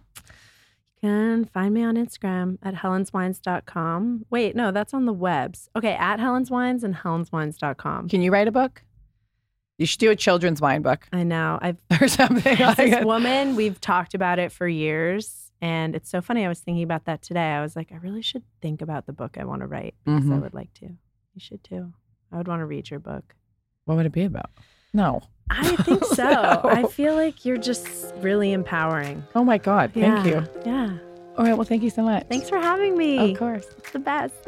You 1.02 1.10
can 1.10 1.46
find 1.46 1.74
me 1.74 1.84
on 1.84 1.96
Instagram 1.96 2.58
at 2.64 2.74
helenswines.com. 2.76 4.26
Wait, 4.30 4.56
no, 4.56 4.72
that's 4.72 4.94
on 4.94 5.06
the 5.06 5.14
webs. 5.14 5.70
Okay, 5.76 5.94
at 5.94 6.20
helenswines 6.20 6.84
and 6.84 6.96
helenswines.com. 6.96 8.10
Can 8.10 8.22
you 8.22 8.32
write 8.32 8.48
a 8.48 8.52
book? 8.52 8.84
You 9.78 9.86
should 9.86 10.00
do 10.00 10.10
a 10.12 10.16
children's 10.16 10.62
wine 10.62 10.82
book 10.82 11.08
I 11.12 11.24
know. 11.24 11.60
I've 11.62 11.78
or 12.02 12.08
something. 12.08 12.58
like 12.60 12.78
this 12.78 12.94
it. 12.94 13.06
woman, 13.06 13.56
we've 13.56 13.80
talked 13.82 14.14
about 14.14 14.40
it 14.40 14.52
for 14.52 14.68
years. 14.68 15.52
And 15.62 15.96
it's 15.96 16.10
so 16.10 16.22
funny. 16.22 16.46
I 16.46 16.48
was 16.50 16.60
thinking 16.60 16.84
about 16.84 17.06
that 17.06 17.22
today. 17.22 17.52
I 17.54 17.62
was 17.62 17.76
like, 17.76 17.92
I 17.92 17.96
really 17.98 18.22
should 18.22 18.44
think 18.62 18.82
about 18.82 19.06
the 19.06 19.14
book 19.14 19.38
I 19.40 19.46
want 19.46 19.62
to 19.62 19.68
write 19.68 19.96
because 20.06 20.26
I 20.30 20.34
Mhm. 20.34 20.42
would 20.42 20.54
like 20.54 20.74
to. 20.76 20.86
You 20.86 21.40
should 21.40 21.64
too. 21.64 21.94
I 22.32 22.38
would 22.38 22.48
want 22.48 22.60
to 22.60 22.66
read 22.66 22.90
your 22.90 23.00
book. 23.00 23.36
What 23.86 23.96
would 23.98 24.06
it 24.06 24.12
be 24.12 24.24
about? 24.26 24.50
No. 24.94 25.22
I 25.50 25.76
think 25.78 26.04
so. 26.16 26.24
No. 26.30 26.62
I 26.66 26.84
feel 26.88 27.16
like 27.16 27.46
you're 27.46 27.58
just 27.58 28.14
really 28.18 28.52
empowering. 28.54 29.24
Oh 29.36 29.44
my 29.44 29.58
God. 29.58 29.92
Thank 29.94 30.26
you. 30.26 30.46
Yeah. 30.66 30.98
All 31.38 31.44
right. 31.46 31.54
Well, 31.56 31.66
thank 31.66 31.84
you 31.84 31.90
so 31.90 32.02
much. 32.04 32.28
Thanks 32.30 32.50
for 32.50 32.58
having 32.60 32.98
me. 32.98 33.32
Of 33.34 33.38
course. 33.40 33.66
It's 33.78 33.92
the 33.92 34.00
best. 34.00 34.48